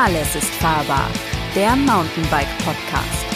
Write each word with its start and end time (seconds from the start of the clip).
Alles 0.00 0.36
ist 0.36 0.54
fahrbar. 0.54 1.10
Der 1.56 1.74
Mountainbike 1.74 2.46
Podcast. 2.58 3.26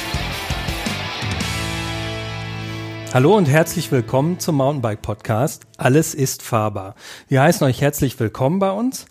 Hallo 3.12 3.36
und 3.36 3.46
herzlich 3.46 3.90
willkommen 3.90 4.38
zum 4.38 4.58
Mountainbike 4.58 5.02
Podcast. 5.02 5.64
Alles 5.76 6.14
ist 6.14 6.40
fahrbar. 6.40 6.94
Wir 7.26 7.42
heißen 7.42 7.66
euch 7.66 7.80
herzlich 7.80 8.20
willkommen 8.20 8.60
bei 8.60 8.70
uns. 8.70 9.06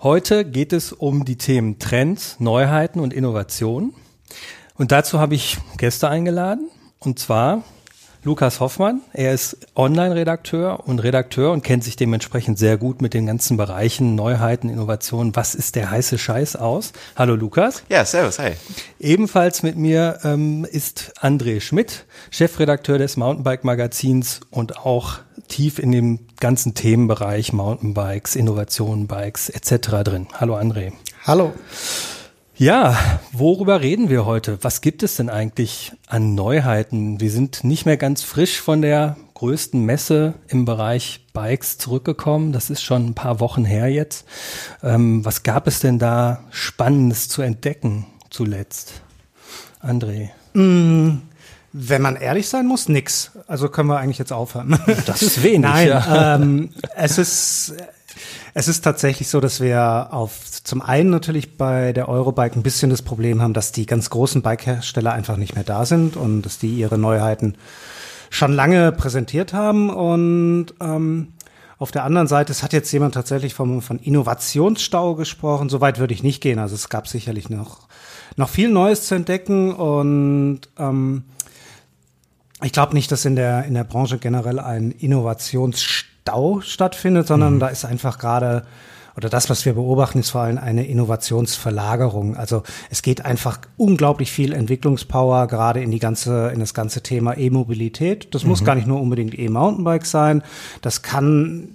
Heute 0.00 0.44
geht 0.44 0.72
es 0.72 0.92
um 0.92 1.24
die 1.24 1.36
Themen 1.36 1.80
Trends, 1.80 2.38
Neuheiten 2.38 3.00
und 3.00 3.12
Innovation. 3.12 3.94
Und 4.76 4.92
dazu 4.92 5.18
habe 5.18 5.34
ich 5.34 5.58
Gäste 5.78 6.08
eingeladen. 6.08 6.70
Und 7.00 7.18
zwar 7.18 7.64
Lukas 8.24 8.60
Hoffmann. 8.60 9.00
Er 9.12 9.34
ist 9.34 9.56
Online-Redakteur 9.74 10.86
und 10.86 11.00
Redakteur 11.00 11.50
und 11.50 11.64
kennt 11.64 11.82
sich 11.82 11.96
dementsprechend 11.96 12.56
sehr 12.56 12.76
gut 12.76 13.02
mit 13.02 13.14
den 13.14 13.26
ganzen 13.26 13.56
Bereichen 13.56 14.14
Neuheiten, 14.14 14.68
Innovationen. 14.68 15.34
Was 15.34 15.56
ist 15.56 15.74
der 15.74 15.90
heiße 15.90 16.18
Scheiß 16.18 16.54
aus? 16.54 16.92
Hallo 17.16 17.34
Lukas. 17.34 17.82
Ja, 17.88 18.04
servus, 18.04 18.38
hi. 18.38 18.52
Ebenfalls 19.00 19.64
mit 19.64 19.76
mir 19.76 20.20
ähm, 20.22 20.64
ist 20.70 21.14
André 21.20 21.60
Schmidt, 21.60 22.04
Chefredakteur 22.30 22.98
des 22.98 23.16
Mountainbike-Magazins 23.16 24.40
und 24.52 24.78
auch 24.78 25.18
tief 25.48 25.80
in 25.80 25.90
dem 25.90 26.20
ganzen 26.38 26.74
Themenbereich 26.74 27.52
Mountainbikes, 27.52 28.36
Innovationen, 28.36 29.08
Bikes 29.08 29.48
etc. 29.48 30.04
drin. 30.04 30.28
Hallo 30.32 30.56
André. 30.56 30.92
Hallo. 31.26 31.52
Ja, 32.62 32.96
worüber 33.32 33.80
reden 33.80 34.08
wir 34.08 34.24
heute? 34.24 34.56
Was 34.62 34.82
gibt 34.82 35.02
es 35.02 35.16
denn 35.16 35.28
eigentlich 35.28 35.90
an 36.06 36.36
Neuheiten? 36.36 37.20
Wir 37.20 37.32
sind 37.32 37.64
nicht 37.64 37.86
mehr 37.86 37.96
ganz 37.96 38.22
frisch 38.22 38.60
von 38.60 38.82
der 38.82 39.16
größten 39.34 39.84
Messe 39.84 40.34
im 40.46 40.64
Bereich 40.64 41.26
Bikes 41.32 41.78
zurückgekommen. 41.78 42.52
Das 42.52 42.70
ist 42.70 42.80
schon 42.80 43.04
ein 43.04 43.14
paar 43.14 43.40
Wochen 43.40 43.64
her 43.64 43.88
jetzt. 43.88 44.26
Ähm, 44.80 45.24
was 45.24 45.42
gab 45.42 45.66
es 45.66 45.80
denn 45.80 45.98
da 45.98 46.44
Spannendes 46.52 47.28
zu 47.28 47.42
entdecken 47.42 48.06
zuletzt? 48.30 49.02
André. 49.82 50.28
Mm, 50.52 51.16
wenn 51.72 52.02
man 52.02 52.14
ehrlich 52.14 52.48
sein 52.48 52.66
muss, 52.66 52.88
nix. 52.88 53.32
Also 53.48 53.70
können 53.70 53.88
wir 53.88 53.98
eigentlich 53.98 54.18
jetzt 54.18 54.32
aufhören. 54.32 54.78
Das 55.06 55.20
ist 55.22 55.42
wenig. 55.42 55.62
Nein, 55.62 55.88
ja. 55.88 56.36
ähm, 56.36 56.70
es 56.94 57.18
ist 57.18 57.74
es 58.54 58.68
ist 58.68 58.82
tatsächlich 58.82 59.28
so, 59.28 59.40
dass 59.40 59.60
wir 59.60 60.08
auf 60.10 60.62
zum 60.62 60.82
einen 60.82 61.10
natürlich 61.10 61.56
bei 61.56 61.92
der 61.92 62.08
Eurobike 62.08 62.58
ein 62.58 62.62
bisschen 62.62 62.90
das 62.90 63.02
Problem 63.02 63.40
haben, 63.40 63.54
dass 63.54 63.72
die 63.72 63.86
ganz 63.86 64.10
großen 64.10 64.42
Bikehersteller 64.42 65.12
einfach 65.12 65.36
nicht 65.36 65.54
mehr 65.54 65.64
da 65.64 65.86
sind 65.86 66.16
und 66.16 66.42
dass 66.42 66.58
die 66.58 66.74
ihre 66.74 66.98
Neuheiten 66.98 67.56
schon 68.28 68.52
lange 68.52 68.92
präsentiert 68.92 69.54
haben. 69.54 69.88
Und 69.88 70.74
ähm, 70.80 71.28
auf 71.78 71.92
der 71.92 72.04
anderen 72.04 72.28
Seite, 72.28 72.52
es 72.52 72.62
hat 72.62 72.74
jetzt 72.74 72.92
jemand 72.92 73.14
tatsächlich 73.14 73.54
vom, 73.54 73.80
von 73.80 73.98
Innovationsstau 73.98 75.14
gesprochen. 75.14 75.70
Soweit 75.70 75.98
würde 75.98 76.12
ich 76.12 76.22
nicht 76.22 76.42
gehen. 76.42 76.58
Also 76.58 76.74
es 76.74 76.90
gab 76.90 77.08
sicherlich 77.08 77.48
noch, 77.48 77.88
noch 78.36 78.50
viel 78.50 78.68
Neues 78.68 79.06
zu 79.06 79.14
entdecken 79.14 79.74
und 79.74 80.60
ähm, 80.78 81.24
ich 82.62 82.72
glaube 82.72 82.94
nicht, 82.94 83.10
dass 83.10 83.24
in 83.24 83.34
der, 83.34 83.64
in 83.64 83.74
der 83.74 83.84
Branche 83.84 84.18
generell 84.18 84.60
ein 84.60 84.92
Innovationsstau 84.92 86.11
Stau 86.22 86.60
stattfindet, 86.60 87.26
sondern 87.26 87.54
mhm. 87.54 87.60
da 87.60 87.68
ist 87.68 87.84
einfach 87.84 88.18
gerade 88.18 88.64
oder 89.14 89.28
das, 89.28 89.50
was 89.50 89.66
wir 89.66 89.74
beobachten, 89.74 90.20
ist 90.20 90.30
vor 90.30 90.40
allem 90.42 90.56
eine 90.56 90.86
Innovationsverlagerung. 90.86 92.34
Also 92.34 92.62
es 92.88 93.02
geht 93.02 93.24
einfach 93.26 93.58
unglaublich 93.76 94.32
viel 94.32 94.54
Entwicklungspower 94.54 95.48
gerade 95.48 95.82
in 95.82 95.90
die 95.90 95.98
ganze, 95.98 96.48
in 96.48 96.60
das 96.60 96.72
ganze 96.72 97.02
Thema 97.02 97.36
E-Mobilität. 97.36 98.34
Das 98.34 98.44
mhm. 98.44 98.50
muss 98.50 98.64
gar 98.64 98.74
nicht 98.74 98.86
nur 98.86 99.00
unbedingt 99.00 99.38
E-Mountainbike 99.38 100.06
sein. 100.06 100.42
Das 100.80 101.02
kann 101.02 101.68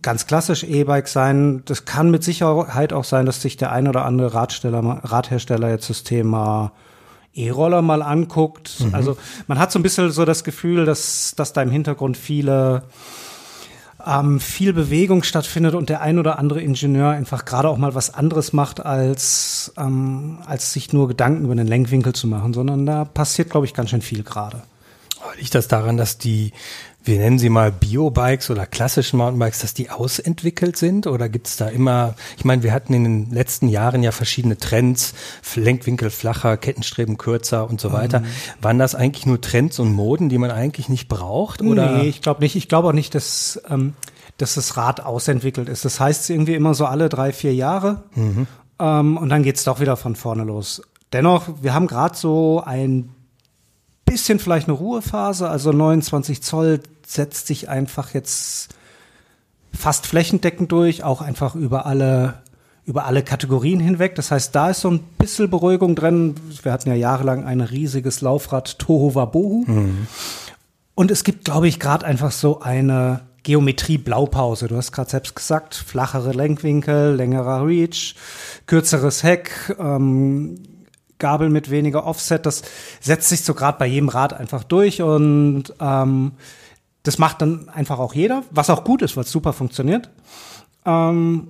ganz 0.00 0.26
klassisch 0.28 0.62
E-Bike 0.62 1.08
sein. 1.08 1.62
Das 1.64 1.86
kann 1.86 2.10
mit 2.10 2.22
Sicherheit 2.22 2.92
auch 2.92 3.04
sein, 3.04 3.26
dass 3.26 3.42
sich 3.42 3.56
der 3.56 3.72
ein 3.72 3.88
oder 3.88 4.04
andere 4.04 4.34
Radsteller, 4.34 5.00
Radhersteller 5.02 5.70
jetzt 5.70 5.90
das 5.90 6.04
Thema 6.04 6.70
E-Roller 7.34 7.82
mal 7.82 8.02
anguckt. 8.02 8.76
Mhm. 8.78 8.94
Also 8.94 9.16
man 9.48 9.58
hat 9.58 9.72
so 9.72 9.80
ein 9.80 9.82
bisschen 9.82 10.12
so 10.12 10.24
das 10.24 10.44
Gefühl, 10.44 10.84
dass, 10.84 11.34
dass 11.36 11.52
da 11.52 11.62
im 11.62 11.70
Hintergrund 11.70 12.16
viele 12.16 12.84
ähm, 14.06 14.40
viel 14.40 14.72
Bewegung 14.72 15.22
stattfindet 15.22 15.74
und 15.74 15.88
der 15.88 16.00
ein 16.00 16.18
oder 16.18 16.38
andere 16.38 16.60
Ingenieur 16.60 17.10
einfach 17.10 17.44
gerade 17.44 17.68
auch 17.68 17.78
mal 17.78 17.94
was 17.94 18.12
anderes 18.12 18.52
macht, 18.52 18.84
als, 18.84 19.72
ähm, 19.76 20.38
als 20.46 20.72
sich 20.72 20.92
nur 20.92 21.08
Gedanken 21.08 21.44
über 21.44 21.54
den 21.54 21.66
Lenkwinkel 21.66 22.14
zu 22.14 22.26
machen, 22.26 22.52
sondern 22.52 22.86
da 22.86 23.04
passiert, 23.04 23.50
glaube 23.50 23.66
ich, 23.66 23.74
ganz 23.74 23.90
schön 23.90 24.02
viel 24.02 24.22
gerade. 24.22 24.62
Liegt 25.38 25.54
das 25.54 25.68
daran, 25.68 25.96
dass 25.96 26.18
die, 26.18 26.52
wir 27.04 27.18
nennen 27.18 27.38
sie 27.38 27.50
mal 27.50 27.70
Biobikes 27.70 28.50
oder 28.50 28.66
klassischen 28.66 29.18
Mountainbikes, 29.18 29.60
dass 29.60 29.74
die 29.74 29.90
ausentwickelt 29.90 30.76
sind? 30.76 31.06
Oder 31.06 31.28
gibt 31.28 31.48
es 31.48 31.56
da 31.56 31.68
immer, 31.68 32.14
ich 32.38 32.46
meine, 32.46 32.62
wir 32.62 32.72
hatten 32.72 32.94
in 32.94 33.04
den 33.04 33.30
letzten 33.30 33.68
Jahren 33.68 34.02
ja 34.02 34.10
verschiedene 34.10 34.56
Trends, 34.56 35.12
Lenkwinkel 35.54 36.08
flacher, 36.08 36.56
Kettenstreben 36.56 37.18
kürzer 37.18 37.68
und 37.68 37.80
so 37.80 37.92
weiter. 37.92 38.20
Mhm. 38.20 38.26
Waren 38.62 38.78
das 38.78 38.94
eigentlich 38.94 39.26
nur 39.26 39.40
Trends 39.40 39.78
und 39.78 39.92
Moden, 39.92 40.30
die 40.30 40.38
man 40.38 40.50
eigentlich 40.50 40.88
nicht 40.88 41.08
braucht? 41.08 41.60
Oder? 41.60 41.98
Nee, 41.98 42.08
ich 42.08 42.22
glaube 42.22 42.42
nicht. 42.42 42.56
Ich 42.56 42.68
glaube 42.68 42.88
auch 42.88 42.92
nicht, 42.92 43.14
dass, 43.14 43.60
ähm, 43.68 43.92
dass 44.38 44.54
das 44.54 44.76
Rad 44.78 45.00
ausentwickelt 45.00 45.68
ist. 45.68 45.84
Das 45.84 46.00
heißt 46.00 46.30
irgendwie 46.30 46.54
immer 46.54 46.72
so 46.72 46.86
alle 46.86 47.10
drei, 47.10 47.32
vier 47.32 47.54
Jahre. 47.54 48.04
Mhm. 48.14 48.46
Ähm, 48.78 49.16
und 49.18 49.28
dann 49.28 49.42
geht's 49.42 49.64
doch 49.64 49.78
wieder 49.78 49.96
von 49.96 50.16
vorne 50.16 50.44
los. 50.44 50.82
Dennoch, 51.12 51.48
wir 51.60 51.74
haben 51.74 51.86
gerade 51.86 52.16
so 52.16 52.62
ein 52.64 53.10
bisschen 54.04 54.38
vielleicht 54.38 54.68
eine 54.68 54.76
Ruhephase. 54.76 55.48
Also 55.48 55.70
29 55.70 56.42
Zoll 56.42 56.80
setzt 57.06 57.46
sich 57.46 57.68
einfach 57.68 58.14
jetzt 58.14 58.74
fast 59.72 60.06
flächendeckend 60.06 60.70
durch, 60.72 61.02
auch 61.02 61.20
einfach 61.20 61.54
über 61.54 61.86
alle 61.86 62.42
über 62.86 63.06
alle 63.06 63.22
Kategorien 63.22 63.80
hinweg. 63.80 64.14
Das 64.14 64.30
heißt, 64.30 64.54
da 64.54 64.70
ist 64.70 64.80
so 64.80 64.90
ein 64.90 65.00
bisschen 65.18 65.48
Beruhigung 65.48 65.94
drin. 65.94 66.34
Wir 66.62 66.70
hatten 66.70 66.90
ja 66.90 66.94
jahrelang 66.94 67.44
ein 67.44 67.62
riesiges 67.62 68.20
Laufrad 68.20 68.78
Toho 68.78 69.14
Wabohu. 69.14 69.64
Mhm. 69.66 70.06
Und 70.94 71.10
es 71.10 71.24
gibt, 71.24 71.46
glaube 71.46 71.66
ich, 71.66 71.80
gerade 71.80 72.04
einfach 72.04 72.30
so 72.30 72.60
eine 72.60 73.22
Geometrie-Blaupause. 73.42 74.68
Du 74.68 74.76
hast 74.76 74.92
gerade 74.92 75.10
selbst 75.10 75.34
gesagt, 75.34 75.74
flachere 75.74 76.32
Lenkwinkel, 76.32 77.14
längerer 77.14 77.66
Reach, 77.66 78.16
kürzeres 78.66 79.22
Heck, 79.22 79.74
ähm, 79.78 80.62
Gabel 81.18 81.48
mit 81.48 81.70
weniger 81.70 82.04
Offset, 82.06 82.44
das 82.44 82.62
setzt 83.00 83.28
sich 83.28 83.44
so 83.44 83.54
gerade 83.54 83.78
bei 83.78 83.86
jedem 83.86 84.08
Rad 84.08 84.32
einfach 84.32 84.64
durch 84.64 85.00
und 85.00 85.72
ähm, 85.80 86.32
das 87.04 87.18
macht 87.18 87.40
dann 87.42 87.68
einfach 87.68 88.00
auch 88.00 88.14
jeder, 88.14 88.42
was 88.50 88.70
auch 88.70 88.82
gut 88.82 89.02
ist, 89.02 89.16
weil 89.16 89.24
es 89.24 89.30
super 89.30 89.52
funktioniert. 89.52 90.10
Ähm, 90.84 91.48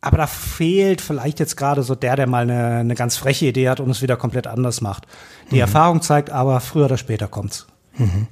aber 0.00 0.16
da 0.16 0.26
fehlt 0.26 1.00
vielleicht 1.00 1.40
jetzt 1.40 1.56
gerade 1.56 1.82
so 1.82 1.94
der, 1.94 2.16
der 2.16 2.26
mal 2.26 2.42
eine, 2.42 2.76
eine 2.76 2.94
ganz 2.94 3.16
freche 3.16 3.46
Idee 3.46 3.68
hat 3.68 3.80
und 3.80 3.90
es 3.90 4.02
wieder 4.02 4.16
komplett 4.16 4.46
anders 4.46 4.80
macht. 4.80 5.06
Die 5.50 5.56
mhm. 5.56 5.62
Erfahrung 5.62 6.00
zeigt 6.00 6.30
aber, 6.30 6.60
früher 6.60 6.86
oder 6.86 6.96
später 6.96 7.28
kommt's. 7.28 7.66
Mhm 7.98 8.28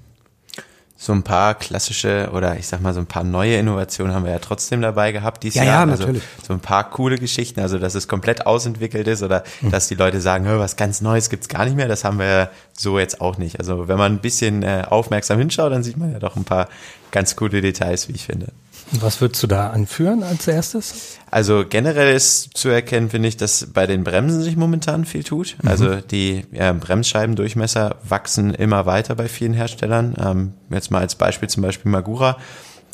so 1.04 1.12
ein 1.12 1.22
paar 1.22 1.54
klassische 1.54 2.30
oder 2.32 2.56
ich 2.56 2.66
sag 2.66 2.80
mal 2.80 2.94
so 2.94 3.00
ein 3.00 3.04
paar 3.04 3.24
neue 3.24 3.58
Innovationen 3.58 4.14
haben 4.14 4.24
wir 4.24 4.32
ja 4.32 4.38
trotzdem 4.38 4.80
dabei 4.80 5.12
gehabt 5.12 5.42
dieses 5.42 5.56
ja, 5.56 5.64
Jahr. 5.64 5.84
Ja, 5.84 5.92
also 5.92 6.04
natürlich. 6.04 6.22
So 6.46 6.54
ein 6.54 6.60
paar 6.60 6.88
coole 6.88 7.18
Geschichten, 7.18 7.60
also 7.60 7.78
dass 7.78 7.94
es 7.94 8.08
komplett 8.08 8.46
ausentwickelt 8.46 9.06
ist 9.06 9.22
oder 9.22 9.44
mhm. 9.60 9.70
dass 9.70 9.88
die 9.88 9.96
Leute 9.96 10.22
sagen, 10.22 10.46
was 10.46 10.76
ganz 10.76 11.02
Neues 11.02 11.28
gibt's 11.28 11.48
gar 11.48 11.66
nicht 11.66 11.76
mehr, 11.76 11.88
das 11.88 12.04
haben 12.04 12.18
wir 12.18 12.48
so 12.72 12.98
jetzt 12.98 13.20
auch 13.20 13.36
nicht. 13.36 13.58
Also 13.58 13.86
wenn 13.86 13.98
man 13.98 14.12
ein 14.12 14.20
bisschen 14.20 14.62
äh, 14.62 14.84
aufmerksam 14.88 15.38
hinschaut, 15.38 15.72
dann 15.72 15.82
sieht 15.82 15.98
man 15.98 16.10
ja 16.10 16.18
doch 16.18 16.36
ein 16.36 16.44
paar 16.44 16.68
ganz 17.10 17.36
coole 17.36 17.60
Details, 17.60 18.08
wie 18.08 18.12
ich 18.12 18.24
finde. 18.24 18.46
Was 18.92 19.20
würdest 19.20 19.42
du 19.42 19.46
da 19.46 19.70
anführen 19.70 20.22
als 20.22 20.46
erstes? 20.46 21.18
Also 21.30 21.64
generell 21.68 22.14
ist 22.14 22.56
zu 22.56 22.68
erkennen, 22.68 23.10
finde 23.10 23.28
ich, 23.28 23.36
dass 23.36 23.66
bei 23.72 23.86
den 23.86 24.04
Bremsen 24.04 24.42
sich 24.42 24.56
momentan 24.56 25.04
viel 25.04 25.24
tut. 25.24 25.56
Mhm. 25.62 25.68
Also 25.68 25.96
die 25.96 26.46
ja, 26.52 26.72
Bremsscheibendurchmesser 26.72 27.96
wachsen 28.08 28.54
immer 28.54 28.86
weiter 28.86 29.14
bei 29.14 29.28
vielen 29.28 29.54
Herstellern. 29.54 30.14
Ähm, 30.18 30.52
jetzt 30.70 30.90
mal 30.90 31.00
als 31.00 31.14
Beispiel 31.16 31.48
zum 31.48 31.62
Beispiel 31.62 31.90
Magura. 31.90 32.36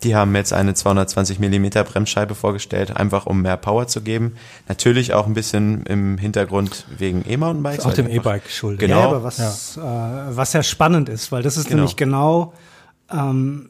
Die 0.02 0.16
haben 0.16 0.34
jetzt 0.34 0.52
eine 0.52 0.72
220 0.72 1.38
Millimeter 1.40 1.84
Bremsscheibe 1.84 2.34
vorgestellt, 2.34 2.96
einfach 2.96 3.26
um 3.26 3.42
mehr 3.42 3.58
Power 3.58 3.86
zu 3.86 4.00
geben. 4.00 4.36
Natürlich 4.68 5.12
auch 5.12 5.26
ein 5.26 5.34
bisschen 5.34 5.84
im 5.84 6.16
Hintergrund 6.16 6.86
wegen 6.96 7.22
E-Mountainbikes. 7.28 7.84
Auch 7.84 7.92
dem 7.92 8.08
E-Bike 8.08 8.48
schuldig. 8.48 8.80
Genau. 8.80 9.00
Ja, 9.00 9.06
aber 9.08 9.22
was, 9.22 9.76
ja. 9.76 10.30
Äh, 10.30 10.36
was 10.36 10.52
ja 10.54 10.62
spannend 10.62 11.10
ist, 11.10 11.32
weil 11.32 11.42
das 11.42 11.58
ist 11.58 11.64
genau. 11.64 11.76
nämlich 11.76 11.96
genau 11.96 12.54
ähm, 13.12 13.69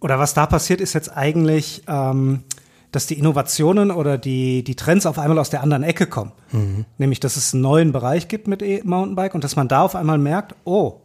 oder 0.00 0.18
was 0.18 0.34
da 0.34 0.46
passiert, 0.46 0.80
ist 0.80 0.94
jetzt 0.94 1.16
eigentlich, 1.16 1.82
ähm, 1.88 2.44
dass 2.92 3.06
die 3.06 3.18
Innovationen 3.18 3.90
oder 3.90 4.18
die, 4.18 4.64
die 4.64 4.74
Trends 4.74 5.06
auf 5.06 5.18
einmal 5.18 5.38
aus 5.38 5.50
der 5.50 5.62
anderen 5.62 5.82
Ecke 5.82 6.06
kommen. 6.06 6.32
Mhm. 6.52 6.84
Nämlich, 6.98 7.20
dass 7.20 7.36
es 7.36 7.54
einen 7.54 7.62
neuen 7.62 7.92
Bereich 7.92 8.28
gibt 8.28 8.48
mit 8.48 8.62
E-Mountainbike 8.62 9.34
und 9.34 9.44
dass 9.44 9.56
man 9.56 9.68
da 9.68 9.82
auf 9.82 9.94
einmal 9.94 10.18
merkt, 10.18 10.54
oh, 10.64 11.00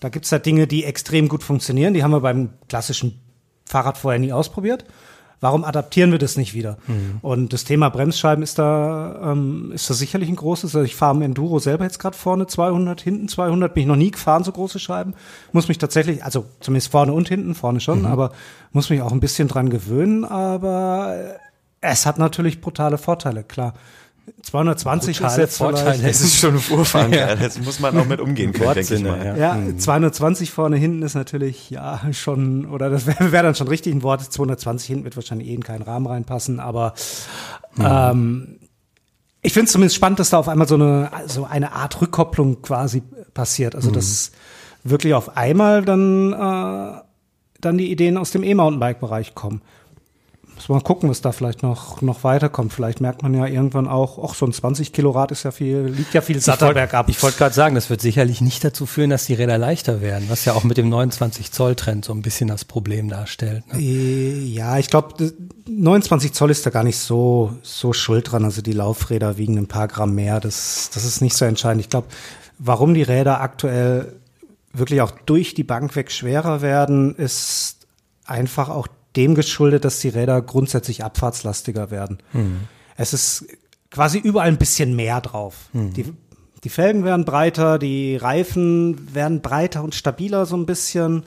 da 0.00 0.08
gibt 0.08 0.24
es 0.24 0.30
da 0.30 0.38
Dinge, 0.38 0.66
die 0.66 0.84
extrem 0.84 1.28
gut 1.28 1.42
funktionieren. 1.42 1.94
Die 1.94 2.02
haben 2.02 2.10
wir 2.10 2.20
beim 2.20 2.50
klassischen 2.68 3.20
Fahrrad 3.64 3.98
vorher 3.98 4.18
nie 4.18 4.32
ausprobiert 4.32 4.84
warum 5.40 5.64
adaptieren 5.64 6.12
wir 6.12 6.18
das 6.18 6.36
nicht 6.36 6.54
wieder? 6.54 6.78
Mhm. 6.86 7.18
Und 7.22 7.52
das 7.52 7.64
Thema 7.64 7.88
Bremsscheiben 7.88 8.42
ist 8.42 8.58
da, 8.58 9.32
ähm, 9.32 9.72
ist 9.72 9.88
da 9.90 9.94
sicherlich 9.94 10.28
ein 10.28 10.36
großes. 10.36 10.74
Also 10.74 10.84
ich 10.84 10.94
fahre 10.94 11.16
im 11.16 11.22
Enduro 11.22 11.58
selber 11.58 11.84
jetzt 11.84 11.98
gerade 11.98 12.16
vorne 12.16 12.46
200, 12.46 13.00
hinten 13.00 13.28
200, 13.28 13.72
bin 13.74 13.82
ich 13.82 13.88
noch 13.88 13.96
nie 13.96 14.10
gefahren, 14.10 14.44
so 14.44 14.52
große 14.52 14.78
Scheiben. 14.78 15.14
Muss 15.52 15.68
mich 15.68 15.78
tatsächlich, 15.78 16.24
also 16.24 16.46
zumindest 16.60 16.90
vorne 16.90 17.12
und 17.12 17.28
hinten, 17.28 17.54
vorne 17.54 17.80
schon, 17.80 18.00
mhm. 18.00 18.06
aber 18.06 18.32
muss 18.72 18.90
mich 18.90 19.02
auch 19.02 19.12
ein 19.12 19.20
bisschen 19.20 19.48
dran 19.48 19.70
gewöhnen. 19.70 20.24
Aber 20.24 21.14
es 21.80 22.06
hat 22.06 22.18
natürlich 22.18 22.60
brutale 22.60 22.98
Vorteile, 22.98 23.44
klar. 23.44 23.74
220 24.42 25.18
Brutale 25.18 25.32
ist 25.32 25.38
jetzt 25.38 25.56
vielleicht, 25.58 26.04
Es 26.04 26.20
ist 26.20 26.36
schon 26.36 26.54
ein 26.54 26.60
Vorfahren, 26.60 27.12
ja. 27.12 27.34
das 27.34 27.58
muss 27.60 27.80
man 27.80 27.96
auch 27.98 28.06
mit 28.06 28.20
umgehen 28.20 28.52
können, 28.52 28.74
denke 28.74 28.94
ich 28.94 29.02
mal. 29.02 29.24
ja. 29.24 29.36
Ja, 29.36 29.76
220 29.76 30.50
vorne 30.50 30.76
hinten 30.76 31.02
ist 31.02 31.14
natürlich 31.14 31.70
ja 31.70 32.00
schon, 32.12 32.66
oder 32.66 32.90
das 32.90 33.06
wäre 33.06 33.32
wär 33.32 33.42
dann 33.42 33.54
schon 33.54 33.68
richtig 33.68 33.94
ein 33.94 34.02
Wort. 34.02 34.22
220 34.22 34.86
hinten 34.86 35.04
wird 35.04 35.16
wahrscheinlich 35.16 35.48
eh 35.48 35.54
in 35.54 35.62
keinen 35.62 35.82
Rahmen 35.82 36.06
reinpassen, 36.06 36.60
aber 36.60 36.94
ähm, 37.78 38.58
ich 39.42 39.52
finde 39.52 39.66
es 39.66 39.72
zumindest 39.72 39.96
spannend, 39.96 40.18
dass 40.18 40.30
da 40.30 40.38
auf 40.38 40.48
einmal 40.48 40.66
so 40.66 40.74
eine, 40.74 41.10
so 41.26 41.44
eine 41.44 41.72
Art 41.72 42.00
Rückkopplung 42.00 42.62
quasi 42.62 43.02
passiert. 43.32 43.74
Also 43.76 43.90
dass 43.90 44.32
wirklich 44.82 45.14
auf 45.14 45.36
einmal 45.36 45.84
dann, 45.84 46.32
äh, 46.32 47.00
dann 47.60 47.78
die 47.78 47.90
Ideen 47.90 48.16
aus 48.16 48.30
dem 48.30 48.42
E-Mountainbike-Bereich 48.42 49.34
kommen. 49.34 49.62
Muss 50.68 50.74
man 50.74 50.82
gucken, 50.82 51.08
was 51.08 51.20
da 51.20 51.30
vielleicht 51.30 51.62
noch, 51.62 52.02
noch 52.02 52.24
weiterkommt. 52.24 52.72
Vielleicht 52.72 53.00
merkt 53.00 53.22
man 53.22 53.34
ja 53.34 53.46
irgendwann 53.46 53.86
auch, 53.86 54.18
ach, 54.28 54.34
so 54.34 54.44
ein 54.44 54.52
20 54.52 54.92
Kilo 54.92 55.12
Rad 55.12 55.30
ist 55.30 55.44
ja 55.44 55.52
viel, 55.52 55.82
liegt 55.82 56.12
ja 56.12 56.20
viel 56.20 56.40
satter 56.40 56.74
bergab. 56.74 57.08
Ich 57.08 57.22
wollte 57.22 57.38
gerade 57.38 57.54
sagen, 57.54 57.76
das 57.76 57.88
wird 57.88 58.00
sicherlich 58.00 58.40
nicht 58.40 58.64
dazu 58.64 58.84
führen, 58.84 59.10
dass 59.10 59.26
die 59.26 59.34
Räder 59.34 59.58
leichter 59.58 60.00
werden, 60.00 60.24
was 60.28 60.44
ja 60.44 60.54
auch 60.54 60.64
mit 60.64 60.76
dem 60.76 60.88
29 60.88 61.52
Zoll 61.52 61.76
Trend 61.76 62.04
so 62.04 62.12
ein 62.12 62.20
bisschen 62.20 62.48
das 62.48 62.64
Problem 62.64 63.08
darstellt. 63.08 63.64
Ne? 63.72 63.80
Äh, 63.80 64.44
Ja, 64.46 64.76
ich 64.78 64.90
glaube, 64.90 65.32
29 65.68 66.32
Zoll 66.32 66.50
ist 66.50 66.66
da 66.66 66.70
gar 66.70 66.82
nicht 66.82 66.98
so, 66.98 67.52
so 67.62 67.92
schuld 67.92 68.32
dran. 68.32 68.44
Also 68.44 68.60
die 68.60 68.72
Laufräder 68.72 69.36
wiegen 69.36 69.56
ein 69.58 69.68
paar 69.68 69.86
Gramm 69.86 70.16
mehr. 70.16 70.40
Das, 70.40 70.90
das 70.92 71.04
ist 71.04 71.20
nicht 71.20 71.36
so 71.36 71.44
entscheidend. 71.44 71.82
Ich 71.82 71.90
glaube, 71.90 72.08
warum 72.58 72.92
die 72.94 73.04
Räder 73.04 73.40
aktuell 73.40 74.14
wirklich 74.72 75.00
auch 75.00 75.12
durch 75.26 75.54
die 75.54 75.64
Bank 75.64 75.94
weg 75.94 76.10
schwerer 76.10 76.60
werden, 76.60 77.14
ist 77.14 77.86
einfach 78.24 78.68
auch 78.68 78.88
dem 79.16 79.34
geschuldet, 79.34 79.84
dass 79.84 80.00
die 80.00 80.10
Räder 80.10 80.40
grundsätzlich 80.42 81.02
abfahrtslastiger 81.02 81.90
werden. 81.90 82.18
Es 82.96 83.12
ist 83.12 83.46
quasi 83.90 84.18
überall 84.18 84.48
ein 84.48 84.58
bisschen 84.58 84.94
mehr 84.94 85.20
drauf. 85.20 85.70
Die, 85.72 86.12
die 86.64 86.68
Felgen 86.68 87.04
werden 87.04 87.24
breiter, 87.24 87.78
die 87.78 88.16
Reifen 88.16 89.14
werden 89.14 89.40
breiter 89.40 89.82
und 89.82 89.94
stabiler 89.94 90.46
so 90.46 90.56
ein 90.56 90.66
bisschen. 90.66 91.24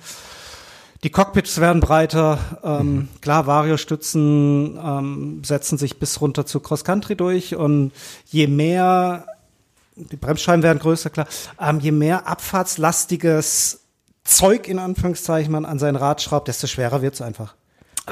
Die 1.03 1.09
Cockpits 1.09 1.59
werden 1.61 1.79
breiter. 1.79 2.39
Ähm, 2.61 3.07
Klar, 3.21 3.47
Vario-Stützen 3.47 4.77
ähm, 4.83 5.41
setzen 5.45 5.77
sich 5.77 5.97
bis 5.97 6.19
runter 6.19 6.45
zu 6.45 6.59
Cross-Country 6.59 7.15
durch. 7.15 7.55
Und 7.55 7.93
je 8.25 8.47
mehr, 8.47 9.25
die 9.95 10.17
Bremsscheiben 10.17 10.61
werden 10.61 10.79
größer, 10.79 11.09
klar, 11.09 11.27
ähm, 11.59 11.79
je 11.79 11.91
mehr 11.91 12.27
abfahrtslastiges 12.27 13.79
Zeug 14.25 14.67
in 14.67 14.77
Anführungszeichen 14.77 15.51
man 15.51 15.65
an 15.65 15.79
sein 15.79 15.95
Rad 15.95 16.21
schraubt, 16.21 16.49
desto 16.49 16.67
schwerer 16.67 17.01
wird's 17.01 17.21
einfach. 17.21 17.55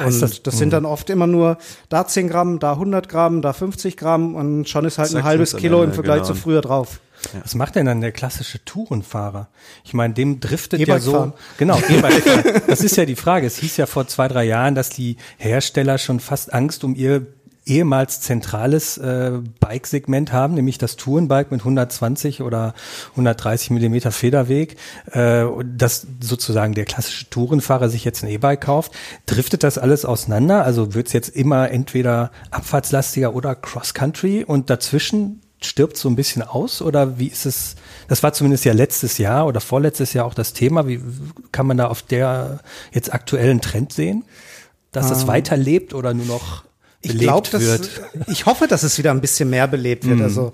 Und 0.06 0.10
ist 0.10 0.22
das, 0.22 0.44
das- 0.44 0.58
sind 0.58 0.74
dann 0.74 0.86
oft 0.86 1.10
immer 1.10 1.28
nur 1.28 1.58
da 1.90 2.06
10 2.06 2.28
Gramm, 2.28 2.60
da 2.60 2.74
100 2.74 3.10
Gramm, 3.10 3.42
da 3.42 3.54
50 3.54 3.98
Gramm 3.98 4.36
und 4.36 4.68
schon 4.68 4.86
ist 4.86 4.98
halt 4.98 5.14
ein 5.16 5.24
halbes 5.24 5.56
Kilo 5.56 5.84
im 5.84 5.94
Vergleich 5.94 6.18
genau. 6.18 6.28
zu 6.28 6.36
früher 6.36 6.62
drauf. 6.62 7.00
Was 7.42 7.56
macht 7.56 7.76
denn 7.76 7.86
dann 7.88 8.02
der 8.02 8.12
klassische 8.12 8.64
Tourenfahrer? 8.64 9.50
Ich 9.84 9.94
meine, 9.94 10.14
dem 10.14 10.40
driftet 10.40 10.88
ja 10.88 11.00
so. 11.00 11.12
fahren. 11.14 11.34
Genau. 11.58 11.80
Das 12.68 12.82
ist 12.82 12.96
ja 12.96 13.06
die 13.06 13.16
Frage. 13.16 13.48
Es 13.48 13.58
hieß 13.58 13.78
ja 13.78 13.86
vor 13.86 14.08
zwei, 14.08 14.28
drei 14.28 14.44
Jahren, 14.44 14.76
dass 14.76 14.90
die 14.90 15.18
Hersteller 15.38 15.98
schon 15.98 16.20
fast 16.20 16.54
Angst 16.54 16.84
um 16.84 16.96
ihr 16.96 17.26
ehemals 17.68 18.22
zentrales 18.22 18.98
äh, 18.98 19.40
Bike-Segment 19.60 20.32
haben, 20.32 20.54
nämlich 20.54 20.78
das 20.78 20.96
Tourenbike 20.96 21.52
mit 21.52 21.62
120 21.62 22.42
oder 22.42 22.74
130 23.12 23.72
Millimeter 23.72 24.12
Federweg, 24.12 24.78
äh, 25.12 25.46
dass 25.64 26.08
sozusagen 26.20 26.74
der 26.74 26.86
klassische 26.86 27.30
Tourenfahrer 27.30 27.90
sich 27.90 28.06
jetzt 28.06 28.24
ein 28.24 28.30
E-Bike 28.30 28.62
kauft. 28.62 28.94
Driftet 29.26 29.64
das 29.64 29.78
alles 29.78 30.06
auseinander? 30.06 30.64
Also 30.64 30.94
wird's 30.94 31.14
jetzt 31.14 31.30
immer 31.30 31.70
entweder 31.72 32.32
abfahrtslastiger 32.52 33.34
oder 33.34 33.56
Cross-Country 33.56 34.44
und 34.44 34.70
dazwischen 34.70 35.42
stirbt 35.62 35.98
so 35.98 36.08
ein 36.08 36.16
bisschen 36.16 36.44
aus 36.44 36.82
oder 36.82 37.18
wie 37.18 37.28
ist 37.28 37.46
es? 37.46 37.76
Das 38.08 38.22
war 38.22 38.34
zumindest 38.34 38.66
ja 38.66 38.74
letztes 38.74 39.18
Jahr 39.18 39.48
oder 39.48 39.60
vorletztes 39.60 40.14
Jahr 40.14 40.26
auch 40.26 40.36
das 40.36 40.54
Thema. 40.54 40.88
Wie 40.88 41.02
kann 41.52 41.66
man 41.66 41.78
da 41.78 41.88
auf 41.88 42.04
der 42.04 42.60
jetzt 42.92 43.14
aktuellen 43.14 43.60
Trend 43.60 43.92
sehen, 43.92 44.24
dass 44.92 45.12
es 45.12 45.28
weiterlebt 45.28 45.94
oder 45.94 46.14
nur 46.14 46.26
noch 46.26 46.64
Ich 47.16 47.18
glaube, 47.20 47.50
dass 47.50 47.80
ich 48.28 48.46
hoffe, 48.46 48.68
dass 48.68 48.84
es 48.84 48.98
wieder 48.98 49.12
ein 49.12 49.22
bisschen 49.22 49.50
mehr 49.50 49.68
belebt 49.68 50.08
wird. 50.08 50.22
Also 50.22 50.52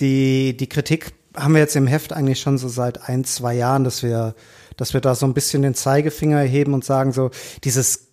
die 0.00 0.56
die 0.56 0.68
Kritik 0.68 1.12
haben 1.34 1.54
wir 1.54 1.60
jetzt 1.60 1.76
im 1.76 1.86
Heft 1.86 2.12
eigentlich 2.12 2.40
schon 2.40 2.58
so 2.58 2.68
seit 2.68 3.08
ein 3.08 3.24
zwei 3.24 3.54
Jahren, 3.54 3.84
dass 3.84 4.02
wir 4.02 4.34
dass 4.76 4.92
wir 4.92 5.00
da 5.00 5.14
so 5.14 5.26
ein 5.26 5.34
bisschen 5.34 5.62
den 5.62 5.74
Zeigefinger 5.74 6.38
erheben 6.38 6.74
und 6.74 6.84
sagen 6.84 7.12
so 7.12 7.30
dieses 7.64 8.08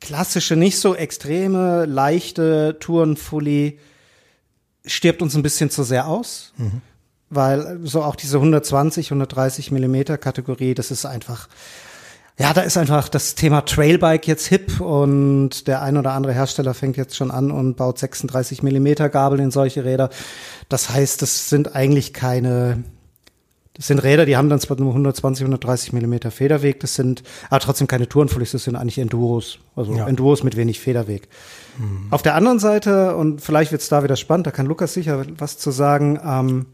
klassische, 0.00 0.56
nicht 0.56 0.78
so 0.78 0.94
extreme, 0.94 1.84
leichte 1.86 2.76
Tourenfully 2.80 3.78
stirbt 4.84 5.22
uns 5.22 5.34
ein 5.34 5.42
bisschen 5.42 5.70
zu 5.70 5.82
sehr 5.82 6.06
aus. 6.06 6.52
Weil 7.28 7.80
so 7.82 8.02
auch 8.02 8.14
diese 8.14 8.36
120, 8.36 9.08
130 9.08 9.72
Millimeter 9.72 10.16
Kategorie, 10.16 10.74
das 10.74 10.92
ist 10.92 11.04
einfach, 11.06 11.48
ja, 12.38 12.52
da 12.52 12.60
ist 12.60 12.76
einfach 12.76 13.08
das 13.08 13.34
Thema 13.34 13.62
Trailbike 13.62 14.26
jetzt 14.26 14.46
hip 14.46 14.80
und 14.80 15.66
der 15.66 15.80
ein 15.80 15.96
oder 15.96 16.12
andere 16.12 16.34
Hersteller 16.34 16.74
fängt 16.74 16.98
jetzt 16.98 17.16
schon 17.16 17.30
an 17.30 17.50
und 17.50 17.76
baut 17.76 17.98
36 17.98 18.62
Millimeter 18.62 19.08
Gabel 19.08 19.40
in 19.40 19.50
solche 19.50 19.84
Räder. 19.84 20.10
Das 20.68 20.90
heißt, 20.90 21.22
das 21.22 21.48
sind 21.48 21.74
eigentlich 21.74 22.12
keine, 22.12 22.84
das 23.72 23.86
sind 23.86 24.00
Räder, 24.00 24.26
die 24.26 24.36
haben 24.36 24.50
dann 24.50 24.60
zwar 24.60 24.78
nur 24.78 24.90
120, 24.90 25.44
130 25.44 25.94
Millimeter 25.94 26.30
Federweg, 26.30 26.78
das 26.80 26.94
sind 26.94 27.22
aber 27.48 27.60
trotzdem 27.60 27.86
keine 27.86 28.06
Tourenfullies, 28.06 28.52
das 28.52 28.64
sind 28.64 28.76
eigentlich 28.76 28.98
Enduros, 28.98 29.58
also 29.74 29.94
Ja. 29.94 30.06
Enduros 30.06 30.42
mit 30.42 30.56
wenig 30.56 30.78
Federweg. 30.78 31.28
Auf 32.10 32.22
der 32.22 32.34
anderen 32.34 32.58
Seite, 32.58 33.16
und 33.16 33.40
vielleicht 33.40 33.72
wird 33.72 33.82
es 33.82 33.88
da 33.88 34.02
wieder 34.02 34.16
spannend, 34.16 34.46
da 34.46 34.50
kann 34.50 34.66
Lukas 34.66 34.92
sicher 34.92 35.24
was 35.38 35.56
zu 35.56 35.70
sagen, 35.70 36.20
ähm, 36.22 36.66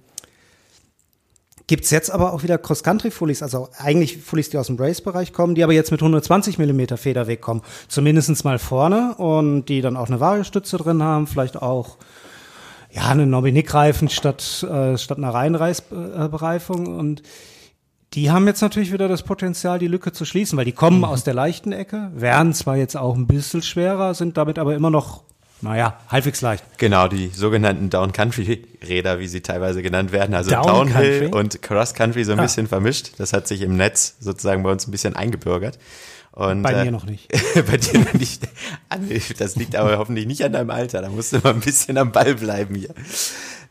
Gibt's 1.72 1.88
jetzt 1.88 2.10
aber 2.10 2.34
auch 2.34 2.42
wieder 2.42 2.58
Cross-Country-Fullies, 2.58 3.42
also 3.42 3.70
eigentlich 3.78 4.18
Fullies, 4.18 4.50
die 4.50 4.58
aus 4.58 4.66
dem 4.66 4.76
Race-Bereich 4.76 5.32
kommen, 5.32 5.54
die 5.54 5.64
aber 5.64 5.72
jetzt 5.72 5.90
mit 5.90 6.02
120 6.02 6.58
Millimeter 6.58 6.98
Federweg 6.98 7.40
kommen. 7.40 7.62
Zumindestens 7.88 8.44
mal 8.44 8.58
vorne 8.58 9.14
und 9.14 9.64
die 9.70 9.80
dann 9.80 9.96
auch 9.96 10.08
eine 10.08 10.20
Variostütze 10.20 10.76
drin 10.76 11.02
haben, 11.02 11.26
vielleicht 11.26 11.62
auch 11.62 11.96
ja, 12.90 13.08
eine 13.08 13.24
Nobby-Nick-Reifen 13.24 14.10
statt, 14.10 14.66
äh, 14.70 14.98
statt 14.98 15.16
einer 15.16 15.32
Reihenreißbereifung. 15.32 16.88
Und 16.88 17.22
die 18.12 18.30
haben 18.30 18.46
jetzt 18.46 18.60
natürlich 18.60 18.92
wieder 18.92 19.08
das 19.08 19.22
Potenzial, 19.22 19.78
die 19.78 19.88
Lücke 19.88 20.12
zu 20.12 20.26
schließen, 20.26 20.58
weil 20.58 20.66
die 20.66 20.72
kommen 20.72 21.02
aus 21.06 21.24
der 21.24 21.32
leichten 21.32 21.72
Ecke, 21.72 22.10
werden 22.14 22.52
zwar 22.52 22.76
jetzt 22.76 22.98
auch 22.98 23.16
ein 23.16 23.26
bisschen 23.26 23.62
schwerer, 23.62 24.12
sind 24.12 24.36
damit 24.36 24.58
aber 24.58 24.74
immer 24.74 24.90
noch, 24.90 25.24
naja, 25.62 25.98
halbwegs 26.08 26.40
leicht. 26.42 26.64
Genau, 26.78 27.08
die 27.08 27.28
sogenannten 27.28 27.88
Down-Country-Räder, 27.88 29.18
wie 29.18 29.28
sie 29.28 29.40
teilweise 29.40 29.82
genannt 29.82 30.12
werden. 30.12 30.34
Also 30.34 30.50
Down 30.50 30.64
Downhill 30.66 31.30
und 31.32 31.62
Cross-Country 31.62 32.24
so 32.24 32.32
ein 32.32 32.38
Ah. 32.38 32.42
bisschen 32.42 32.66
vermischt. 32.68 33.12
Das 33.18 33.32
hat 33.32 33.46
sich 33.48 33.62
im 33.62 33.76
Netz 33.76 34.16
sozusagen 34.20 34.62
bei 34.62 34.70
uns 34.72 34.86
ein 34.86 34.90
bisschen 34.90 35.16
eingebürgert. 35.16 35.78
Und, 36.32 36.62
Bei 36.62 36.72
äh, 36.72 36.84
mir 36.86 36.90
noch 36.92 37.04
nicht. 37.04 37.28
bei 37.70 37.76
dir 37.76 38.00
noch 38.00 38.14
nicht. 38.14 38.42
Nee, 39.00 39.20
Das 39.38 39.54
liegt 39.56 39.76
aber 39.76 39.98
hoffentlich 39.98 40.26
nicht 40.26 40.42
an 40.44 40.52
deinem 40.54 40.70
Alter. 40.70 41.02
Da 41.02 41.08
musst 41.10 41.32
du 41.34 41.38
mal 41.38 41.52
ein 41.52 41.60
bisschen 41.60 41.98
am 41.98 42.10
Ball 42.10 42.34
bleiben 42.34 42.74
hier. 42.74 42.94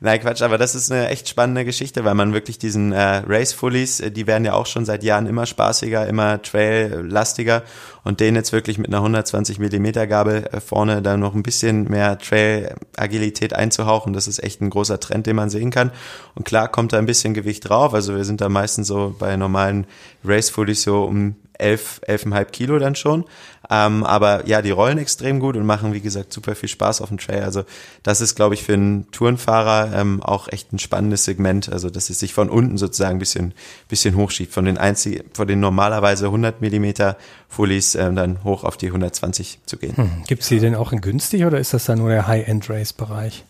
Nein, 0.03 0.19
Quatsch, 0.19 0.41
aber 0.41 0.57
das 0.57 0.73
ist 0.73 0.91
eine 0.91 1.09
echt 1.09 1.29
spannende 1.29 1.63
Geschichte, 1.63 2.03
weil 2.03 2.15
man 2.15 2.33
wirklich 2.33 2.57
diesen 2.57 2.91
äh, 2.91 3.21
Race-Fullies, 3.23 3.99
äh, 3.99 4.09
die 4.09 4.25
werden 4.25 4.43
ja 4.45 4.53
auch 4.53 4.65
schon 4.65 4.83
seit 4.83 5.03
Jahren 5.03 5.27
immer 5.27 5.45
spaßiger, 5.45 6.07
immer 6.07 6.41
trail-lastiger 6.41 7.61
und 8.03 8.19
den 8.19 8.33
jetzt 8.33 8.51
wirklich 8.51 8.79
mit 8.79 8.87
einer 8.87 8.97
120 8.97 9.59
Millimeter 9.59 10.07
Gabel 10.07 10.49
äh, 10.51 10.59
vorne 10.59 11.03
dann 11.03 11.19
noch 11.19 11.35
ein 11.35 11.43
bisschen 11.43 11.83
mehr 11.83 12.17
Trail-Agilität 12.17 13.53
einzuhauchen, 13.53 14.13
das 14.13 14.27
ist 14.27 14.43
echt 14.43 14.59
ein 14.61 14.71
großer 14.71 14.99
Trend, 14.99 15.27
den 15.27 15.35
man 15.35 15.51
sehen 15.51 15.69
kann. 15.69 15.91
Und 16.33 16.45
klar 16.45 16.67
kommt 16.67 16.93
da 16.93 16.97
ein 16.97 17.05
bisschen 17.05 17.35
Gewicht 17.35 17.69
drauf, 17.69 17.93
also 17.93 18.15
wir 18.15 18.25
sind 18.25 18.41
da 18.41 18.49
meistens 18.49 18.87
so 18.87 19.15
bei 19.19 19.37
normalen 19.37 19.85
Race-Fullies 20.25 20.81
so 20.81 21.03
um 21.03 21.35
11, 21.59 22.01
11,5 22.07 22.45
Kilo 22.45 22.79
dann 22.79 22.95
schon. 22.95 23.25
Ähm, 23.73 24.03
aber 24.03 24.45
ja, 24.47 24.61
die 24.61 24.71
rollen 24.71 24.97
extrem 24.97 25.39
gut 25.39 25.55
und 25.55 25.65
machen, 25.65 25.93
wie 25.93 26.01
gesagt, 26.01 26.33
super 26.33 26.55
viel 26.55 26.67
Spaß 26.67 26.99
auf 26.99 27.07
dem 27.07 27.17
Trail. 27.17 27.43
Also 27.43 27.63
das 28.03 28.19
ist, 28.19 28.35
glaube 28.35 28.53
ich, 28.53 28.63
für 28.63 28.73
einen 28.73 29.09
Tourenfahrer 29.11 29.97
ähm, 29.97 30.21
auch 30.21 30.49
echt 30.49 30.73
ein 30.73 30.79
spannendes 30.79 31.23
Segment. 31.23 31.71
Also 31.71 31.89
dass 31.89 32.09
es 32.09 32.19
sich 32.19 32.33
von 32.33 32.49
unten 32.49 32.77
sozusagen 32.77 33.15
ein 33.15 33.19
bisschen, 33.19 33.53
bisschen 33.87 34.17
hochschiebt. 34.17 34.53
Von 34.53 34.65
den 34.65 34.77
einzig, 34.77 35.23
von 35.33 35.47
den 35.47 35.61
normalerweise 35.61 36.25
100 36.25 36.59
Millimeter 36.59 37.15
Fullies 37.47 37.95
ähm, 37.95 38.17
dann 38.17 38.43
hoch 38.43 38.65
auf 38.65 38.75
die 38.75 38.87
120 38.87 39.59
zu 39.65 39.77
gehen. 39.77 39.95
Hm. 39.95 40.11
Gibt's 40.27 40.49
die 40.49 40.59
denn 40.59 40.75
auch 40.75 40.91
in 40.91 40.99
günstig 40.99 41.45
oder 41.45 41.57
ist 41.57 41.73
das 41.73 41.85
dann 41.85 41.99
nur 41.99 42.09
der 42.09 42.27
High-End-Race-Bereich? 42.27 43.45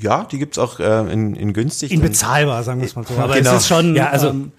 Ja, 0.00 0.22
die 0.30 0.38
gibt's 0.38 0.56
auch 0.58 0.78
äh, 0.78 1.12
in, 1.12 1.34
in 1.34 1.52
günstig. 1.52 1.90
In 1.90 2.00
bezahlbar, 2.00 2.62
sagen 2.62 2.80
wir 2.80 2.86
es 2.86 2.94
mal 2.94 3.04
so. 3.04 3.14
Aber 3.14 3.34
Genau. 3.34 3.50
es 3.50 3.62
ist 3.62 3.66
schon, 3.68 3.96
Ja, 3.96 4.10
also 4.10 4.28
ähm, 4.28 4.52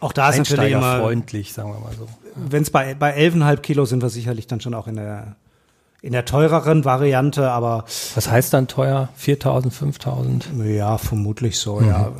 auch 0.00 0.12
da 0.12 0.28
ist 0.28 0.36
natürlich 0.36 0.72
immer, 0.72 0.82
Einsteigerfreundlich, 0.82 1.52
sagen 1.54 1.70
wir 1.70 1.80
mal 1.80 1.94
so. 1.96 2.06
Wenn 2.36 2.62
es 2.62 2.70
bei, 2.70 2.94
bei 2.94 3.16
11,5 3.16 3.56
Kilo 3.58 3.84
sind 3.84 4.02
wir 4.02 4.10
sicherlich 4.10 4.46
dann 4.46 4.60
schon 4.60 4.74
auch 4.74 4.86
in 4.86 4.96
der, 4.96 5.36
in 6.02 6.12
der 6.12 6.24
teureren 6.24 6.84
Variante, 6.84 7.50
aber 7.50 7.84
Was 8.14 8.30
heißt 8.30 8.52
dann 8.52 8.68
teuer? 8.68 9.08
4.000, 9.18 9.72
5.000? 9.72 10.64
ja, 10.64 10.98
vermutlich 10.98 11.58
so, 11.58 11.80
ja. 11.80 12.12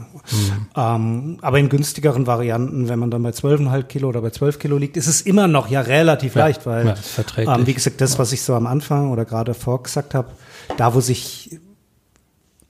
Ähm, 0.75 1.39
aber 1.41 1.59
in 1.59 1.69
günstigeren 1.69 2.27
Varianten, 2.27 2.89
wenn 2.89 2.99
man 2.99 3.11
dann 3.11 3.23
bei 3.23 3.31
12,5 3.31 3.83
Kilo 3.85 4.09
oder 4.09 4.23
bei 4.23 4.31
12 4.31 4.59
Kilo 4.59 4.77
liegt, 4.79 4.97
ist 4.97 5.07
es 5.07 5.21
immer 5.21 5.47
noch 5.47 5.69
ja 5.69 5.83
relativ 5.83 6.35
leicht, 6.35 6.67
weil, 6.67 6.87
ja, 6.87 7.55
ähm, 7.55 7.67
wie 7.67 7.75
gesagt, 7.75 8.01
das, 8.01 8.19
was 8.19 8.33
ich 8.33 8.43
so 8.43 8.55
am 8.55 8.67
Anfang 8.67 9.11
oder 9.11 9.25
gerade 9.25 9.55
vorgesagt 9.55 10.15
habe, 10.15 10.29
da, 10.77 10.95
wo 10.95 11.01
sich 11.01 11.61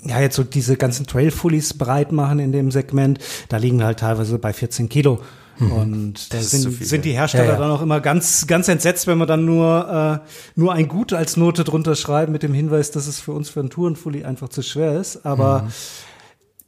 ja, 0.04 0.20
jetzt 0.20 0.36
so 0.36 0.44
diese 0.44 0.76
ganzen 0.76 1.06
Trail-Fullies 1.06 1.74
breit 1.74 2.12
machen 2.12 2.38
in 2.38 2.52
dem 2.52 2.70
Segment, 2.70 3.18
da 3.48 3.56
liegen 3.56 3.78
wir 3.78 3.86
halt 3.86 4.00
teilweise 4.00 4.38
bei 4.38 4.52
14 4.52 4.88
Kilo. 4.88 5.20
Und 5.58 6.32
da 6.32 6.40
sind, 6.40 6.74
viel, 6.74 6.86
sind 6.86 7.04
die. 7.04 7.12
Hersteller 7.12 7.44
Ja, 7.44 7.52
ja. 7.52 7.58
dann 7.58 7.70
auch 7.70 7.82
immer 7.82 8.00
ganz, 8.00 8.46
ganz 8.46 8.68
entsetzt, 8.68 9.06
wenn 9.06 9.18
wir 9.18 9.26
dann 9.26 9.44
nur, 9.44 10.22
äh, 10.24 10.28
nur 10.54 10.72
ein 10.72 10.88
Gut 10.88 11.12
als 11.12 11.36
Note 11.36 11.64
drunter 11.64 11.96
schreiben 11.96 12.32
mit 12.32 12.42
dem 12.42 12.52
Hinweis, 12.52 12.90
dass 12.90 13.06
es 13.06 13.20
für 13.20 13.32
uns 13.32 13.48
für 13.48 13.60
einen 13.60 13.70
Tourenfully 13.70 14.24
einfach 14.24 14.48
zu 14.48 14.62
schwer 14.62 14.98
ist. 15.00 15.24
Aber 15.24 15.68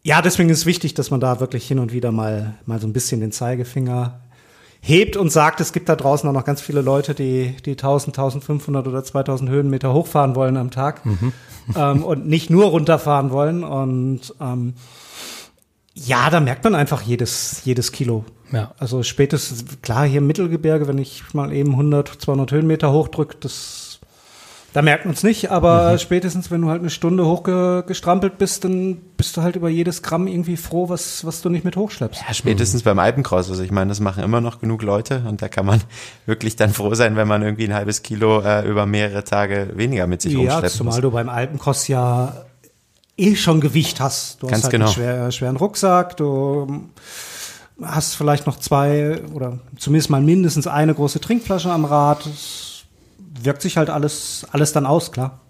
ja, 0.02 0.22
deswegen 0.22 0.48
ist 0.48 0.64
wichtig, 0.64 0.94
dass 0.94 1.10
man 1.10 1.20
da 1.20 1.40
wirklich 1.40 1.66
hin 1.66 1.78
und 1.78 1.92
wieder 1.92 2.12
mal, 2.12 2.54
mal 2.64 2.80
so 2.80 2.86
ein 2.86 2.92
bisschen 2.92 3.20
den 3.20 3.32
Zeigefinger 3.32 4.20
hebt 4.80 5.16
und 5.16 5.30
sagt, 5.30 5.60
es 5.60 5.72
gibt 5.72 5.88
da 5.88 5.96
draußen 5.96 6.28
auch 6.28 6.32
noch 6.32 6.44
ganz 6.44 6.60
viele 6.60 6.80
Leute, 6.80 7.14
die, 7.14 7.56
die 7.64 7.72
1000, 7.72 8.16
1500 8.16 8.86
oder 8.86 9.02
2000 9.02 9.50
Höhenmeter 9.50 9.92
hochfahren 9.92 10.34
wollen 10.34 10.56
am 10.56 10.70
Tag 10.70 11.02
ähm, 11.76 12.04
und 12.04 12.26
nicht 12.26 12.48
nur 12.48 12.66
runterfahren 12.66 13.30
wollen. 13.30 13.64
Und 13.64 14.34
ähm, 14.40 14.74
ja, 16.06 16.30
da 16.30 16.40
merkt 16.40 16.64
man 16.64 16.74
einfach 16.74 17.02
jedes, 17.02 17.62
jedes 17.64 17.92
Kilo. 17.92 18.24
Ja. 18.52 18.72
Also 18.78 19.02
spätestens, 19.02 19.64
klar, 19.82 20.06
hier 20.06 20.18
im 20.18 20.26
Mittelgebirge, 20.26 20.86
wenn 20.88 20.98
ich 20.98 21.22
mal 21.34 21.52
eben 21.52 21.72
100, 21.72 22.08
200 22.08 22.52
Höhenmeter 22.52 22.92
hochdrücke, 22.92 23.36
das, 23.40 23.98
da 24.72 24.80
merkt 24.80 25.04
man 25.06 25.14
es 25.14 25.22
nicht, 25.22 25.50
aber 25.50 25.98
spätestens, 25.98 26.50
wenn 26.50 26.62
du 26.62 26.68
halt 26.68 26.80
eine 26.80 26.88
Stunde 26.90 27.26
hochgestrampelt 27.26 28.38
bist, 28.38 28.64
dann 28.64 28.96
bist 29.16 29.36
du 29.36 29.42
halt 29.42 29.56
über 29.56 29.68
jedes 29.68 30.02
Gramm 30.02 30.26
irgendwie 30.28 30.56
froh, 30.56 30.88
was, 30.88 31.26
was 31.26 31.42
du 31.42 31.48
nicht 31.50 31.64
mit 31.64 31.76
hochschleppst. 31.76 32.22
Ja, 32.26 32.32
spätestens 32.32 32.82
beim 32.84 32.98
Alpencross. 32.98 33.50
Also 33.50 33.62
ich 33.62 33.70
meine, 33.72 33.88
das 33.88 34.00
machen 34.00 34.22
immer 34.22 34.40
noch 34.40 34.60
genug 34.60 34.82
Leute 34.82 35.24
und 35.28 35.42
da 35.42 35.48
kann 35.48 35.66
man 35.66 35.80
wirklich 36.26 36.56
dann 36.56 36.70
froh 36.72 36.94
sein, 36.94 37.16
wenn 37.16 37.28
man 37.28 37.42
irgendwie 37.42 37.64
ein 37.64 37.74
halbes 37.74 38.02
Kilo 38.02 38.40
äh, 38.40 38.66
über 38.66 38.86
mehrere 38.86 39.24
Tage 39.24 39.72
weniger 39.74 40.06
mit 40.06 40.22
sich 40.22 40.32
Ja, 40.32 40.38
rumschleppen 40.38 40.70
zumal 40.70 40.94
muss. 40.94 41.02
du 41.02 41.10
beim 41.10 41.28
Alpencross 41.28 41.88
ja 41.88 42.44
eh 43.18 43.36
schon 43.36 43.60
Gewicht 43.60 44.00
hast. 44.00 44.42
Du 44.42 44.46
Ganz 44.46 44.58
hast 44.58 44.64
halt 44.64 44.72
genau. 44.72 44.86
einen 44.86 44.94
schwer, 44.94 45.30
schweren 45.32 45.56
Rucksack, 45.56 46.16
du 46.16 46.88
hast 47.82 48.14
vielleicht 48.14 48.46
noch 48.46 48.58
zwei 48.58 49.20
oder 49.32 49.58
zumindest 49.76 50.10
mal 50.10 50.20
mindestens 50.20 50.66
eine 50.66 50.94
große 50.94 51.20
Trinkflasche 51.20 51.70
am 51.70 51.84
Rad. 51.84 52.26
Es 52.26 52.84
wirkt 53.42 53.62
sich 53.62 53.76
halt 53.76 53.90
alles, 53.90 54.46
alles 54.50 54.72
dann 54.72 54.86
aus, 54.86 55.12
klar. 55.12 55.40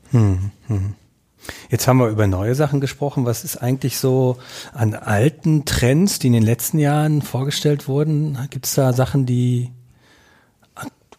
Jetzt 1.70 1.88
haben 1.88 1.98
wir 1.98 2.08
über 2.08 2.26
neue 2.26 2.54
Sachen 2.54 2.80
gesprochen. 2.80 3.24
Was 3.24 3.44
ist 3.44 3.56
eigentlich 3.56 3.98
so 3.98 4.38
an 4.72 4.94
alten 4.94 5.64
Trends, 5.64 6.18
die 6.18 6.26
in 6.26 6.32
den 6.34 6.42
letzten 6.42 6.78
Jahren 6.78 7.22
vorgestellt 7.22 7.88
wurden? 7.88 8.38
Gibt 8.50 8.66
es 8.66 8.74
da 8.74 8.92
Sachen, 8.92 9.24
die 9.24 9.70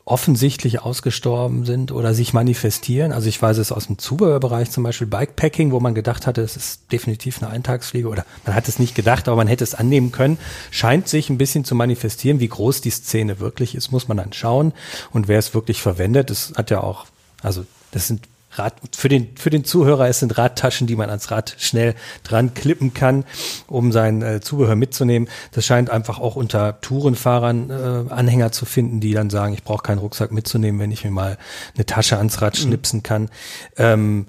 offensichtlich 0.10 0.82
ausgestorben 0.82 1.66
sind 1.66 1.92
oder 1.92 2.14
sich 2.14 2.34
manifestieren? 2.34 3.12
Also 3.12 3.30
ich 3.30 3.40
weiß 3.40 3.60
es 3.60 3.72
aus 3.72 3.88
dem 3.88 4.00
Zubehörbereich, 4.00 4.72
zum 4.72 4.84
Beispiel 4.84 5.06
Bikepacking, 5.06 5.72
wo 5.72 5.80
man 5.80 5.94
gedacht 5.94 6.26
hatte, 6.26 6.42
es 6.42 6.58
ist 6.58 6.92
definitiv 6.92 7.42
eine 7.42 7.52
Eintagsfliege 7.52 8.08
oder 8.08 8.26
man 8.46 8.56
hat 8.56 8.68
es 8.68 8.80
nicht 8.80 8.96
gedacht, 8.96 9.28
aber 9.28 9.38
man 9.38 9.48
hätte 9.48 9.64
es 9.64 9.76
annehmen 9.76 10.12
können, 10.12 10.40
scheint 10.72 11.08
sich 11.08 11.30
ein 11.30 11.38
bisschen 11.38 11.64
zu 11.64 11.76
manifestieren. 11.76 12.40
Wie 12.40 12.48
groß 12.48 12.82
die 12.82 12.90
Szene 12.90 13.40
wirklich 13.40 13.76
ist, 13.76 13.92
muss 13.92 14.08
man 14.08 14.18
dann 14.18 14.34
schauen. 14.34 14.74
Und 15.12 15.28
wer 15.28 15.38
es 15.38 15.54
wirklich 15.54 15.82
verwendet, 15.82 16.32
das 16.32 16.54
hat 16.56 16.72
ja 16.72 16.82
auch, 16.82 17.06
also 17.44 17.64
das 17.92 18.08
sind 18.08 18.28
Rad, 18.52 18.74
für 18.96 19.10
den, 19.10 19.36
für 19.36 19.50
den 19.50 19.64
Zuhörer, 19.64 20.08
es 20.08 20.20
sind 20.20 20.38
Radtaschen, 20.38 20.88
die 20.88 20.96
man 20.96 21.10
ans 21.10 21.30
Rad 21.32 21.56
schnell 21.60 21.96
dran 22.24 22.54
klippen 22.54 22.94
kann, 22.94 23.26
um 23.68 23.92
sein 23.92 24.22
äh, 24.22 24.42
Zubehör 24.42 24.76
mitzunehmen. 24.76 25.30
Das 25.52 25.66
scheint 25.66 25.90
einfach 25.90 26.20
auch 26.20 26.36
unter 26.36 26.82
Tourenfahrern 26.82 27.70
äh, 27.70 28.12
Anhänger 28.12 28.52
zu 28.52 28.66
finden, 28.66 29.00
die 29.00 29.14
dann 29.14 29.30
sagen, 29.30 29.54
ich 29.54 29.64
brauche 29.64 29.84
keinen 29.84 30.00
Rucksack 30.00 30.32
mitzunehmen, 30.32 30.82
wenn 30.82 30.92
ich 30.92 31.04
mir 31.04 31.12
mal 31.12 31.38
eine 31.76 31.86
Tasche 31.86 32.18
ans 32.18 32.42
Rad 32.42 32.58
schnipsen 32.58 33.04
kann. 33.04 33.30
Ähm, 33.78 34.26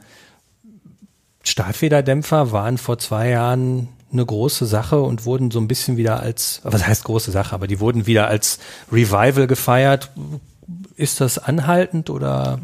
Stahlfederdämpfer 1.43 2.53
waren 2.53 2.79
vor 2.79 2.99
zwei 2.99 3.31
Jahren 3.31 3.89
eine 4.13 4.27
große 4.27 4.67
Sache 4.67 5.01
und 5.01 5.25
wurden 5.25 5.51
so 5.51 5.61
ein 5.61 5.69
bisschen 5.69 5.97
wieder 5.97 6.21
als, 6.21 6.61
was 6.65 6.87
heißt 6.87 7.05
große 7.05 7.31
Sache, 7.31 7.55
aber 7.55 7.67
die 7.67 7.81
wurden 7.81 8.07
wieder 8.07 8.27
als 8.27 8.59
Revival 8.91 9.47
gefeiert. 9.47 10.11
Ist 10.97 11.21
das 11.21 11.39
anhaltend 11.39 12.11
oder? 12.11 12.59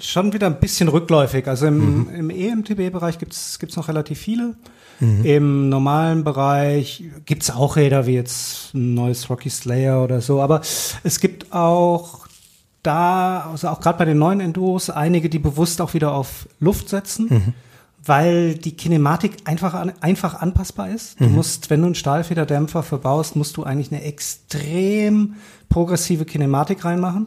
Schon 0.00 0.32
wieder 0.32 0.46
ein 0.48 0.60
bisschen 0.60 0.88
rückläufig. 0.88 1.46
Also 1.46 1.66
im, 1.66 2.08
im 2.10 2.30
EMTB-Bereich 2.30 3.18
gibt's 3.18 3.58
gibt's 3.58 3.76
noch 3.76 3.88
relativ 3.88 4.18
viele. 4.18 4.54
Im 5.00 5.68
normalen 5.68 6.24
Bereich 6.24 7.04
gibt's 7.24 7.50
auch 7.50 7.76
Räder 7.76 8.06
wie 8.06 8.14
jetzt 8.14 8.74
ein 8.74 8.94
neues 8.94 9.30
Rocky 9.30 9.48
Slayer 9.48 10.02
oder 10.02 10.20
so. 10.20 10.40
Aber 10.40 10.60
es 11.04 11.20
gibt 11.20 11.52
auch 11.52 12.26
da, 12.82 13.48
also 13.52 13.68
auch 13.68 13.80
gerade 13.80 13.98
bei 13.98 14.04
den 14.06 14.18
neuen 14.18 14.40
Enduros, 14.40 14.90
einige, 14.90 15.28
die 15.28 15.38
bewusst 15.38 15.80
auch 15.80 15.94
wieder 15.94 16.12
auf 16.12 16.48
Luft 16.58 16.88
setzen. 16.88 17.54
Weil 18.08 18.54
die 18.54 18.72
Kinematik 18.72 19.36
einfach, 19.44 19.74
an, 19.74 19.92
einfach 20.00 20.34
anpassbar 20.34 20.90
ist. 20.90 21.20
Du 21.20 21.26
musst, 21.26 21.70
wenn 21.70 21.80
du 21.80 21.86
einen 21.86 21.94
Stahlfederdämpfer 21.94 22.82
verbaust, 22.82 23.36
musst 23.36 23.56
du 23.56 23.62
eigentlich 23.62 23.92
eine 23.92 24.02
extrem 24.02 25.34
progressive 25.68 26.24
Kinematik 26.24 26.84
reinmachen 26.84 27.26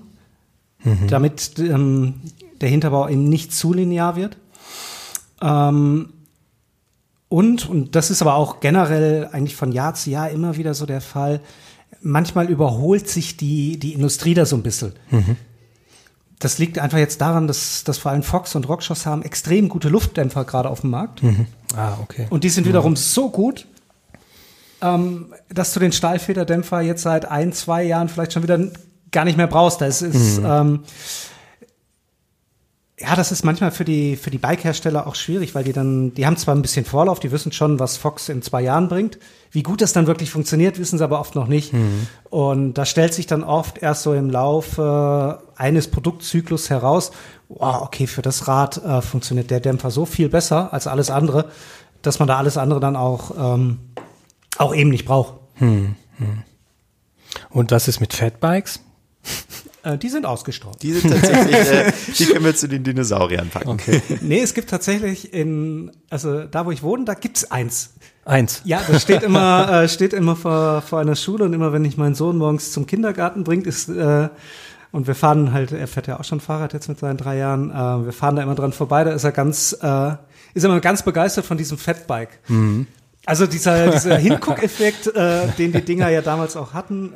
damit 1.08 1.60
ähm, 1.60 2.16
der 2.60 2.70
Hinterbau 2.70 3.08
eben 3.08 3.30
nicht 3.30 3.54
zu 3.54 3.74
linear 3.74 4.16
wird. 4.16 4.38
Ähm, 5.42 6.10
und, 7.30 7.70
und 7.70 7.96
das 7.96 8.12
ist 8.12 8.22
aber 8.22 8.36
auch 8.36 8.60
generell 8.60 9.30
eigentlich 9.32 9.56
von 9.56 9.72
Jahr 9.72 9.94
zu 9.94 10.10
Jahr 10.10 10.30
immer 10.30 10.58
wieder 10.58 10.74
so 10.74 10.86
der 10.86 11.02
Fall, 11.02 11.42
manchmal 12.02 12.50
überholt 12.50 13.08
sich 13.08 13.38
die, 13.38 13.78
die 13.80 13.94
Industrie 13.94 14.34
da 14.34 14.46
so 14.46 14.56
ein 14.56 14.64
bisschen. 14.64 14.94
Das 16.42 16.58
liegt 16.58 16.80
einfach 16.80 16.98
jetzt 16.98 17.22
daran, 17.22 17.48
dass, 17.48 17.84
dass 17.84 18.00
vor 18.00 18.12
allem 18.12 18.24
Fox 18.24 18.56
und 18.56 18.68
Rockshox 18.68 19.06
haben 19.06 19.22
extrem 19.22 19.70
gute 19.70 19.90
Luftdämpfer 19.90 20.44
gerade 20.44 20.70
auf 20.70 20.82
dem 20.82 20.90
Markt. 20.90 21.22
Ah, 21.76 21.94
okay. 22.02 22.26
Und 22.30 22.44
die 22.44 22.50
sind 22.50 22.68
wiederum 22.68 22.96
so 22.96 23.30
gut, 23.30 23.68
ähm, 24.82 25.34
dass 25.50 25.74
du 25.74 25.80
den 25.80 25.92
Stahlfederdämpfer 25.92 26.82
jetzt 26.82 27.04
seit 27.04 27.26
ein, 27.26 27.54
zwei 27.54 27.84
Jahren 27.84 28.10
vielleicht 28.10 28.34
schon 28.34 28.44
wieder 28.44 28.60
gar 29.12 29.24
nicht 29.24 29.38
mehr 29.38 29.48
brauchst. 29.48 29.82
Das 29.82 30.02
ist, 30.02 30.40
ähm, 30.44 30.82
ja, 33.02 33.16
das 33.16 33.32
ist 33.32 33.44
manchmal 33.44 33.72
für 33.72 33.86
die, 33.86 34.16
für 34.16 34.30
die 34.30 34.38
Bike-Hersteller 34.38 35.08
auch 35.08 35.16
schwierig, 35.16 35.56
weil 35.56 35.64
die 35.64 35.74
dann, 35.74 36.14
die 36.14 36.26
haben 36.26 36.38
zwar 36.38 36.56
ein 36.56 36.62
bisschen 36.62 36.86
Vorlauf, 36.86 37.20
die 37.20 37.32
wissen 37.32 37.52
schon, 37.52 37.80
was 37.80 37.98
Fox 37.98 38.30
in 38.30 38.42
zwei 38.42 38.62
Jahren 38.62 38.90
bringt. 38.90 39.18
Wie 39.52 39.64
gut 39.64 39.82
das 39.82 39.92
dann 39.92 40.08
wirklich 40.08 40.30
funktioniert, 40.30 40.80
wissen 40.80 40.98
sie 40.98 41.04
aber 41.04 41.20
oft 41.20 41.36
noch 41.36 41.48
nicht. 41.48 41.74
Und 42.30 42.76
da 42.76 42.86
stellt 42.86 43.14
sich 43.14 43.28
dann 43.28 43.44
oft 43.44 43.80
erst 43.80 44.04
so 44.04 44.14
im 44.14 44.30
Laufe 44.30 45.42
eines 45.56 45.90
Produktzyklus 45.90 46.70
heraus, 46.70 47.12
wow, 47.50 47.82
okay, 47.82 48.08
für 48.08 48.22
das 48.22 48.48
Rad 48.48 48.78
äh, 48.78 49.02
funktioniert 49.02 49.50
der 49.52 49.60
Dämpfer 49.60 49.92
so 49.92 50.06
viel 50.06 50.30
besser 50.30 50.72
als 50.74 50.88
alles 50.88 51.10
andere, 51.10 51.50
dass 52.02 52.20
man 52.20 52.28
da 52.28 52.38
alles 52.38 52.58
andere 52.58 52.80
dann 52.80 52.96
auch, 52.96 53.32
ähm, 53.38 53.80
auch 54.58 54.74
eben 54.76 54.90
nicht 54.90 55.06
braucht. 55.06 55.34
Und 57.50 57.72
das 57.72 57.88
ist 57.88 58.00
mit 58.00 58.14
Fatbikes? 58.14 58.80
Äh, 59.84 59.98
die 59.98 60.10
sind 60.10 60.26
ausgestorben. 60.26 60.78
Die 60.82 60.94
sind 60.94 61.12
tatsächlich, 61.12 61.56
äh, 61.56 61.92
die 62.18 62.26
können 62.26 62.46
wir 62.46 62.56
zu 62.56 62.68
den 62.68 62.84
Dinosauriern 62.84 63.50
packen. 63.50 63.78
Nee, 64.22 64.42
es 64.42 64.54
gibt 64.54 64.70
tatsächlich 64.70 65.34
in, 65.34 65.92
also 66.10 66.44
da, 66.44 66.66
wo 66.66 66.72
ich 66.72 66.84
wohne, 66.84 67.06
da 67.06 67.14
gibt's 67.14 67.50
eins. 67.50 67.94
Eins. 68.24 68.62
Ja, 68.66 68.82
das 68.88 69.02
steht 69.02 69.24
immer, 69.24 69.70
äh, 69.84 69.90
steht 69.90 70.14
immer 70.14 70.36
vor, 70.36 70.82
vor 70.82 71.00
einer 71.00 71.16
Schule 71.16 71.46
und 71.46 71.54
immer, 71.54 71.74
wenn 71.74 71.84
ich 71.86 71.98
meinen 71.98 72.16
Sohn 72.16 72.38
morgens 72.38 72.72
zum 72.72 72.86
Kindergarten 72.86 73.44
bringt, 73.44 73.66
ist, 73.66 73.90
äh, 73.90 74.30
und 74.92 75.08
wir 75.08 75.16
fahren 75.16 75.54
halt, 75.54 75.72
er 75.72 75.88
fährt 75.88 76.08
ja 76.08 76.20
auch 76.20 76.24
schon 76.26 76.40
Fahrrad 76.42 76.74
jetzt 76.74 76.90
mit 76.90 77.00
seinen 77.00 77.18
drei 77.18 77.38
Jahren, 77.38 77.72
äh, 77.72 78.06
wir 78.06 78.14
fahren 78.14 78.36
da 78.36 78.44
immer 78.44 78.56
dran 78.56 78.74
vorbei, 78.74 79.04
da 79.04 79.12
ist 79.12 79.24
er 79.24 79.32
ganz, 79.32 79.74
äh, 79.82 80.12
ist 80.54 80.64
er 80.64 80.70
immer 80.70 80.82
ganz 80.82 81.02
begeistert 81.04 81.46
von 81.46 81.58
diesem 81.58 81.78
Fatbike. 81.78 82.40
Also 83.26 83.46
dieser, 83.46 83.92
dieser 83.92 84.18
Hinguckeffekt, 84.20 85.08
äh, 85.16 85.48
den 85.58 85.72
die 85.74 85.82
Dinger 85.84 86.10
ja 86.10 86.22
damals 86.22 86.56
auch 86.56 86.74
hatten. 86.74 87.14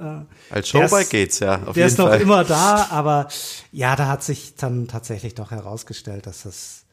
Äh, 0.49 0.53
Als 0.53 0.69
der 0.71 0.87
Showbike 0.87 1.01
ist- 1.05 1.09
geht's, 1.09 1.39
ja, 1.39 1.55
auf 1.65 1.73
der 1.73 1.83
jeden 1.83 1.87
ist 1.87 1.97
noch 1.97 2.09
Fall. 2.09 2.21
immer 2.21 2.43
da, 2.45 2.87
aber 2.91 3.27
ja, 3.71 3.95
da 3.95 4.07
hat 4.07 4.23
sich 4.23 4.55
dann 4.55 4.87
tatsächlich 4.87 5.33
doch 5.35 5.51
herausgestellt, 5.51 6.27
dass 6.27 6.45
es 6.45 6.85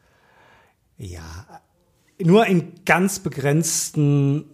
ja 0.97 1.21
nur 2.19 2.45
in 2.47 2.73
ganz 2.85 3.19
begrenzten 3.19 4.45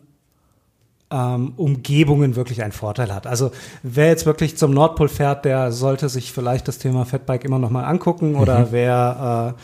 ähm, 1.11 1.53
Umgebungen 1.55 2.35
wirklich 2.35 2.61
einen 2.61 2.71
Vorteil 2.71 3.13
hat. 3.13 3.27
Also 3.27 3.51
wer 3.83 4.07
jetzt 4.07 4.25
wirklich 4.25 4.57
zum 4.57 4.71
Nordpol 4.71 5.09
fährt, 5.09 5.45
der 5.45 5.71
sollte 5.71 6.07
sich 6.09 6.31
vielleicht 6.31 6.67
das 6.67 6.77
Thema 6.77 7.05
Fatbike 7.05 7.45
immer 7.45 7.59
noch 7.59 7.69
mal 7.69 7.83
angucken 7.85 8.35
oder 8.35 8.71
wer 8.71 9.55
äh, 9.57 9.61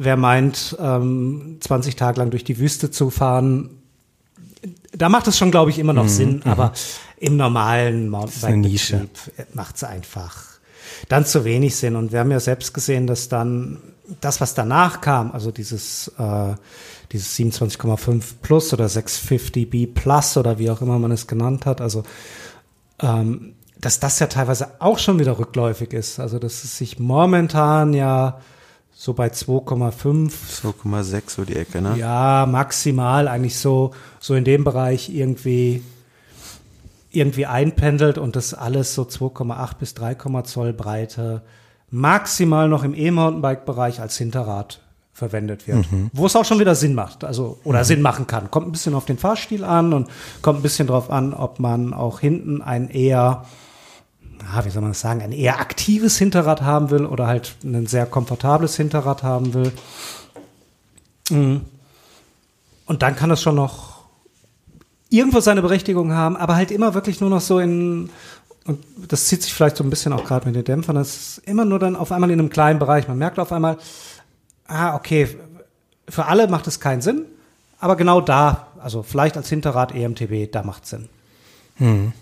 wer 0.00 0.16
meint, 0.16 0.76
ähm, 0.80 1.58
20 1.60 1.96
Tage 1.96 2.20
lang 2.20 2.30
durch 2.30 2.44
die 2.44 2.58
Wüste 2.58 2.90
zu 2.90 3.10
fahren, 3.10 3.77
da 4.92 5.08
macht 5.08 5.26
es 5.28 5.36
schon, 5.38 5.50
glaube 5.50 5.70
ich, 5.70 5.78
immer 5.78 5.92
noch 5.92 6.08
Sinn, 6.08 6.42
aber 6.44 6.72
im 7.18 7.36
normalen. 7.36 8.08
Mountainbike-Betrieb 8.08 9.10
macht 9.54 9.76
es 9.76 9.84
einfach 9.84 10.58
dann 11.08 11.24
zu 11.24 11.44
wenig 11.44 11.76
Sinn. 11.76 11.96
Und 11.96 12.12
wir 12.12 12.20
haben 12.20 12.30
ja 12.30 12.40
selbst 12.40 12.74
gesehen, 12.74 13.06
dass 13.06 13.28
dann 13.28 13.78
das, 14.20 14.40
was 14.40 14.54
danach 14.54 15.00
kam, 15.00 15.32
also 15.32 15.50
dieses, 15.50 16.08
äh, 16.18 16.54
dieses 17.12 17.36
27,5 17.36 18.22
Plus 18.42 18.72
oder 18.72 18.86
650B 18.86 19.92
Plus 19.92 20.36
oder 20.36 20.58
wie 20.58 20.70
auch 20.70 20.80
immer 20.80 20.98
man 20.98 21.12
es 21.12 21.26
genannt 21.26 21.66
hat, 21.66 21.80
also 21.80 22.04
ähm, 23.00 23.54
dass 23.80 24.00
das 24.00 24.18
ja 24.18 24.26
teilweise 24.26 24.80
auch 24.80 24.98
schon 24.98 25.20
wieder 25.20 25.38
rückläufig 25.38 25.92
ist. 25.92 26.18
Also 26.18 26.38
dass 26.38 26.64
es 26.64 26.78
sich 26.78 26.98
momentan 26.98 27.94
ja 27.94 28.40
so 29.00 29.14
bei 29.14 29.28
2,5. 29.28 30.32
2,6 30.60 31.22
so 31.30 31.44
die 31.44 31.54
Ecke, 31.54 31.80
ne? 31.80 31.96
Ja, 31.96 32.48
maximal 32.50 33.28
eigentlich 33.28 33.56
so, 33.56 33.92
so 34.18 34.34
in 34.34 34.42
dem 34.42 34.64
Bereich 34.64 35.08
irgendwie, 35.08 35.84
irgendwie 37.12 37.46
einpendelt 37.46 38.18
und 38.18 38.34
das 38.34 38.54
alles 38.54 38.96
so 38.96 39.02
2,8 39.02 39.76
bis 39.78 39.94
3, 39.94 40.42
Zoll 40.42 40.72
Breite 40.72 41.42
maximal 41.90 42.68
noch 42.68 42.82
im 42.82 42.92
E-Mountainbike-Bereich 42.92 44.00
als 44.00 44.18
Hinterrad 44.18 44.80
verwendet 45.12 45.68
wird. 45.68 45.90
Mhm. 45.92 46.10
Wo 46.12 46.26
es 46.26 46.34
auch 46.34 46.44
schon 46.44 46.58
wieder 46.58 46.74
Sinn 46.74 46.94
macht, 46.94 47.22
also 47.22 47.60
oder 47.62 47.78
mhm. 47.78 47.84
Sinn 47.84 48.02
machen 48.02 48.26
kann. 48.26 48.50
Kommt 48.50 48.66
ein 48.66 48.72
bisschen 48.72 48.94
auf 48.94 49.04
den 49.04 49.16
Fahrstil 49.16 49.62
an 49.62 49.92
und 49.92 50.08
kommt 50.42 50.58
ein 50.58 50.62
bisschen 50.62 50.88
drauf 50.88 51.08
an, 51.08 51.34
ob 51.34 51.60
man 51.60 51.94
auch 51.94 52.18
hinten 52.18 52.62
ein 52.62 52.90
eher 52.90 53.44
ah, 54.52 54.64
wie 54.64 54.70
soll 54.70 54.82
man 54.82 54.92
das 54.92 55.00
sagen, 55.00 55.22
ein 55.22 55.32
eher 55.32 55.60
aktives 55.60 56.18
Hinterrad 56.18 56.62
haben 56.62 56.90
will 56.90 57.06
oder 57.06 57.26
halt 57.26 57.56
ein 57.64 57.86
sehr 57.86 58.06
komfortables 58.06 58.76
Hinterrad 58.76 59.22
haben 59.22 59.54
will. 59.54 59.72
Mhm. 61.30 61.62
Und 62.86 63.02
dann 63.02 63.16
kann 63.16 63.30
es 63.30 63.42
schon 63.42 63.54
noch 63.54 63.98
irgendwo 65.10 65.40
seine 65.40 65.62
Berechtigung 65.62 66.12
haben, 66.12 66.36
aber 66.36 66.56
halt 66.56 66.70
immer 66.70 66.94
wirklich 66.94 67.20
nur 67.20 67.30
noch 67.30 67.40
so 67.40 67.58
in, 67.58 68.10
und 68.64 68.84
das 69.08 69.26
zieht 69.26 69.42
sich 69.42 69.52
vielleicht 69.52 69.76
so 69.76 69.84
ein 69.84 69.90
bisschen 69.90 70.12
auch 70.12 70.24
gerade 70.24 70.46
mit 70.46 70.54
den 70.54 70.64
Dämpfern, 70.64 70.96
das 70.96 71.16
ist 71.16 71.38
immer 71.46 71.64
nur 71.64 71.78
dann 71.78 71.96
auf 71.96 72.12
einmal 72.12 72.30
in 72.30 72.38
einem 72.38 72.50
kleinen 72.50 72.78
Bereich. 72.78 73.08
Man 73.08 73.18
merkt 73.18 73.38
auf 73.38 73.52
einmal, 73.52 73.78
ah, 74.66 74.94
okay, 74.94 75.36
für 76.08 76.26
alle 76.26 76.48
macht 76.48 76.66
es 76.66 76.80
keinen 76.80 77.00
Sinn, 77.00 77.24
aber 77.78 77.96
genau 77.96 78.20
da, 78.20 78.68
also 78.78 79.02
vielleicht 79.02 79.36
als 79.36 79.48
Hinterrad 79.48 79.94
EMTB, 79.94 80.50
da 80.50 80.62
macht 80.62 80.84
es 80.84 80.90
Sinn. 80.90 81.08
Hm. 81.76 82.12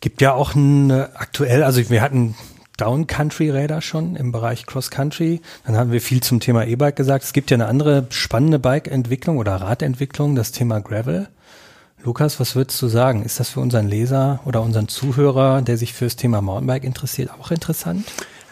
Gibt 0.00 0.22
ja 0.22 0.32
auch 0.32 0.54
ein 0.54 0.90
aktuell, 0.90 1.62
also 1.62 1.90
wir 1.90 2.00
hatten 2.00 2.34
Down-Country-Räder 2.78 3.82
schon 3.82 4.16
im 4.16 4.32
Bereich 4.32 4.64
Cross-Country. 4.64 5.42
Dann 5.66 5.76
haben 5.76 5.92
wir 5.92 6.00
viel 6.00 6.22
zum 6.22 6.40
Thema 6.40 6.64
E-Bike 6.64 6.96
gesagt. 6.96 7.24
Es 7.24 7.34
gibt 7.34 7.50
ja 7.50 7.56
eine 7.56 7.66
andere 7.66 8.06
spannende 8.08 8.58
Bike-Entwicklung 8.58 9.36
oder 9.36 9.56
Radentwicklung, 9.56 10.34
das 10.34 10.52
Thema 10.52 10.80
Gravel. 10.80 11.28
Lukas, 12.02 12.40
was 12.40 12.56
würdest 12.56 12.80
du 12.80 12.88
sagen? 12.88 13.22
Ist 13.22 13.38
das 13.38 13.50
für 13.50 13.60
unseren 13.60 13.86
Leser 13.86 14.40
oder 14.46 14.62
unseren 14.62 14.88
Zuhörer, 14.88 15.60
der 15.60 15.76
sich 15.76 15.92
fürs 15.92 16.16
Thema 16.16 16.40
Mountainbike 16.40 16.84
interessiert, 16.84 17.30
auch 17.38 17.50
interessant? 17.50 18.06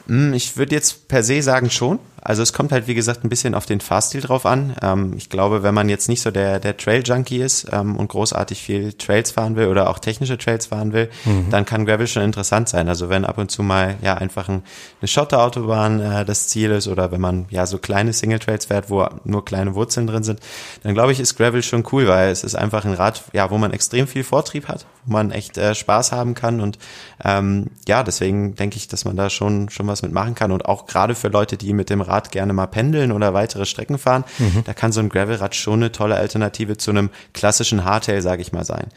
Hm, 0.06 0.34
ich 0.34 0.58
würde 0.58 0.74
jetzt 0.74 1.08
per 1.08 1.22
se 1.22 1.40
sagen 1.40 1.70
schon. 1.70 1.98
Also 2.22 2.42
es 2.42 2.52
kommt 2.52 2.72
halt, 2.72 2.86
wie 2.86 2.94
gesagt, 2.94 3.24
ein 3.24 3.28
bisschen 3.28 3.54
auf 3.54 3.66
den 3.66 3.80
Fahrstil 3.80 4.20
drauf 4.20 4.46
an. 4.46 4.74
Ähm, 4.82 5.14
ich 5.16 5.30
glaube, 5.30 5.62
wenn 5.62 5.74
man 5.74 5.88
jetzt 5.88 6.08
nicht 6.08 6.22
so 6.22 6.30
der, 6.30 6.60
der 6.60 6.76
Trail-Junkie 6.76 7.38
ist 7.38 7.68
ähm, 7.72 7.96
und 7.96 8.08
großartig 8.08 8.62
viel 8.62 8.92
Trails 8.92 9.30
fahren 9.30 9.56
will 9.56 9.68
oder 9.68 9.90
auch 9.90 9.98
technische 9.98 10.38
Trails 10.38 10.66
fahren 10.66 10.92
will, 10.92 11.10
mhm. 11.24 11.50
dann 11.50 11.64
kann 11.64 11.86
Gravel 11.86 12.06
schon 12.06 12.22
interessant 12.22 12.68
sein. 12.68 12.88
Also 12.88 13.08
wenn 13.08 13.24
ab 13.24 13.38
und 13.38 13.50
zu 13.50 13.62
mal 13.62 13.96
ja 14.02 14.14
einfach 14.14 14.48
ein, 14.48 14.62
eine 15.00 15.08
Schotterautobahn 15.08 16.00
äh, 16.00 16.24
das 16.24 16.48
Ziel 16.48 16.70
ist 16.70 16.88
oder 16.88 17.12
wenn 17.12 17.20
man 17.20 17.46
ja 17.50 17.66
so 17.66 17.78
kleine 17.78 18.12
Single-Trails 18.12 18.66
fährt, 18.66 18.90
wo 18.90 19.06
nur 19.24 19.44
kleine 19.44 19.74
Wurzeln 19.74 20.06
drin 20.06 20.22
sind, 20.22 20.40
dann 20.82 20.94
glaube 20.94 21.12
ich, 21.12 21.20
ist 21.20 21.36
Gravel 21.36 21.62
schon 21.62 21.84
cool, 21.92 22.08
weil 22.08 22.30
es 22.30 22.44
ist 22.44 22.54
einfach 22.54 22.84
ein 22.84 22.94
Rad, 22.94 23.24
ja, 23.32 23.50
wo 23.50 23.58
man 23.58 23.72
extrem 23.72 24.06
viel 24.06 24.24
Vortrieb 24.24 24.68
hat, 24.68 24.86
wo 25.04 25.12
man 25.12 25.30
echt 25.30 25.58
äh, 25.58 25.74
Spaß 25.74 26.12
haben 26.12 26.34
kann 26.34 26.60
und 26.60 26.78
ähm, 27.24 27.70
ja, 27.86 28.02
deswegen 28.02 28.54
denke 28.54 28.76
ich, 28.76 28.88
dass 28.88 29.04
man 29.04 29.16
da 29.16 29.30
schon, 29.30 29.70
schon 29.70 29.86
was 29.86 30.02
mitmachen 30.02 30.34
kann 30.34 30.52
und 30.52 30.66
auch 30.66 30.86
gerade 30.86 31.14
für 31.14 31.28
Leute, 31.28 31.56
die 31.56 31.72
mit 31.72 31.90
dem 31.90 32.00
Rad 32.08 32.32
gerne 32.32 32.52
mal 32.52 32.66
pendeln 32.66 33.12
oder 33.12 33.34
weitere 33.34 33.66
Strecken 33.66 33.98
fahren, 33.98 34.24
mhm. 34.38 34.62
da 34.64 34.74
kann 34.74 34.92
so 34.92 35.00
ein 35.00 35.08
Gravelrad 35.08 35.54
schon 35.54 35.80
eine 35.80 35.92
tolle 35.92 36.16
Alternative 36.16 36.76
zu 36.76 36.90
einem 36.90 37.10
klassischen 37.32 37.84
Hardtail, 37.84 38.22
sage 38.22 38.42
ich 38.42 38.52
mal, 38.52 38.64
sein. 38.64 38.88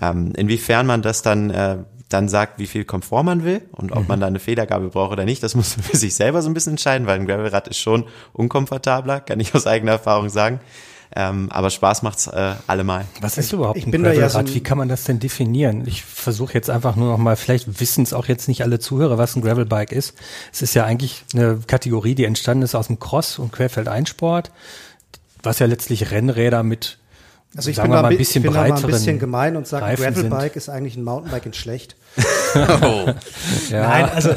Ähm, 0.00 0.32
inwiefern 0.36 0.86
man 0.86 1.02
das 1.02 1.22
dann 1.22 1.50
äh, 1.50 1.78
dann 2.08 2.28
sagt, 2.28 2.58
wie 2.58 2.66
viel 2.66 2.84
Komfort 2.84 3.22
man 3.22 3.44
will 3.44 3.62
und 3.72 3.92
ob 3.92 4.02
mhm. 4.02 4.08
man 4.08 4.20
da 4.20 4.26
eine 4.26 4.38
Federgabel 4.38 4.88
braucht 4.88 5.12
oder 5.12 5.24
nicht, 5.24 5.42
das 5.42 5.54
muss 5.54 5.76
man 5.76 5.84
für 5.84 5.96
sich 5.96 6.14
selber 6.14 6.42
so 6.42 6.48
ein 6.48 6.54
bisschen 6.54 6.72
entscheiden, 6.72 7.06
weil 7.06 7.20
ein 7.20 7.26
Gravelrad 7.26 7.68
ist 7.68 7.78
schon 7.78 8.04
unkomfortabler, 8.32 9.20
kann 9.20 9.40
ich 9.40 9.54
aus 9.54 9.66
eigener 9.66 9.92
Erfahrung 9.92 10.28
sagen. 10.28 10.60
Ähm, 11.16 11.50
aber 11.50 11.70
Spaß 11.70 12.02
macht's 12.02 12.26
äh, 12.26 12.54
allemal. 12.66 13.06
Was 13.20 13.38
ist 13.38 13.52
überhaupt 13.52 13.78
ich 13.78 13.86
ein 13.86 13.90
bin 13.90 14.02
Gravelrad? 14.02 14.34
Ja 14.34 14.46
so 14.46 14.54
Wie 14.54 14.62
kann 14.62 14.76
man 14.76 14.88
das 14.88 15.04
denn 15.04 15.18
definieren? 15.18 15.84
Ich 15.86 16.04
versuche 16.04 16.52
jetzt 16.54 16.68
einfach 16.68 16.96
nur 16.96 17.10
noch 17.10 17.18
mal, 17.18 17.36
vielleicht 17.36 17.80
wissen 17.80 18.02
es 18.02 18.12
auch 18.12 18.26
jetzt 18.26 18.46
nicht 18.46 18.62
alle 18.62 18.78
Zuhörer, 18.78 19.16
was 19.16 19.34
ein 19.34 19.42
Gravelbike 19.42 19.92
ist. 19.92 20.14
Es 20.52 20.62
ist 20.62 20.74
ja 20.74 20.84
eigentlich 20.84 21.24
eine 21.34 21.60
Kategorie, 21.66 22.14
die 22.14 22.24
entstanden 22.24 22.62
ist 22.62 22.74
aus 22.74 22.88
dem 22.88 22.98
Cross- 22.98 23.38
und 23.38 23.52
Querfeldeinsport, 23.52 24.50
was 25.42 25.58
ja 25.58 25.66
letztlich 25.66 26.10
Rennräder 26.10 26.62
mit 26.62 26.98
also 27.56 27.70
ich 27.70 27.80
bin, 27.80 27.90
da, 27.90 28.02
ein 28.02 28.16
bisschen 28.18 28.42
ich 28.42 28.50
bin 28.50 28.54
da 28.54 28.68
mal 28.68 28.76
ein 28.76 28.86
bisschen 28.86 29.18
gemein 29.18 29.56
und 29.56 29.66
sage, 29.66 29.96
Gravelbike 29.96 30.54
ist 30.56 30.68
eigentlich 30.68 30.96
ein 30.96 31.04
Mountainbike 31.04 31.46
in 31.46 31.54
schlecht. 31.54 31.96
oh. 32.82 33.10
ja. 33.70 33.82
Nein, 33.82 34.04
also 34.10 34.34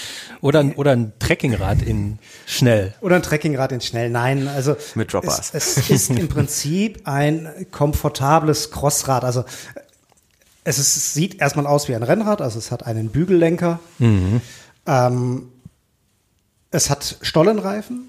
oder, 0.42 0.64
oder 0.76 0.90
ein 0.90 1.12
Trekkingrad 1.20 1.82
in 1.82 2.18
schnell. 2.46 2.94
Oder 3.00 3.16
ein 3.16 3.22
Trekkingrad 3.22 3.70
in 3.70 3.80
schnell. 3.80 4.10
Nein, 4.10 4.48
also 4.48 4.76
mit 4.96 5.12
Droppers. 5.12 5.54
Es, 5.54 5.76
es 5.76 5.88
ist 5.88 6.10
im 6.10 6.28
Prinzip 6.28 7.02
ein 7.04 7.48
komfortables 7.70 8.72
Crossrad. 8.72 9.24
Also 9.24 9.44
es, 10.64 10.78
ist, 10.78 10.96
es 10.96 11.14
sieht 11.14 11.40
erstmal 11.40 11.66
aus 11.66 11.88
wie 11.88 11.94
ein 11.94 12.02
Rennrad, 12.02 12.42
also 12.42 12.58
es 12.58 12.72
hat 12.72 12.84
einen 12.84 13.10
Bügellenker. 13.10 13.78
Mhm. 14.00 14.40
Ähm, 14.86 15.48
es 16.72 16.90
hat 16.90 17.18
Stollenreifen. 17.22 18.08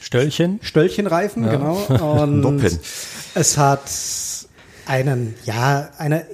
Stöllchen? 0.00 0.58
Stöllchenreifen, 0.62 1.44
ja. 1.44 1.50
genau. 1.52 1.76
Und 2.22 2.80
es 3.34 3.56
hat 3.56 3.88
einen, 4.86 5.36
ja, 5.44 5.90
eine 5.96 6.26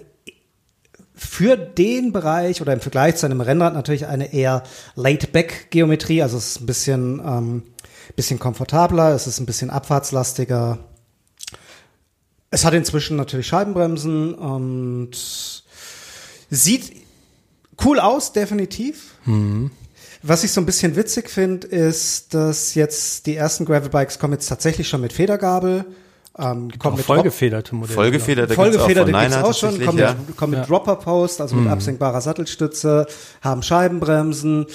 für 1.16 1.56
den 1.56 2.12
Bereich 2.12 2.60
oder 2.60 2.74
im 2.74 2.80
Vergleich 2.80 3.16
zu 3.16 3.24
einem 3.24 3.40
Rennrad 3.40 3.72
natürlich 3.72 4.06
eine 4.06 4.34
eher 4.34 4.62
Laid-Back-Geometrie. 4.96 6.22
Also 6.22 6.36
es 6.36 6.48
ist 6.48 6.60
ein 6.60 6.66
bisschen, 6.66 7.20
ähm, 7.24 7.62
bisschen 8.14 8.38
komfortabler, 8.38 9.14
es 9.14 9.26
ist 9.26 9.40
ein 9.40 9.46
bisschen 9.46 9.70
abfahrtslastiger. 9.70 10.78
Es 12.50 12.64
hat 12.64 12.74
inzwischen 12.74 13.16
natürlich 13.16 13.46
Scheibenbremsen 13.46 14.34
und 14.34 15.10
sieht 16.50 16.92
cool 17.84 17.98
aus, 17.98 18.32
definitiv. 18.32 19.14
Mhm. 19.24 19.70
Was 20.22 20.44
ich 20.44 20.52
so 20.52 20.60
ein 20.60 20.66
bisschen 20.66 20.96
witzig 20.96 21.30
finde, 21.30 21.66
ist, 21.66 22.34
dass 22.34 22.74
jetzt 22.74 23.26
die 23.26 23.36
ersten 23.36 23.64
Gravelbikes 23.64 24.18
kommen 24.18 24.34
jetzt 24.34 24.48
tatsächlich 24.48 24.88
schon 24.88 25.00
mit 25.00 25.12
Federgabel 25.12 25.86
ähm, 26.38 26.70
kommt 26.78 26.98
mit 26.98 27.06
vollgefederte 27.06 27.74
Modelle. 27.74 27.94
Vollgefederte, 27.94 28.54
vollgefederte 28.54 29.12
gibt 29.12 29.24
es 29.24 29.36
auch, 29.36 29.50
auch 29.50 29.54
schon. 29.54 29.84
Kommen 29.84 29.98
ja. 29.98 30.14
mit, 30.26 30.36
kommen 30.36 30.50
mit 30.52 30.60
ja. 30.60 30.66
Dropper 30.66 30.96
Post, 30.96 31.40
also 31.40 31.56
mit 31.56 31.64
mhm. 31.64 31.70
absenkbarer 31.70 32.20
Sattelstütze, 32.20 33.06
haben 33.40 33.62
Scheibenbremsen, 33.62 34.66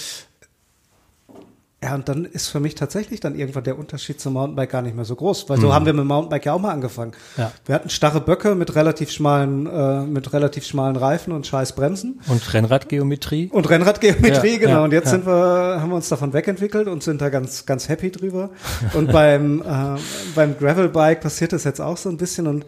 ja, 1.83 1.95
und 1.95 2.07
dann 2.07 2.25
ist 2.25 2.49
für 2.49 2.59
mich 2.59 2.75
tatsächlich 2.75 3.21
dann 3.21 3.33
irgendwann 3.33 3.63
der 3.63 3.79
Unterschied 3.79 4.21
zum 4.21 4.33
Mountainbike 4.33 4.69
gar 4.69 4.83
nicht 4.83 4.95
mehr 4.95 5.03
so 5.03 5.15
groß, 5.15 5.49
weil 5.49 5.59
so 5.59 5.67
mhm. 5.67 5.73
haben 5.73 5.85
wir 5.87 5.93
mit 5.93 6.01
dem 6.01 6.07
Mountainbike 6.09 6.45
ja 6.45 6.53
auch 6.53 6.59
mal 6.59 6.69
angefangen. 6.69 7.13
Ja. 7.37 7.51
Wir 7.65 7.73
hatten 7.73 7.89
starre 7.89 8.21
Böcke 8.21 8.53
mit 8.53 8.75
relativ 8.75 9.09
schmalen, 9.09 9.65
äh, 9.65 10.01
mit 10.01 10.31
relativ 10.31 10.63
schmalen 10.63 10.95
Reifen 10.95 11.33
und 11.33 11.47
scheiß 11.47 11.73
Bremsen. 11.73 12.19
Und 12.27 12.53
Rennradgeometrie. 12.53 13.49
Und 13.51 13.67
Rennradgeometrie, 13.67 14.53
ja, 14.53 14.57
genau. 14.59 14.71
Ja, 14.71 14.83
und 14.83 14.93
jetzt 14.93 15.09
sind 15.09 15.25
wir, 15.25 15.81
haben 15.81 15.89
wir 15.89 15.95
uns 15.95 16.07
davon 16.07 16.33
wegentwickelt 16.33 16.87
und 16.87 17.01
sind 17.01 17.19
da 17.19 17.29
ganz, 17.29 17.65
ganz 17.65 17.89
happy 17.89 18.11
drüber. 18.11 18.51
Und 18.93 19.11
beim, 19.11 19.61
äh, 19.61 19.99
beim 20.35 20.55
Gravelbike 20.55 21.21
passiert 21.21 21.51
das 21.51 21.63
jetzt 21.63 21.81
auch 21.81 21.97
so 21.97 22.09
ein 22.09 22.17
bisschen 22.17 22.45
und 22.45 22.63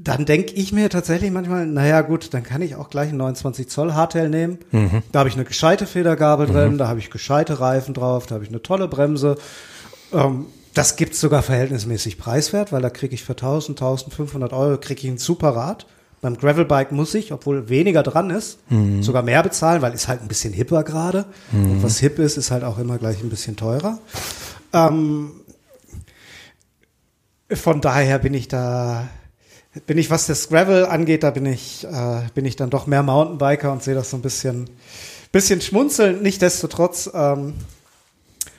dann 0.00 0.24
denke 0.26 0.52
ich 0.54 0.72
mir 0.72 0.90
tatsächlich 0.90 1.30
manchmal, 1.30 1.66
naja 1.66 2.02
gut, 2.02 2.32
dann 2.32 2.42
kann 2.42 2.62
ich 2.62 2.76
auch 2.76 2.88
gleich 2.88 3.10
ein 3.10 3.16
29 3.16 3.68
Zoll 3.68 3.94
Hardtail 3.94 4.28
nehmen. 4.28 4.58
Mhm. 4.70 5.02
Da 5.10 5.20
habe 5.20 5.28
ich 5.28 5.34
eine 5.34 5.44
gescheite 5.44 5.86
Federgabel 5.86 6.46
mhm. 6.46 6.52
drin, 6.52 6.78
da 6.78 6.88
habe 6.88 7.00
ich 7.00 7.10
gescheite 7.10 7.60
Reifen 7.60 7.94
drauf, 7.94 8.26
da 8.26 8.36
habe 8.36 8.44
ich 8.44 8.50
eine 8.50 8.62
tolle 8.62 8.86
Bremse. 8.86 9.36
Ähm, 10.12 10.46
das 10.74 10.96
gibt's 10.96 11.20
sogar 11.20 11.42
verhältnismäßig 11.42 12.18
preiswert, 12.18 12.70
weil 12.72 12.82
da 12.82 12.90
kriege 12.90 13.14
ich 13.14 13.24
für 13.24 13.32
1000, 13.32 13.80
1500 13.80 14.52
Euro 14.52 14.78
kriege 14.78 15.00
ich 15.00 15.08
ein 15.08 15.18
super 15.18 15.50
Rad. 15.50 15.86
Beim 16.20 16.36
Gravelbike 16.36 16.92
muss 16.92 17.14
ich, 17.14 17.32
obwohl 17.32 17.68
weniger 17.68 18.02
dran 18.02 18.30
ist, 18.30 18.58
mhm. 18.70 19.02
sogar 19.02 19.22
mehr 19.22 19.42
bezahlen, 19.42 19.82
weil 19.82 19.94
ist 19.94 20.08
halt 20.08 20.20
ein 20.20 20.28
bisschen 20.28 20.52
hipper 20.52 20.84
gerade. 20.84 21.26
Mhm. 21.50 21.72
Und 21.72 21.82
was 21.82 21.98
hip 21.98 22.18
ist, 22.18 22.36
ist 22.36 22.50
halt 22.50 22.64
auch 22.64 22.78
immer 22.78 22.98
gleich 22.98 23.22
ein 23.22 23.30
bisschen 23.30 23.56
teurer. 23.56 23.98
Ähm, 24.72 25.30
von 27.50 27.80
daher 27.80 28.18
bin 28.18 28.34
ich 28.34 28.48
da 28.48 29.08
bin 29.86 29.98
ich, 29.98 30.10
was 30.10 30.26
das 30.26 30.48
Gravel 30.48 30.86
angeht, 30.86 31.22
da 31.22 31.30
bin 31.30 31.46
ich, 31.46 31.84
äh, 31.84 32.22
bin 32.34 32.44
ich 32.44 32.56
dann 32.56 32.70
doch 32.70 32.86
mehr 32.86 33.02
Mountainbiker 33.02 33.72
und 33.72 33.82
sehe 33.82 33.94
das 33.94 34.10
so 34.10 34.16
ein 34.16 34.22
bisschen, 34.22 34.70
bisschen 35.32 35.60
schmunzeln. 35.60 36.22
Nichtsdestotrotz, 36.22 37.10
ähm, 37.12 37.54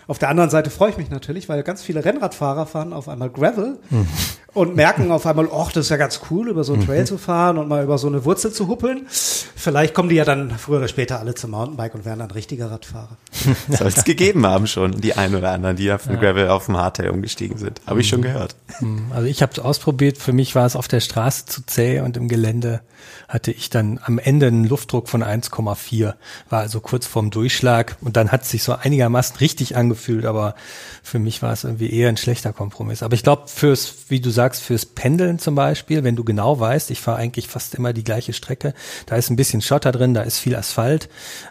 auf 0.07 0.17
der 0.17 0.29
anderen 0.29 0.49
Seite 0.49 0.69
freue 0.69 0.89
ich 0.89 0.97
mich 0.97 1.09
natürlich, 1.09 1.49
weil 1.49 1.61
ganz 1.63 1.83
viele 1.83 2.03
Rennradfahrer 2.03 2.65
fahren 2.65 2.93
auf 2.93 3.07
einmal 3.07 3.29
Gravel. 3.29 3.77
Mhm. 3.89 4.07
Und 4.59 4.75
merken 4.75 5.09
auf 5.13 5.25
einmal, 5.25 5.47
ach, 5.53 5.71
das 5.71 5.85
ist 5.85 5.89
ja 5.89 5.95
ganz 5.95 6.19
cool, 6.29 6.49
über 6.49 6.65
so 6.65 6.73
einen 6.73 6.85
Trail 6.85 7.07
zu 7.07 7.17
fahren 7.17 7.57
und 7.57 7.69
mal 7.69 7.81
über 7.81 7.97
so 7.97 8.07
eine 8.07 8.25
Wurzel 8.25 8.51
zu 8.51 8.67
huppeln. 8.67 9.07
Vielleicht 9.09 9.93
kommen 9.93 10.09
die 10.09 10.15
ja 10.15 10.25
dann 10.25 10.51
früher 10.51 10.79
oder 10.79 10.89
später 10.89 11.19
alle 11.19 11.33
zum 11.33 11.51
Mountainbike 11.51 11.95
und 11.95 12.03
werden 12.03 12.19
dann 12.19 12.31
richtige 12.31 12.69
Radfahrer. 12.69 13.15
Soll 13.69 13.87
es 13.87 14.03
gegeben 14.03 14.45
haben 14.45 14.67
schon, 14.67 14.99
die 14.99 15.13
ein 15.13 15.33
oder 15.33 15.51
anderen, 15.51 15.77
die 15.77 15.85
ja 15.85 15.97
von 15.97 16.19
Gravel 16.19 16.49
auf 16.49 16.65
dem 16.65 16.75
Hardtail 16.75 17.11
umgestiegen 17.11 17.57
sind. 17.57 17.79
Habe 17.87 18.01
ich 18.01 18.09
schon 18.09 18.21
gehört. 18.21 18.57
Also 19.11 19.27
ich 19.27 19.41
habe 19.41 19.53
es 19.53 19.59
ausprobiert. 19.59 20.17
Für 20.17 20.33
mich 20.33 20.55
war 20.55 20.65
es 20.65 20.75
auf 20.75 20.89
der 20.89 20.99
Straße 20.99 21.45
zu 21.45 21.65
zäh 21.65 22.01
und 22.01 22.17
im 22.17 22.27
Gelände 22.27 22.81
hatte 23.27 23.51
ich 23.51 23.69
dann 23.69 23.99
am 24.03 24.19
Ende 24.19 24.47
einen 24.47 24.65
Luftdruck 24.65 25.07
von 25.07 25.23
1,4. 25.23 26.15
War 26.49 26.59
also 26.59 26.81
kurz 26.81 27.05
vorm 27.05 27.29
Durchschlag 27.29 27.95
und 28.01 28.17
dann 28.17 28.31
hat 28.31 28.43
es 28.43 28.49
sich 28.49 28.63
so 28.63 28.73
einigermaßen 28.73 29.37
richtig 29.37 29.75
angefühlt, 29.75 30.25
aber 30.25 30.55
für 31.03 31.19
mich 31.19 31.41
war 31.41 31.53
es 31.53 31.63
irgendwie 31.63 31.91
eher 31.91 32.09
ein 32.09 32.17
schlechter 32.17 32.53
Kompromiss. 32.53 33.03
Aber 33.03 33.13
ich 33.13 33.23
glaube, 33.23 33.43
fürs, 33.47 33.93
wie 34.09 34.19
du 34.19 34.31
sagst, 34.31 34.48
fürs 34.57 34.85
Pendeln 34.85 35.37
zum 35.37 35.53
Beispiel, 35.53 36.03
wenn 36.03 36.15
du 36.15 36.23
genau 36.23 36.59
weißt, 36.59 36.89
ich 36.89 37.01
fahre 37.01 37.17
eigentlich 37.17 37.47
fast 37.47 37.75
immer 37.75 37.93
die 37.93 38.03
gleiche 38.03 38.33
Strecke, 38.33 38.73
da 39.05 39.15
ist 39.15 39.29
ein 39.29 39.35
bisschen 39.35 39.61
Schotter 39.61 39.91
drin, 39.91 40.13
da 40.13 40.21
ist 40.21 40.39
viel 40.39 40.55
Asphalt 40.55 41.09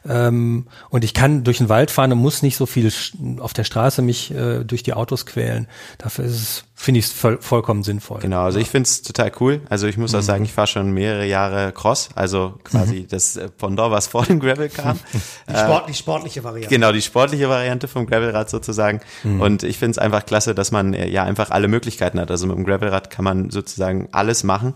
ähm, 0.08 0.66
und 0.90 1.04
ich 1.04 1.14
kann 1.14 1.44
durch 1.44 1.58
den 1.58 1.68
Wald 1.68 1.90
fahren 1.90 2.12
und 2.12 2.18
muss 2.18 2.42
nicht 2.42 2.56
so 2.56 2.66
viel 2.66 2.92
auf 3.38 3.52
der 3.52 3.64
Straße 3.64 4.02
mich 4.02 4.32
äh, 4.32 4.64
durch 4.64 4.82
die 4.82 4.94
Autos 4.94 5.26
quälen. 5.26 5.68
Dafür 5.98 6.24
ist 6.24 6.34
es, 6.34 6.64
finde 6.80 7.00
ich 7.00 7.06
es 7.06 7.12
voll, 7.12 7.38
vollkommen 7.40 7.82
sinnvoll. 7.82 8.20
Genau, 8.20 8.42
also 8.42 8.60
ich 8.60 8.70
find's 8.70 9.02
total 9.02 9.32
cool. 9.40 9.60
Also 9.68 9.88
ich 9.88 9.98
muss 9.98 10.14
auch 10.14 10.22
sagen, 10.22 10.44
ich 10.44 10.52
fahre 10.52 10.68
schon 10.68 10.92
mehrere 10.92 11.26
Jahre 11.26 11.72
Cross, 11.72 12.10
also 12.14 12.54
quasi 12.62 13.04
das 13.06 13.36
äh, 13.36 13.48
Pendant, 13.48 13.90
was 13.90 14.06
vor 14.06 14.24
dem 14.24 14.38
Gravel 14.38 14.68
kam. 14.68 14.98
Die, 15.48 15.56
Sport, 15.56 15.88
die 15.88 15.94
sportliche 15.94 16.44
Variante. 16.44 16.72
Genau, 16.72 16.92
die 16.92 17.02
sportliche 17.02 17.48
Variante 17.48 17.88
vom 17.88 18.06
Gravelrad 18.06 18.48
sozusagen. 18.48 19.00
Und 19.24 19.62
ich 19.64 19.78
finde 19.78 19.92
es 19.92 19.98
einfach 19.98 20.24
klasse, 20.24 20.54
dass 20.54 20.70
man 20.70 20.94
äh, 20.94 21.08
ja 21.08 21.24
einfach 21.24 21.50
alle 21.50 21.66
Möglichkeiten 21.66 22.20
hat. 22.20 22.30
Also 22.30 22.46
mit 22.46 22.56
dem 22.56 22.64
Gravelrad 22.64 23.10
kann 23.10 23.24
man 23.24 23.50
sozusagen 23.50 24.08
alles 24.12 24.44
machen. 24.44 24.74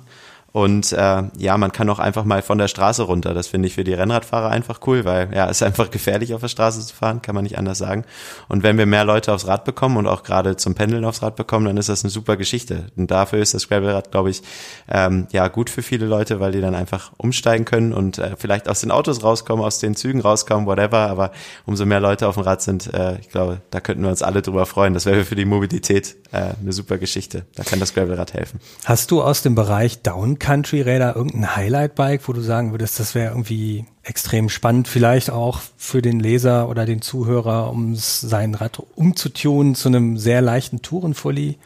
Und 0.52 0.92
äh, 0.92 1.22
ja, 1.38 1.56
man 1.56 1.72
kann 1.72 1.88
auch 1.88 1.98
einfach 1.98 2.24
mal 2.24 2.42
von 2.42 2.58
der 2.58 2.68
Straße 2.68 3.02
runter. 3.02 3.32
Das 3.32 3.46
finde 3.46 3.68
ich 3.68 3.74
für 3.74 3.84
die 3.84 3.94
Rennradfahrer 3.94 4.50
einfach 4.50 4.80
cool, 4.86 5.06
weil 5.06 5.34
ja, 5.34 5.46
es 5.46 5.58
ist 5.58 5.62
einfach 5.62 5.90
gefährlich 5.90 6.34
auf 6.34 6.42
der 6.42 6.48
Straße 6.48 6.80
zu 6.86 6.94
fahren, 6.94 7.22
kann 7.22 7.34
man 7.34 7.44
nicht 7.44 7.56
anders 7.56 7.78
sagen. 7.78 8.04
Und 8.48 8.62
wenn 8.62 8.76
wir 8.76 8.84
mehr 8.84 9.04
Leute 9.04 9.32
aufs 9.32 9.46
Rad 9.46 9.64
bekommen 9.64 9.96
und 9.96 10.06
auch 10.06 10.22
gerade 10.22 10.56
zum 10.56 10.74
Pendeln 10.74 11.06
aufs 11.06 11.22
Rad 11.22 11.36
bekommen, 11.36 11.64
dann 11.64 11.78
ist 11.78 11.88
das 11.88 12.04
eine 12.04 12.10
super 12.10 12.36
Geschichte. 12.36 12.86
Und 12.96 13.10
dafür 13.10 13.40
ist 13.40 13.54
das 13.54 13.68
Gravelrad, 13.68 14.10
glaube 14.10 14.28
ich, 14.28 14.42
ähm, 14.90 15.26
ja 15.32 15.48
gut 15.48 15.70
für 15.70 15.82
viele 15.82 16.04
Leute, 16.04 16.38
weil 16.38 16.52
die 16.52 16.60
dann 16.60 16.74
einfach 16.74 17.12
umsteigen 17.16 17.64
können 17.64 17.94
und 17.94 18.18
äh, 18.18 18.36
vielleicht 18.36 18.68
aus 18.68 18.80
den 18.80 18.90
Autos 18.90 19.22
rauskommen, 19.22 19.64
aus 19.64 19.78
den 19.78 19.96
Zügen 19.96 20.20
rauskommen, 20.20 20.66
whatever. 20.66 21.08
Aber 21.08 21.32
umso 21.64 21.86
mehr 21.86 22.00
Leute 22.00 22.28
auf 22.28 22.34
dem 22.34 22.44
Rad 22.44 22.60
sind, 22.60 22.92
äh, 22.92 23.18
ich 23.20 23.30
glaube, 23.30 23.62
da 23.70 23.80
könnten 23.80 24.02
wir 24.02 24.10
uns 24.10 24.22
alle 24.22 24.42
drüber 24.42 24.66
freuen. 24.66 24.92
Das 24.92 25.06
wäre 25.06 25.24
für 25.24 25.34
die 25.34 25.46
Mobilität 25.46 26.16
äh, 26.30 26.52
eine 26.60 26.72
super 26.72 26.98
Geschichte. 26.98 27.46
Da 27.54 27.64
kann 27.64 27.80
das 27.80 27.94
Gravelrad 27.94 28.34
helfen. 28.34 28.60
Hast 28.84 29.10
du 29.10 29.22
aus 29.22 29.40
dem 29.40 29.54
Bereich 29.54 30.02
Downcountry-Räder 30.42 31.16
irgendein 31.16 31.56
Highlight-Bike, 31.56 32.26
wo 32.26 32.32
du 32.32 32.40
sagen 32.40 32.72
würdest, 32.72 32.98
das 32.98 33.14
wäre 33.14 33.30
irgendwie 33.30 33.86
extrem 34.02 34.48
spannend, 34.48 34.88
vielleicht 34.88 35.30
auch 35.30 35.60
für 35.76 36.02
den 36.02 36.18
Leser 36.18 36.68
oder 36.68 36.84
den 36.84 37.00
Zuhörer, 37.00 37.70
um 37.70 37.94
sein 37.94 38.54
Rad 38.54 38.82
umzutunen 38.96 39.74
zu 39.74 39.88
einem 39.88 40.18
sehr 40.18 40.42
leichten 40.42 40.82
Tourenfully? 40.82 41.58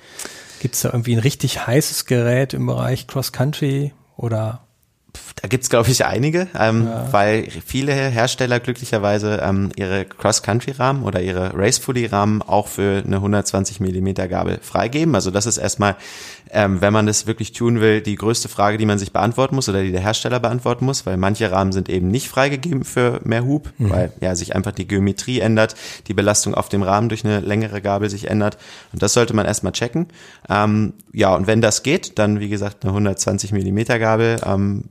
Gibt 0.60 0.74
es 0.74 0.82
da 0.82 0.90
irgendwie 0.90 1.14
ein 1.14 1.20
richtig 1.20 1.66
heißes 1.66 2.04
Gerät 2.04 2.54
im 2.54 2.66
Bereich 2.66 3.06
Cross-Country 3.06 3.92
oder 4.16 4.65
Da 5.42 5.48
gibt's 5.48 5.68
glaube 5.68 5.90
ich, 5.90 6.04
einige, 6.04 6.48
ähm, 6.58 6.88
weil 7.10 7.46
viele 7.64 7.92
Hersteller 7.92 8.58
glücklicherweise 8.58 9.40
ähm, 9.42 9.70
ihre 9.76 10.06
Cross-Country-Rahmen 10.06 11.02
oder 11.02 11.20
ihre 11.20 11.52
Race-Fully-Rahmen 11.54 12.42
auch 12.42 12.68
für 12.68 13.02
eine 13.04 13.16
120 13.16 13.80
Millimeter 13.80 14.28
Gabel 14.28 14.58
freigeben. 14.62 15.14
Also 15.14 15.30
das 15.30 15.44
ist 15.44 15.58
erstmal, 15.58 15.96
ähm, 16.50 16.80
wenn 16.80 16.92
man 16.92 17.06
das 17.06 17.26
wirklich 17.26 17.52
tun 17.52 17.80
will, 17.80 18.00
die 18.00 18.16
größte 18.16 18.48
Frage, 18.48 18.78
die 18.78 18.86
man 18.86 18.98
sich 18.98 19.12
beantworten 19.12 19.54
muss 19.54 19.68
oder 19.68 19.82
die 19.82 19.92
der 19.92 20.00
Hersteller 20.00 20.40
beantworten 20.40 20.86
muss, 20.86 21.04
weil 21.04 21.18
manche 21.18 21.52
Rahmen 21.52 21.72
sind 21.72 21.90
eben 21.90 22.08
nicht 22.08 22.28
freigegeben 22.28 22.84
für 22.84 23.20
mehr 23.24 23.44
Hub, 23.44 23.70
weil 23.78 24.12
ja 24.20 24.34
sich 24.34 24.56
einfach 24.56 24.72
die 24.72 24.88
Geometrie 24.88 25.40
ändert, 25.40 25.74
die 26.06 26.14
Belastung 26.14 26.54
auf 26.54 26.70
dem 26.70 26.82
Rahmen 26.82 27.10
durch 27.10 27.24
eine 27.24 27.40
längere 27.40 27.82
Gabel 27.82 28.08
sich 28.08 28.30
ändert. 28.30 28.56
Und 28.92 29.02
das 29.02 29.12
sollte 29.12 29.34
man 29.34 29.44
erstmal 29.44 29.72
checken. 29.72 30.06
Ähm, 30.48 30.94
ja, 31.12 31.34
und 31.34 31.46
wenn 31.46 31.60
das 31.60 31.82
geht, 31.82 32.18
dann 32.18 32.40
wie 32.40 32.48
gesagt 32.48 32.84
eine 32.84 32.92
120 32.92 33.52
Millimeter 33.52 33.98
Gabel. 33.98 34.40
Ähm, 34.44 34.84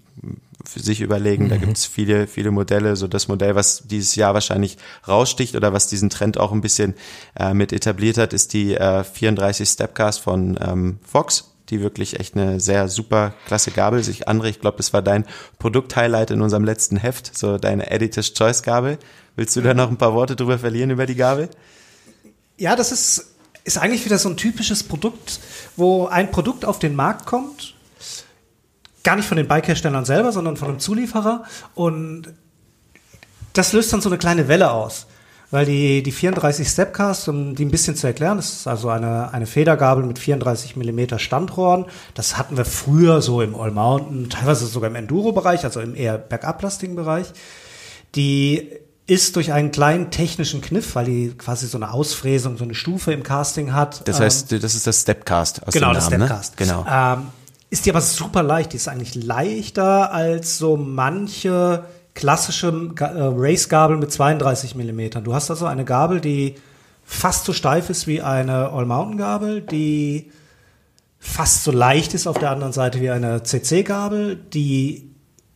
für 0.65 0.79
sich 0.79 1.01
überlegen. 1.01 1.49
Da 1.49 1.57
gibt's 1.57 1.85
viele, 1.85 2.27
viele 2.27 2.51
Modelle. 2.51 2.95
So 2.95 3.07
das 3.07 3.27
Modell, 3.27 3.55
was 3.55 3.83
dieses 3.87 4.15
Jahr 4.15 4.33
wahrscheinlich 4.33 4.77
raussticht 5.07 5.55
oder 5.55 5.73
was 5.73 5.87
diesen 5.87 6.09
Trend 6.09 6.37
auch 6.37 6.51
ein 6.51 6.61
bisschen 6.61 6.95
äh, 7.39 7.53
mit 7.53 7.73
etabliert 7.73 8.17
hat, 8.17 8.33
ist 8.33 8.53
die 8.53 8.75
äh, 8.75 9.03
34 9.03 9.67
Stepcast 9.67 10.19
von 10.21 10.57
ähm, 10.61 10.99
Fox 11.05 11.51
die 11.69 11.81
wirklich 11.81 12.19
echt 12.19 12.35
eine 12.35 12.59
sehr 12.59 12.87
super 12.87 13.33
klasse 13.47 13.71
Gabel 13.71 14.03
sich 14.03 14.27
André, 14.27 14.49
ich 14.49 14.59
glaube, 14.59 14.77
das 14.77 14.93
war 14.93 15.01
dein 15.01 15.25
Produkt-Highlight 15.59 16.31
in 16.31 16.41
unserem 16.41 16.63
letzten 16.63 16.97
Heft, 16.97 17.35
so 17.37 17.57
deine 17.57 17.89
Editor's 17.89 18.33
Choice 18.33 18.63
Gabel. 18.63 18.97
Willst 19.35 19.55
du 19.55 19.61
da 19.61 19.73
noch 19.73 19.89
ein 19.89 19.97
paar 19.97 20.13
Worte 20.13 20.35
drüber 20.35 20.59
verlieren 20.59 20.91
über 20.91 21.05
die 21.05 21.15
Gabel? 21.15 21.49
Ja, 22.57 22.75
das 22.75 22.91
ist, 22.91 23.35
ist 23.63 23.77
eigentlich 23.77 24.05
wieder 24.05 24.17
so 24.17 24.29
ein 24.29 24.37
typisches 24.37 24.83
Produkt, 24.83 25.39
wo 25.75 26.05
ein 26.07 26.31
Produkt 26.31 26.65
auf 26.65 26.79
den 26.79 26.95
Markt 26.95 27.25
kommt, 27.25 27.74
gar 29.05 29.15
nicht 29.15 29.27
von 29.27 29.37
den 29.37 29.47
Bikeherstellern 29.47 30.03
selber, 30.03 30.33
sondern 30.33 30.57
von 30.57 30.67
einem 30.67 30.79
Zulieferer 30.79 31.43
und 31.73 32.33
das 33.53 33.71
löst 33.71 33.93
dann 33.93 34.01
so 34.01 34.09
eine 34.09 34.17
kleine 34.17 34.49
Welle 34.49 34.71
aus. 34.71 35.07
Weil 35.51 35.65
die, 35.65 36.01
die 36.01 36.11
34 36.11 36.67
Stepcast, 36.67 37.29
um 37.29 37.55
die 37.55 37.63
ein 37.63 37.71
bisschen 37.71 37.95
zu 37.95 38.07
erklären, 38.07 38.37
das 38.37 38.51
ist 38.51 38.67
also 38.67 38.89
eine, 38.89 39.31
eine 39.31 39.45
Federgabel 39.45 40.03
mit 40.03 40.17
34 40.17 40.75
Millimeter 40.75 41.19
Standrohren. 41.19 41.85
Das 42.15 42.37
hatten 42.37 42.57
wir 42.57 42.65
früher 42.65 43.21
so 43.21 43.41
im 43.41 43.55
All 43.55 43.71
Mountain, 43.71 44.29
teilweise 44.29 44.65
sogar 44.65 44.89
im 44.89 44.95
Enduro-Bereich, 44.95 45.63
also 45.63 45.79
im 45.81 45.95
eher 45.95 46.17
bergablastigen 46.17 46.95
Bereich. 46.95 47.27
Die 48.15 48.69
ist 49.07 49.35
durch 49.35 49.53
einen 49.53 49.71
kleinen 49.71 50.09
technischen 50.09 50.61
Kniff, 50.61 50.95
weil 50.95 51.05
die 51.05 51.33
quasi 51.37 51.67
so 51.67 51.77
eine 51.77 51.91
Ausfräsung, 51.91 52.57
so 52.57 52.63
eine 52.63 52.73
Stufe 52.73 53.13
im 53.13 53.21
Casting 53.21 53.71
hat. 53.71 54.07
Das 54.07 54.17
ähm, 54.17 54.25
heißt, 54.25 54.51
das 54.51 54.73
ist 54.73 54.87
das 54.87 55.01
Stepcast 55.01 55.65
aus 55.67 55.73
genau, 55.73 55.89
dem 55.89 55.93
das 55.93 56.09
Namen, 56.09 56.25
Stepcast. 56.25 56.59
ne? 56.59 56.65
Genau. 56.65 56.85
Ähm, 56.89 57.27
ist 57.75 57.85
die 57.85 57.89
aber 57.89 57.99
super 57.99 58.41
leicht. 58.41 58.71
Die 58.71 58.77
ist 58.77 58.87
eigentlich 58.87 59.15
leichter 59.15 60.13
als 60.13 60.57
so 60.57 60.77
manche 60.77 61.83
klassische 62.13 62.67
äh, 62.97 63.03
Race-Gabel 63.03 63.97
mit 63.97 64.13
32 64.13 64.75
Millimetern. 64.75 65.25
Du 65.25 65.33
hast 65.33 65.49
also 65.49 65.65
eine 65.65 65.83
Gabel, 65.83 66.21
die 66.21 66.55
fast 67.03 67.43
so 67.43 67.51
steif 67.51 67.89
ist 67.89 68.07
wie 68.07 68.21
eine 68.21 68.69
All-Mountain-Gabel, 68.69 69.61
die 69.61 70.31
fast 71.19 71.65
so 71.65 71.71
leicht 71.71 72.13
ist 72.13 72.27
auf 72.27 72.39
der 72.39 72.51
anderen 72.51 72.71
Seite 72.71 73.01
wie 73.01 73.09
eine 73.09 73.43
CC-Gabel, 73.43 74.37
die 74.37 75.11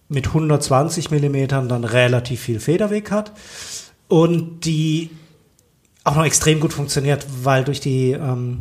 mit 0.10 0.28
120 0.28 1.12
Millimetern 1.12 1.70
dann 1.70 1.86
relativ 1.86 2.42
viel 2.42 2.60
Federweg 2.60 3.12
hat 3.12 3.32
und 4.10 4.66
die 4.66 5.12
auch 6.04 6.18
noch 6.18 6.26
extrem 6.26 6.60
gut 6.60 6.74
funktioniert, 6.74 7.26
weil 7.44 7.64
durch 7.64 7.80
die 7.80 8.12
ähm, 8.12 8.60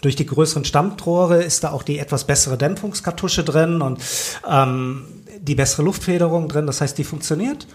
durch 0.00 0.16
die 0.16 0.26
größeren 0.26 0.64
Stammrohre 0.64 1.42
ist 1.42 1.64
da 1.64 1.72
auch 1.72 1.82
die 1.82 1.98
etwas 1.98 2.24
bessere 2.24 2.56
Dämpfungskartusche 2.58 3.44
drin 3.44 3.82
und 3.82 4.00
ähm, 4.48 5.04
die 5.40 5.54
bessere 5.54 5.82
Luftfederung 5.82 6.48
drin. 6.48 6.66
Das 6.66 6.80
heißt, 6.80 6.96
die 6.98 7.04
funktioniert. 7.04 7.66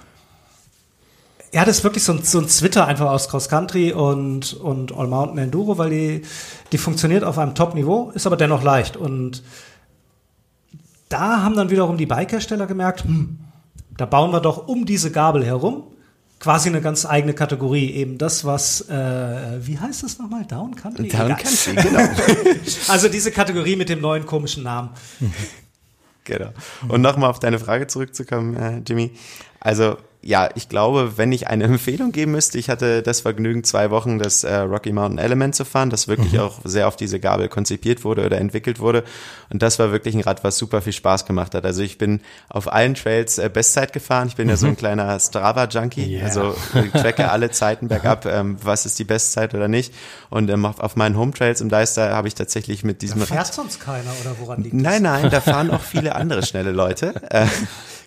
Ja, 1.54 1.66
das 1.66 1.78
ist 1.78 1.84
wirklich 1.84 2.04
so 2.04 2.14
ein, 2.14 2.24
so 2.24 2.40
ein 2.40 2.48
Zwitter 2.48 2.88
einfach 2.88 3.12
aus 3.12 3.30
Cross 3.30 3.48
Country 3.48 3.94
und, 3.94 4.54
und 4.54 4.96
All 4.96 5.08
Mountain 5.08 5.38
Enduro, 5.38 5.78
weil 5.78 5.90
die, 5.92 6.22
die 6.72 6.78
funktioniert 6.80 7.24
auf 7.24 7.38
einem 7.38 7.54
Top-Niveau, 7.54 8.12
ist 8.16 8.26
aber 8.26 8.38
dennoch 8.38 8.64
leicht. 8.64 8.98
Und 8.98 9.44
da 11.10 11.44
haben 11.44 11.56
dann 11.56 11.70
wiederum 11.70 11.98
die 11.98 12.08
Bikehersteller 12.08 12.66
gemerkt, 12.66 13.04
hm, 13.04 13.40
da 13.98 14.08
bauen 14.08 14.32
wir 14.32 14.40
doch 14.40 14.68
um 14.68 14.86
diese 14.86 15.12
Gabel 15.12 15.46
herum 15.46 15.84
quasi 16.44 16.68
eine 16.68 16.82
ganz 16.82 17.06
eigene 17.06 17.34
Kategorie. 17.34 17.92
Eben 17.92 18.18
das, 18.18 18.44
was, 18.44 18.82
äh, 18.90 19.66
wie 19.66 19.80
heißt 19.80 20.04
das 20.04 20.20
nochmal? 20.20 20.46
Down 20.46 20.76
Country? 20.76 21.08
Down 21.08 21.28
Egal. 21.28 21.38
Country, 21.38 21.76
genau. 21.76 22.10
Also 22.90 23.08
diese 23.08 23.32
Kategorie 23.32 23.78
mit 23.78 23.88
dem 23.88 24.02
neuen 24.02 24.26
komischen 24.26 24.64
Namen. 24.64 24.90
Genau. 26.26 26.54
Und 26.88 27.02
nochmal 27.02 27.30
auf 27.30 27.40
deine 27.40 27.60
Frage 27.60 27.86
zurückzukommen, 27.88 28.56
äh, 28.56 28.82
Jimmy. 28.88 29.12
Also 29.60 29.98
ja, 30.24 30.50
ich 30.56 30.70
glaube, 30.70 31.18
wenn 31.18 31.32
ich 31.32 31.48
eine 31.48 31.64
Empfehlung 31.66 32.12
geben 32.12 32.32
müsste, 32.32 32.58
ich 32.58 32.70
hatte 32.70 33.04
das 33.04 33.22
Vergnügen, 33.22 33.64
zwei 33.64 33.92
Wochen 33.92 34.20
das 34.20 34.44
äh, 34.44 34.56
Rocky 34.56 34.92
Mountain 34.92 35.20
Element 35.20 35.54
zu 35.54 35.66
fahren, 35.66 35.90
das 35.90 36.08
wirklich 36.08 36.40
auch 36.40 36.60
sehr 36.64 36.88
auf 36.88 36.96
diese 36.96 37.20
Gabel 37.20 37.50
konzipiert 37.50 38.04
wurde 38.04 38.26
oder 38.26 38.38
entwickelt 38.38 38.80
wurde. 38.80 39.04
Und 39.50 39.62
das 39.62 39.78
war 39.80 39.92
wirklich 39.92 40.16
ein 40.16 40.22
Rad, 40.22 40.44
was 40.44 40.58
super 40.58 40.82
viel 40.82 40.94
Spaß 40.94 41.26
gemacht 41.26 41.54
hat. 41.54 41.66
Also 41.66 41.84
ich 41.84 41.98
bin 41.98 42.22
auf 42.50 42.72
allen 42.72 42.96
Trails 42.96 43.38
äh, 43.38 43.50
Bestzeit 43.54 43.94
gefahren. 43.94 44.28
Ich 44.30 44.36
bin 44.36 44.50
ja 44.50 44.56
so 44.56 44.68
ein 44.68 44.78
kleiner 44.78 45.20
Strava-Junkie. 45.20 46.18
Yeah. 46.18 46.26
Also 46.26 46.56
ich 46.74 46.92
tracke 46.92 47.30
alle 47.30 47.52
Zeiten 47.52 47.90
bergab, 47.90 48.26
ähm, 48.26 48.58
was 48.64 48.86
ist 48.86 48.98
die 49.00 49.04
Bestzeit 49.04 49.54
oder 49.54 49.68
nicht. 49.68 49.94
Und 50.30 50.50
ähm, 50.50 50.66
auf, 50.66 50.80
auf 50.80 50.96
meinen 50.96 51.18
Home 51.18 51.34
Trails 51.34 51.62
im 51.62 51.70
Deister 51.70 52.16
habe 52.16 52.28
ich 52.28 52.36
tatsächlich 52.36 52.84
mit 52.84 53.02
diesem 53.02 53.20
Da 53.20 53.26
Rad 53.26 53.34
fährt 53.34 53.54
sonst 53.54 53.80
keiner 53.80 54.12
oder 54.22 54.36
woran 54.40 54.64
liegt 54.64 54.76
das? 54.76 54.82
Nein, 54.82 55.04
nein, 55.04 55.30
da 55.30 55.42
fahren 55.42 55.70
auch 55.70 55.82
viele 55.84 56.16
andere 56.16 56.44
schnelle 56.44 56.72
Leute. 56.72 57.14
Äh, 57.30 57.48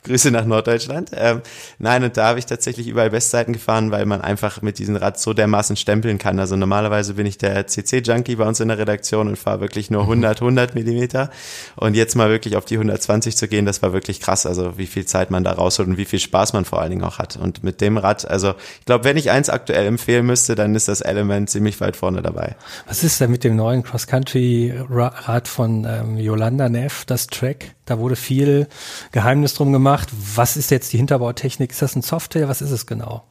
Grüße 0.06 0.30
nach 0.30 0.44
Norddeutschland. 0.44 1.10
Ähm, 1.14 1.42
nein, 1.78 2.04
und 2.04 2.16
da 2.16 2.28
habe 2.28 2.38
ich 2.38 2.46
tatsächlich 2.46 2.88
überall 2.88 3.10
Bestzeiten 3.10 3.52
gefahren, 3.52 3.90
weil 3.90 4.06
man 4.06 4.20
einfach 4.20 4.62
mit 4.62 4.78
diesem 4.78 4.96
Rad 4.96 5.18
so 5.18 5.32
dermaßen 5.32 5.76
stempeln 5.76 6.18
kann. 6.18 6.38
Also 6.38 6.56
normalerweise 6.56 7.14
bin 7.14 7.26
ich 7.26 7.38
der 7.38 7.66
CC-Junkie 7.66 8.36
bei 8.36 8.46
uns 8.46 8.60
in 8.60 8.68
der 8.68 8.78
Redaktion 8.78 9.28
und 9.28 9.36
fahre 9.36 9.60
wirklich 9.60 9.90
nur 9.90 10.02
100, 10.02 10.40
100 10.40 10.74
Millimeter. 10.74 11.30
Und 11.74 11.94
jetzt 11.94 12.14
mal 12.14 12.30
wirklich 12.30 12.56
auf 12.56 12.64
die 12.64 12.76
120 12.76 13.36
zu 13.36 13.48
gehen, 13.48 13.66
das 13.66 13.82
war 13.82 13.92
wirklich 13.92 14.20
krass. 14.20 14.46
Also 14.46 14.78
wie 14.78 14.86
viel 14.86 15.06
Zeit 15.06 15.30
man 15.30 15.44
da 15.44 15.52
rausholt 15.52 15.88
und 15.88 15.98
wie 15.98 16.04
viel 16.04 16.20
Spaß 16.20 16.52
man 16.52 16.64
vor 16.64 16.80
allen 16.80 16.90
Dingen 16.90 17.04
auch 17.04 17.18
hat. 17.18 17.36
Und 17.36 17.64
mit 17.64 17.80
dem 17.80 17.98
Rad, 17.98 18.28
also 18.28 18.54
ich 18.78 18.86
glaube, 18.86 19.04
wenn 19.04 19.16
ich 19.16 19.30
eins 19.30 19.50
aktuell 19.50 19.86
empfehlen 19.86 20.24
müsste, 20.24 20.54
dann 20.54 20.74
ist 20.74 20.88
das 20.88 21.00
Element 21.00 21.50
ziemlich 21.50 21.80
weit 21.80 21.96
vorne 21.96 22.22
dabei. 22.22 22.56
Was 22.86 23.02
ist 23.04 23.20
denn 23.20 23.30
mit 23.30 23.44
dem 23.44 23.56
neuen 23.56 23.82
Cross-Country-Rad 23.82 25.48
von 25.48 25.84
ähm, 25.84 26.16
Yolanda 26.18 26.68
Neff, 26.68 27.04
das 27.04 27.26
Track? 27.26 27.75
Da 27.86 27.98
wurde 27.98 28.16
viel 28.16 28.66
Geheimnis 29.12 29.54
drum 29.54 29.72
gemacht. 29.72 30.08
Was 30.34 30.56
ist 30.56 30.70
jetzt 30.70 30.92
die 30.92 30.98
Hinterbautechnik? 30.98 31.70
Ist 31.70 31.82
das 31.82 31.96
ein 31.96 32.02
Software? 32.02 32.48
Was 32.48 32.60
ist 32.60 32.72
es 32.72 32.86
genau? 32.86 33.24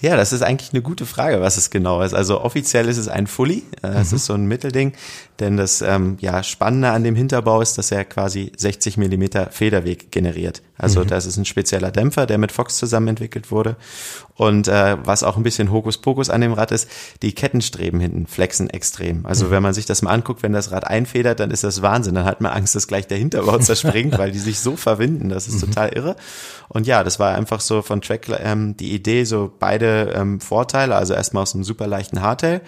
Ja, 0.00 0.16
das 0.16 0.32
ist 0.32 0.42
eigentlich 0.42 0.72
eine 0.72 0.80
gute 0.80 1.04
Frage, 1.04 1.42
was 1.42 1.58
es 1.58 1.68
genau 1.68 2.00
ist. 2.00 2.14
Also 2.14 2.40
offiziell 2.40 2.88
ist 2.88 2.96
es 2.96 3.08
ein 3.08 3.26
Fully. 3.26 3.62
Es 3.82 4.10
mhm. 4.10 4.16
ist 4.16 4.24
so 4.24 4.32
ein 4.32 4.46
Mittelding, 4.46 4.94
denn 5.40 5.56
das 5.56 5.82
ähm, 5.82 6.18
ja, 6.20 6.42
Spannende 6.42 6.90
an 6.90 7.02
dem 7.02 7.16
Hinterbau 7.16 7.60
ist, 7.60 7.78
dass 7.78 7.90
er 7.90 8.04
quasi 8.04 8.52
60 8.56 8.98
Millimeter 8.98 9.48
Federweg 9.50 10.12
generiert. 10.12 10.62
Also 10.76 11.00
mhm. 11.00 11.08
das 11.08 11.26
ist 11.26 11.36
ein 11.36 11.44
spezieller 11.44 11.90
Dämpfer, 11.90 12.26
der 12.26 12.38
mit 12.38 12.52
Fox 12.52 12.76
zusammen 12.76 13.08
entwickelt 13.08 13.50
wurde. 13.50 13.76
Und 14.34 14.68
äh, 14.68 14.96
was 15.04 15.22
auch 15.22 15.36
ein 15.36 15.42
bisschen 15.42 15.70
Hokuspokus 15.70 16.30
an 16.30 16.40
dem 16.40 16.52
Rad 16.52 16.72
ist, 16.72 16.88
die 17.22 17.34
Kettenstreben 17.34 18.00
hinten 18.00 18.26
flexen 18.26 18.70
extrem. 18.70 19.26
Also 19.26 19.46
mhm. 19.46 19.50
wenn 19.50 19.62
man 19.62 19.74
sich 19.74 19.86
das 19.86 20.02
mal 20.02 20.12
anguckt, 20.12 20.42
wenn 20.42 20.52
das 20.52 20.70
Rad 20.72 20.86
einfedert, 20.86 21.40
dann 21.40 21.50
ist 21.50 21.64
das 21.64 21.82
Wahnsinn. 21.82 22.14
Dann 22.14 22.24
hat 22.24 22.40
man 22.40 22.52
Angst, 22.52 22.74
dass 22.74 22.86
gleich 22.86 23.06
der 23.06 23.18
Hinterbau 23.18 23.58
zerspringt, 23.60 24.16
weil 24.18 24.32
die 24.32 24.38
sich 24.38 24.60
so 24.60 24.76
verwinden. 24.76 25.28
Das 25.28 25.48
ist 25.48 25.56
mhm. 25.56 25.72
total 25.72 25.90
irre. 25.90 26.16
Und 26.68 26.86
ja, 26.86 27.04
das 27.04 27.18
war 27.18 27.34
einfach 27.34 27.60
so 27.60 27.82
von 27.82 28.00
Track 28.00 28.28
ähm, 28.42 28.76
die 28.76 28.92
Idee, 28.94 29.24
so 29.24 29.52
beide 29.58 30.12
ähm, 30.14 30.40
Vorteile. 30.40 30.96
Also 30.96 31.14
erstmal 31.14 31.42
aus 31.42 31.54
einem 31.54 31.64
super 31.64 31.86
leichten 31.86 32.22
Hardtail 32.22 32.60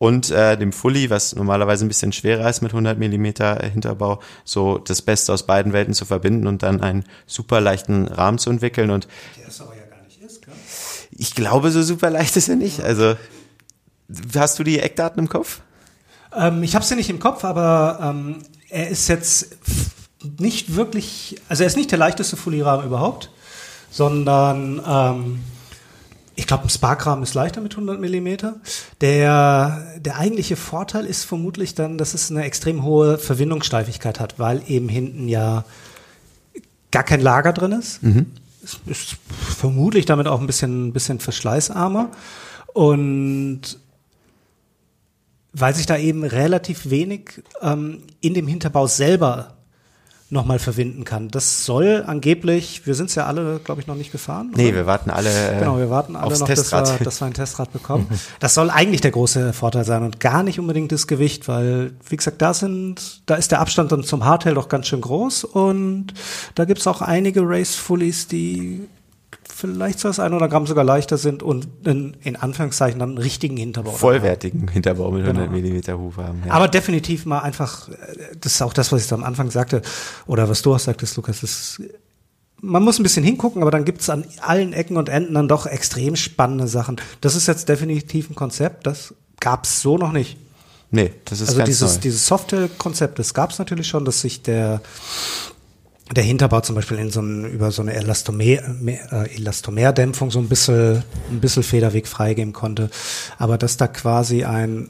und 0.00 0.30
äh, 0.30 0.56
dem 0.56 0.72
Fully, 0.72 1.10
was 1.10 1.36
normalerweise 1.36 1.84
ein 1.84 1.88
bisschen 1.88 2.10
schwerer 2.12 2.48
ist 2.48 2.62
mit 2.62 2.72
100 2.72 2.98
Millimeter 2.98 3.62
Hinterbau, 3.62 4.20
so 4.44 4.78
das 4.78 5.02
Beste 5.02 5.30
aus 5.30 5.44
beiden 5.44 5.74
Welten 5.74 5.92
zu 5.92 6.06
verbinden 6.06 6.46
und 6.46 6.62
dann 6.62 6.80
einen 6.80 7.04
super 7.26 7.60
leichten 7.60 8.08
Rahmen 8.08 8.38
zu 8.38 8.48
entwickeln. 8.48 8.90
Und 8.90 9.08
Der 9.36 9.48
ist 9.48 9.60
aber 9.60 9.76
ja 9.76 9.84
gar 9.84 10.02
nicht 10.02 10.18
ist, 10.22 10.40
gell? 10.42 10.54
ich 11.10 11.34
glaube, 11.34 11.70
so 11.70 11.82
super 11.82 12.08
leicht 12.08 12.34
ist 12.38 12.48
er 12.48 12.56
nicht. 12.56 12.80
Also 12.80 13.14
hast 14.34 14.58
du 14.58 14.64
die 14.64 14.78
Eckdaten 14.78 15.18
im 15.18 15.28
Kopf? 15.28 15.60
Ähm, 16.34 16.62
ich 16.62 16.74
habe 16.74 16.84
sie 16.84 16.96
nicht 16.96 17.10
im 17.10 17.18
Kopf, 17.20 17.44
aber 17.44 17.98
ähm, 18.02 18.36
er 18.70 18.88
ist 18.88 19.06
jetzt 19.06 19.58
nicht 20.38 20.76
wirklich, 20.76 21.36
also 21.50 21.62
er 21.62 21.66
ist 21.66 21.76
nicht 21.76 21.90
der 21.90 21.98
leichteste 21.98 22.38
Fully-Rahmen 22.38 22.86
überhaupt, 22.86 23.30
sondern 23.90 24.80
ähm, 24.86 25.40
ich 26.36 26.46
glaube, 26.46 26.64
ein 26.64 26.70
Sparkrahmen 26.70 27.22
ist 27.22 27.34
leichter 27.34 27.60
mit 27.60 27.72
100 27.72 28.00
Millimeter. 28.00 28.56
Der, 29.00 29.96
der 29.98 30.16
eigentliche 30.16 30.56
Vorteil 30.56 31.04
ist 31.04 31.24
vermutlich 31.24 31.74
dann, 31.74 31.98
dass 31.98 32.14
es 32.14 32.30
eine 32.30 32.44
extrem 32.44 32.82
hohe 32.84 33.18
Verwindungssteifigkeit 33.18 34.20
hat, 34.20 34.38
weil 34.38 34.62
eben 34.66 34.88
hinten 34.88 35.28
ja 35.28 35.64
gar 36.90 37.02
kein 37.02 37.20
Lager 37.20 37.52
drin 37.52 37.72
ist. 37.72 38.02
Mhm. 38.02 38.26
Es 38.62 38.78
ist 38.86 39.16
vermutlich 39.30 40.06
damit 40.06 40.26
auch 40.26 40.40
ein 40.40 40.46
bisschen, 40.46 40.92
bisschen 40.92 41.20
verschleißarmer. 41.20 42.10
Und 42.72 43.78
weil 45.52 45.74
sich 45.74 45.86
da 45.86 45.96
eben 45.96 46.24
relativ 46.24 46.90
wenig 46.90 47.42
ähm, 47.60 48.02
in 48.20 48.34
dem 48.34 48.46
Hinterbau 48.46 48.86
selber 48.86 49.56
nochmal 50.30 50.58
verwinden 50.60 51.04
kann. 51.04 51.28
Das 51.28 51.64
soll 51.64 52.04
angeblich, 52.06 52.86
wir 52.86 52.94
sind 52.94 53.10
es 53.10 53.16
ja 53.16 53.26
alle, 53.26 53.60
glaube 53.64 53.80
ich, 53.80 53.86
noch 53.86 53.96
nicht 53.96 54.12
gefahren. 54.12 54.50
Oder? 54.54 54.62
Nee, 54.62 54.74
wir 54.74 54.86
warten 54.86 55.10
alle. 55.10 55.28
Äh, 55.28 55.58
genau, 55.58 55.78
wir 55.78 55.90
warten 55.90 56.14
alle 56.14 56.38
noch, 56.38 56.46
dass 56.46 56.72
wir, 56.72 57.04
dass 57.04 57.20
wir 57.20 57.26
ein 57.26 57.34
Testrad 57.34 57.72
bekommen. 57.72 58.08
das 58.40 58.54
soll 58.54 58.70
eigentlich 58.70 59.00
der 59.00 59.10
große 59.10 59.52
Vorteil 59.52 59.84
sein 59.84 60.02
und 60.04 60.20
gar 60.20 60.42
nicht 60.42 60.60
unbedingt 60.60 60.92
das 60.92 61.06
Gewicht, 61.06 61.48
weil, 61.48 61.92
wie 62.08 62.16
gesagt, 62.16 62.40
da 62.40 62.54
sind, 62.54 63.22
da 63.26 63.34
ist 63.34 63.50
der 63.50 63.60
Abstand 63.60 63.90
dann 63.90 64.04
zum 64.04 64.24
Hardtail 64.24 64.54
doch 64.54 64.68
ganz 64.68 64.86
schön 64.86 65.00
groß 65.00 65.44
und 65.44 66.14
da 66.54 66.64
gibt's 66.64 66.86
auch 66.86 67.02
einige 67.02 67.42
Race 67.42 67.74
Fullies, 67.74 68.28
die 68.28 68.86
vielleicht 69.60 70.00
so 70.00 70.08
das 70.08 70.18
ein 70.18 70.32
oder 70.32 70.48
Gramm 70.48 70.66
sogar 70.66 70.84
leichter 70.84 71.18
sind 71.18 71.42
und 71.42 71.68
in, 71.84 72.16
in 72.22 72.36
Anführungszeichen 72.36 72.98
dann 72.98 73.10
einen 73.10 73.18
richtigen 73.18 73.56
Hinterbau. 73.56 73.92
Vollwertigen 73.92 74.62
haben. 74.62 74.68
Hinterbau 74.68 75.10
mit 75.10 75.22
100 75.22 75.44
genau. 75.44 75.56
Millimeter 75.56 75.98
Hufe 75.98 76.24
haben. 76.24 76.42
Ja. 76.46 76.52
Aber 76.52 76.68
definitiv 76.68 77.26
mal 77.26 77.40
einfach, 77.40 77.88
das 78.40 78.54
ist 78.54 78.62
auch 78.62 78.72
das, 78.72 78.90
was 78.90 79.04
ich 79.04 79.12
am 79.12 79.24
Anfang 79.24 79.50
sagte, 79.50 79.82
oder 80.26 80.48
was 80.48 80.62
du 80.62 80.74
auch 80.74 80.78
sagtest, 80.78 81.16
Lukas, 81.16 81.40
das 81.40 81.80
man 82.62 82.82
muss 82.82 82.98
ein 82.98 83.02
bisschen 83.02 83.24
hingucken, 83.24 83.62
aber 83.62 83.70
dann 83.70 83.84
gibt's 83.84 84.10
an 84.10 84.24
allen 84.40 84.72
Ecken 84.72 84.96
und 84.96 85.08
Enden 85.08 85.34
dann 85.34 85.48
doch 85.48 85.66
extrem 85.66 86.14
spannende 86.16 86.68
Sachen. 86.68 86.96
Das 87.20 87.34
ist 87.34 87.46
jetzt 87.46 87.68
definitiv 87.68 88.28
ein 88.28 88.34
Konzept, 88.34 88.86
das 88.86 89.14
gab's 89.40 89.80
so 89.80 89.96
noch 89.96 90.12
nicht. 90.12 90.36
Nee, 90.90 91.12
das 91.24 91.40
ist 91.40 91.50
Also 91.50 91.62
dieses, 91.62 91.94
neu. 91.94 92.00
dieses 92.00 92.26
Software-Konzept, 92.26 93.18
das 93.18 93.32
gab's 93.32 93.58
natürlich 93.58 93.86
schon, 93.86 94.04
dass 94.04 94.20
sich 94.20 94.42
der 94.42 94.82
der 96.14 96.24
Hinterbau 96.24 96.60
zum 96.60 96.74
Beispiel 96.74 96.98
in 96.98 97.10
so 97.10 97.20
ein, 97.20 97.44
über 97.44 97.70
so 97.70 97.82
eine 97.82 97.94
Elastomer, 97.94 98.42
äh, 98.44 99.34
Elastomerdämpfung 99.34 100.30
so 100.30 100.38
ein 100.38 100.48
bisschen, 100.48 101.02
ein 101.30 101.40
bisschen 101.40 101.62
Federweg 101.62 102.08
freigeben 102.08 102.52
konnte. 102.52 102.90
Aber 103.38 103.58
dass 103.58 103.76
da 103.76 103.86
quasi 103.86 104.44
ein, 104.44 104.88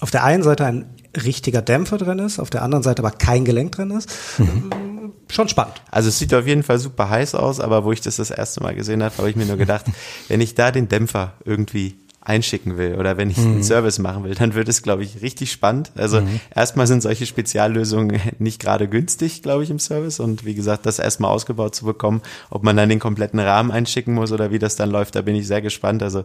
auf 0.00 0.10
der 0.10 0.24
einen 0.24 0.42
Seite 0.42 0.66
ein 0.66 0.86
richtiger 1.16 1.62
Dämpfer 1.62 1.98
drin 1.98 2.18
ist, 2.18 2.38
auf 2.38 2.50
der 2.50 2.62
anderen 2.62 2.82
Seite 2.82 3.02
aber 3.02 3.10
kein 3.10 3.44
Gelenk 3.44 3.72
drin 3.72 3.90
ist, 3.90 4.10
mhm. 4.38 5.12
schon 5.28 5.48
spannend. 5.48 5.80
Also 5.90 6.10
es 6.10 6.18
sieht 6.18 6.34
auf 6.34 6.46
jeden 6.46 6.62
Fall 6.62 6.78
super 6.78 7.08
heiß 7.08 7.34
aus, 7.34 7.60
aber 7.60 7.84
wo 7.84 7.92
ich 7.92 8.02
das 8.02 8.16
das 8.16 8.30
erste 8.30 8.62
Mal 8.62 8.74
gesehen 8.74 9.02
habe, 9.02 9.16
habe 9.16 9.30
ich 9.30 9.36
mir 9.36 9.46
nur 9.46 9.56
gedacht, 9.56 9.86
wenn 10.28 10.40
ich 10.40 10.54
da 10.54 10.70
den 10.70 10.88
Dämpfer 10.88 11.32
irgendwie 11.44 11.96
einschicken 12.28 12.76
will 12.76 12.96
oder 12.96 13.16
wenn 13.16 13.30
ich 13.30 13.38
mhm. 13.38 13.52
einen 13.52 13.62
Service 13.62 13.98
machen 13.98 14.24
will, 14.24 14.34
dann 14.34 14.54
wird 14.54 14.68
es, 14.68 14.82
glaube 14.82 15.02
ich, 15.02 15.22
richtig 15.22 15.50
spannend. 15.50 15.92
Also 15.96 16.20
mhm. 16.20 16.40
erstmal 16.54 16.86
sind 16.86 17.02
solche 17.02 17.24
Speziallösungen 17.24 18.20
nicht 18.38 18.60
gerade 18.60 18.86
günstig, 18.86 19.42
glaube 19.42 19.64
ich, 19.64 19.70
im 19.70 19.78
Service. 19.78 20.20
Und 20.20 20.44
wie 20.44 20.54
gesagt, 20.54 20.84
das 20.84 20.98
erstmal 20.98 21.30
ausgebaut 21.30 21.74
zu 21.74 21.86
bekommen, 21.86 22.20
ob 22.50 22.62
man 22.62 22.76
dann 22.76 22.90
den 22.90 22.98
kompletten 22.98 23.40
Rahmen 23.40 23.70
einschicken 23.70 24.14
muss 24.14 24.30
oder 24.30 24.50
wie 24.50 24.58
das 24.58 24.76
dann 24.76 24.90
läuft, 24.90 25.14
da 25.14 25.22
bin 25.22 25.34
ich 25.34 25.46
sehr 25.46 25.62
gespannt. 25.62 26.02
Also 26.02 26.24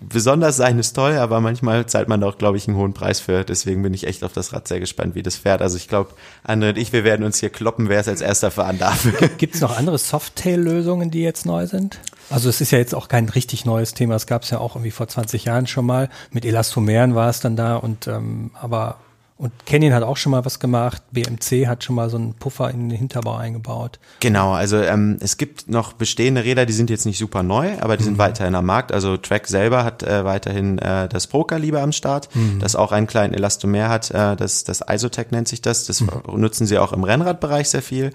besonders 0.00 0.56
sein 0.56 0.78
ist 0.78 0.94
toll, 0.94 1.16
aber 1.16 1.40
manchmal 1.40 1.86
zahlt 1.86 2.08
man 2.08 2.22
auch, 2.24 2.38
glaube 2.38 2.56
ich, 2.56 2.68
einen 2.68 2.76
hohen 2.76 2.94
Preis 2.94 3.20
für. 3.20 3.44
Deswegen 3.44 3.82
bin 3.82 3.94
ich 3.94 4.06
echt 4.06 4.24
auf 4.24 4.32
das 4.32 4.52
Rad 4.52 4.68
sehr 4.68 4.80
gespannt, 4.80 5.14
wie 5.14 5.22
das 5.22 5.36
fährt. 5.36 5.62
Also 5.62 5.76
ich 5.76 5.88
glaube, 5.88 6.10
André 6.46 6.70
und 6.70 6.78
ich, 6.78 6.92
wir 6.92 7.04
werden 7.04 7.24
uns 7.24 7.40
hier 7.40 7.50
kloppen, 7.50 7.88
wer 7.88 8.00
es 8.00 8.08
als 8.08 8.20
erster 8.20 8.50
fahren 8.50 8.78
darf. 8.78 9.06
Gibt 9.38 9.54
es 9.54 9.60
noch 9.60 9.76
andere 9.76 9.98
Softtail-Lösungen, 9.98 11.10
die 11.10 11.22
jetzt 11.22 11.46
neu 11.46 11.66
sind? 11.66 11.98
Also 12.30 12.48
es 12.48 12.60
ist 12.60 12.70
ja 12.70 12.78
jetzt 12.78 12.94
auch 12.94 13.08
kein 13.08 13.28
richtig 13.28 13.64
neues 13.64 13.94
Thema. 13.94 14.14
Es 14.14 14.26
gab 14.26 14.42
es 14.42 14.50
ja 14.50 14.58
auch 14.58 14.76
irgendwie 14.76 14.90
vor 14.90 15.08
20 15.08 15.44
Jahren 15.44 15.66
schon 15.66 15.86
mal. 15.86 16.08
Mit 16.30 16.44
Elastomeren 16.44 17.14
war 17.14 17.28
es 17.28 17.40
dann 17.40 17.56
da 17.56 17.76
und 17.76 18.06
ähm, 18.06 18.50
aber 18.54 18.98
und 19.36 19.52
Canyon 19.66 19.92
hat 19.92 20.04
auch 20.04 20.16
schon 20.16 20.30
mal 20.30 20.44
was 20.44 20.60
gemacht. 20.60 21.02
BMC 21.10 21.66
hat 21.66 21.82
schon 21.82 21.96
mal 21.96 22.08
so 22.08 22.16
einen 22.16 22.34
Puffer 22.34 22.70
in 22.70 22.88
den 22.88 22.96
Hinterbau 22.96 23.34
eingebaut. 23.34 23.98
Genau, 24.20 24.52
also 24.52 24.76
ähm, 24.76 25.16
es 25.20 25.38
gibt 25.38 25.68
noch 25.68 25.92
bestehende 25.92 26.44
Räder, 26.44 26.66
die 26.66 26.72
sind 26.72 26.88
jetzt 26.88 27.04
nicht 27.04 27.18
super 27.18 27.42
neu, 27.42 27.72
aber 27.80 27.96
die 27.96 28.04
mhm. 28.04 28.10
sind 28.10 28.18
weiterhin 28.18 28.54
am 28.54 28.64
Markt. 28.64 28.92
Also 28.92 29.16
Track 29.16 29.48
selber 29.48 29.82
hat 29.82 30.04
äh, 30.04 30.24
weiterhin 30.24 30.78
äh, 30.78 31.08
das 31.08 31.26
Pro-Kaliber 31.26 31.82
am 31.82 31.90
Start, 31.90 32.28
mhm. 32.36 32.60
das 32.60 32.76
auch 32.76 32.92
einen 32.92 33.08
kleinen 33.08 33.34
Elastomer 33.34 33.88
hat. 33.88 34.12
Äh, 34.12 34.36
das, 34.36 34.62
das 34.62 34.82
Isotech 34.88 35.32
nennt 35.32 35.48
sich 35.48 35.60
das. 35.60 35.86
Das 35.86 36.00
mhm. 36.00 36.10
nutzen 36.36 36.68
sie 36.68 36.78
auch 36.78 36.92
im 36.92 37.02
Rennradbereich 37.02 37.68
sehr 37.68 37.82
viel. 37.82 38.12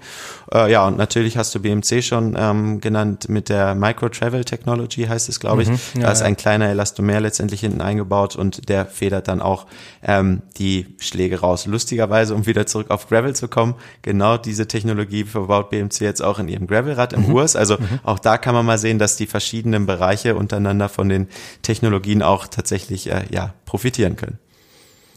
Äh, 0.54 0.72
ja, 0.72 0.86
und 0.86 0.96
natürlich 0.96 1.36
hast 1.36 1.54
du 1.54 1.60
BMC 1.60 2.02
schon 2.02 2.34
ähm, 2.38 2.80
genannt 2.80 3.28
mit 3.28 3.50
der 3.50 3.74
Micro 3.74 4.08
Travel 4.08 4.46
Technology, 4.46 5.04
heißt 5.04 5.28
es, 5.28 5.38
glaube 5.38 5.64
ich. 5.64 5.68
Mhm. 5.68 5.78
Ja, 5.96 6.00
da 6.00 6.12
ist 6.12 6.20
ja. 6.20 6.26
ein 6.26 6.38
kleiner 6.38 6.70
Elastomer 6.70 7.20
letztendlich 7.20 7.60
hinten 7.60 7.82
eingebaut 7.82 8.36
und 8.36 8.70
der 8.70 8.86
federt 8.86 9.28
dann 9.28 9.42
auch 9.42 9.66
ähm, 10.02 10.40
die 10.56 10.86
Schläge 11.10 11.40
raus. 11.40 11.66
Lustigerweise, 11.66 12.34
um 12.34 12.46
wieder 12.46 12.66
zurück 12.66 12.90
auf 12.90 13.08
Gravel 13.08 13.34
zu 13.34 13.48
kommen, 13.48 13.74
genau 14.02 14.36
diese 14.36 14.68
Technologie 14.68 15.24
verbaut 15.24 15.70
BMC 15.70 16.00
jetzt 16.00 16.22
auch 16.22 16.38
in 16.38 16.48
ihrem 16.48 16.66
Gravelrad 16.66 17.12
im 17.12 17.26
mhm. 17.26 17.34
Urs. 17.34 17.56
Also 17.56 17.76
mhm. 17.78 18.00
auch 18.04 18.18
da 18.18 18.38
kann 18.38 18.54
man 18.54 18.64
mal 18.64 18.78
sehen, 18.78 18.98
dass 18.98 19.16
die 19.16 19.26
verschiedenen 19.26 19.86
Bereiche 19.86 20.36
untereinander 20.36 20.88
von 20.88 21.08
den 21.08 21.28
Technologien 21.62 22.22
auch 22.22 22.46
tatsächlich 22.46 23.10
äh, 23.10 23.24
ja, 23.30 23.54
profitieren 23.66 24.16
können. 24.16 24.38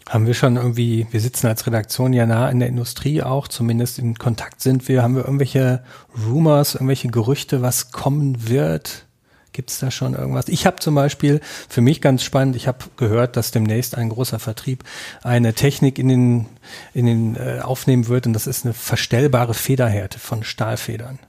Haben 0.09 0.27
wir 0.27 0.33
schon 0.33 0.57
irgendwie, 0.57 1.07
wir 1.11 1.21
sitzen 1.21 1.47
als 1.47 1.65
Redaktion 1.65 2.11
ja 2.11 2.25
nah 2.25 2.49
in 2.49 2.59
der 2.59 2.67
Industrie 2.67 3.23
auch, 3.23 3.47
zumindest 3.47 3.99
in 3.99 4.15
Kontakt 4.15 4.61
sind 4.61 4.87
wir, 4.89 5.01
haben 5.01 5.15
wir 5.15 5.23
irgendwelche 5.23 5.81
Rumors, 6.27 6.75
irgendwelche 6.75 7.07
Gerüchte, 7.07 7.61
was 7.61 7.91
kommen 7.91 8.49
wird? 8.49 9.05
Gibt 9.53 9.69
es 9.69 9.79
da 9.79 9.91
schon 9.91 10.15
irgendwas? 10.15 10.47
Ich 10.47 10.65
habe 10.65 10.77
zum 10.77 10.95
Beispiel, 10.95 11.39
für 11.69 11.81
mich 11.81 12.01
ganz 12.01 12.23
spannend, 12.23 12.55
ich 12.55 12.67
habe 12.67 12.79
gehört, 12.97 13.37
dass 13.37 13.51
demnächst 13.51 13.95
ein 13.95 14.09
großer 14.09 14.39
Vertrieb 14.39 14.83
eine 15.21 15.53
Technik 15.53 15.99
in 15.99 16.07
den, 16.07 16.45
in 16.93 17.05
den 17.05 17.35
äh, 17.35 17.59
aufnehmen 17.61 18.07
wird 18.07 18.25
und 18.25 18.33
das 18.33 18.47
ist 18.47 18.65
eine 18.65 18.73
verstellbare 18.73 19.53
Federhärte 19.53 20.17
von 20.17 20.43
Stahlfedern. 20.43 21.19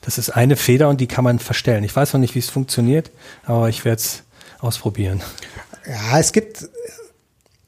Das 0.00 0.16
ist 0.16 0.30
eine 0.30 0.54
Feder 0.54 0.88
und 0.88 1.00
die 1.00 1.08
kann 1.08 1.24
man 1.24 1.40
verstellen. 1.40 1.82
Ich 1.82 1.94
weiß 1.94 2.12
noch 2.12 2.20
nicht, 2.20 2.36
wie 2.36 2.38
es 2.38 2.48
funktioniert, 2.48 3.10
aber 3.44 3.68
ich 3.68 3.84
werde 3.84 4.00
es 4.00 4.22
ausprobieren. 4.60 5.20
Ja, 5.86 6.20
es 6.20 6.32
gibt 6.32 6.68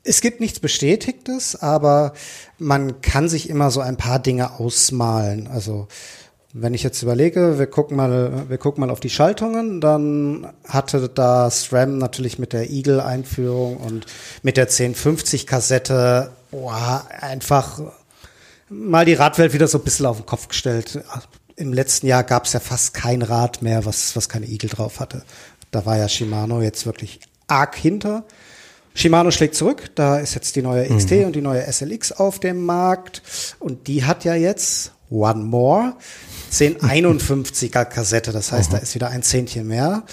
es 0.05 0.21
gibt 0.21 0.41
nichts 0.41 0.61
Bestätigtes, 0.61 1.57
aber 1.57 2.15
man 2.57 3.03
kann 3.03 3.29
sich 3.29 3.51
immer 3.51 3.71
so 3.71 3.81
ein 3.81 3.97
paar 3.97 4.19
Dinge 4.19 4.59
ausmalen. 4.59 5.49
Also 5.49 5.89
Wenn 6.55 6.73
ich 6.73 6.83
jetzt 6.83 7.03
überlege, 7.03 7.59
wir 7.59 7.67
gucken 7.67 7.97
mal, 7.97 8.49
wir 8.49 8.57
gucken 8.57 8.81
mal 8.81 8.91
auf 8.91 9.01
die 9.01 9.11
Schaltungen, 9.11 9.81
dann 9.83 10.47
hatte 10.67 11.09
da 11.09 11.51
SRAM 11.51 11.99
natürlich 11.99 12.39
mit 12.39 12.55
der 12.55 12.71
Eagle-Einführung 12.71 13.77
und 13.77 14.07
mit 14.43 14.57
der 14.57 14.69
1050-Kassette 14.69 16.31
boah, 16.51 17.07
einfach 17.21 17.81
mal 18.71 19.05
die 19.05 19.13
Radwelt 19.15 19.53
wieder 19.53 19.69
so 19.69 19.79
ein 19.79 19.85
bisschen 19.85 20.07
auf 20.07 20.17
den 20.17 20.27
Kopf 20.27 20.49
gestellt. 20.49 21.03
Im 21.57 21.73
letzten 21.75 22.07
Jahr 22.07 22.25
gab 22.25 22.47
es 22.47 22.55
ja 22.55 22.61
fast 22.61 22.95
kein 22.95 23.21
Rad 23.23 23.61
mehr, 23.61 23.85
was, 23.85 24.17
was 24.17 24.29
keine 24.31 24.47
Eagle 24.47 24.71
drauf 24.71 25.01
hatte. 25.01 25.25
Da 25.71 25.85
war 25.85 25.99
ja 25.99 26.09
Shimano 26.09 26.63
jetzt 26.63 26.87
wirklich 26.87 27.21
arg 27.47 27.77
hinter. 27.77 28.25
Shimano 28.95 29.31
schlägt 29.31 29.55
zurück, 29.55 29.91
da 29.95 30.19
ist 30.19 30.35
jetzt 30.35 30.57
die 30.57 30.63
neue 30.63 30.89
XT 30.89 31.11
Mhm. 31.11 31.25
und 31.27 31.37
die 31.37 31.41
neue 31.43 31.71
SLX 31.71 32.13
auf 32.13 32.41
dem 32.41 32.65
Markt 32.65 33.23
und 33.59 33.87
die 33.87 34.05
hat 34.05 34.25
ja 34.25 34.35
jetzt 34.35 34.93
One 35.11 35.45
More. 35.45 35.95
1051er 36.53 37.85
Kassette, 37.85 38.33
das 38.33 38.53
heißt, 38.53 38.73
da 38.73 38.79
ist 38.79 38.95
wieder 38.95 39.09
ein 39.09 39.23
Zehntchen 39.23 39.67
mehr. 39.67 40.05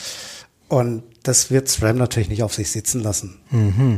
Und 0.68 1.04
das 1.24 1.52
wird 1.52 1.70
SRAM 1.70 1.98
natürlich 1.98 2.30
nicht 2.30 2.44
auf 2.44 2.54
sich 2.54 2.72
sitzen 2.72 3.02
lassen. 3.02 3.38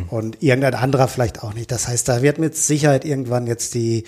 Und 0.10 0.44
irgendein 0.44 0.76
anderer 0.76 1.08
vielleicht 1.08 1.44
auch 1.44 1.54
nicht. 1.54 1.72
Das 1.72 1.88
heißt, 1.88 2.08
da 2.08 2.22
wird 2.22 2.40
mit 2.40 2.56
Sicherheit 2.56 3.06
irgendwann 3.06 3.48
jetzt 3.48 3.74
die 3.74 4.04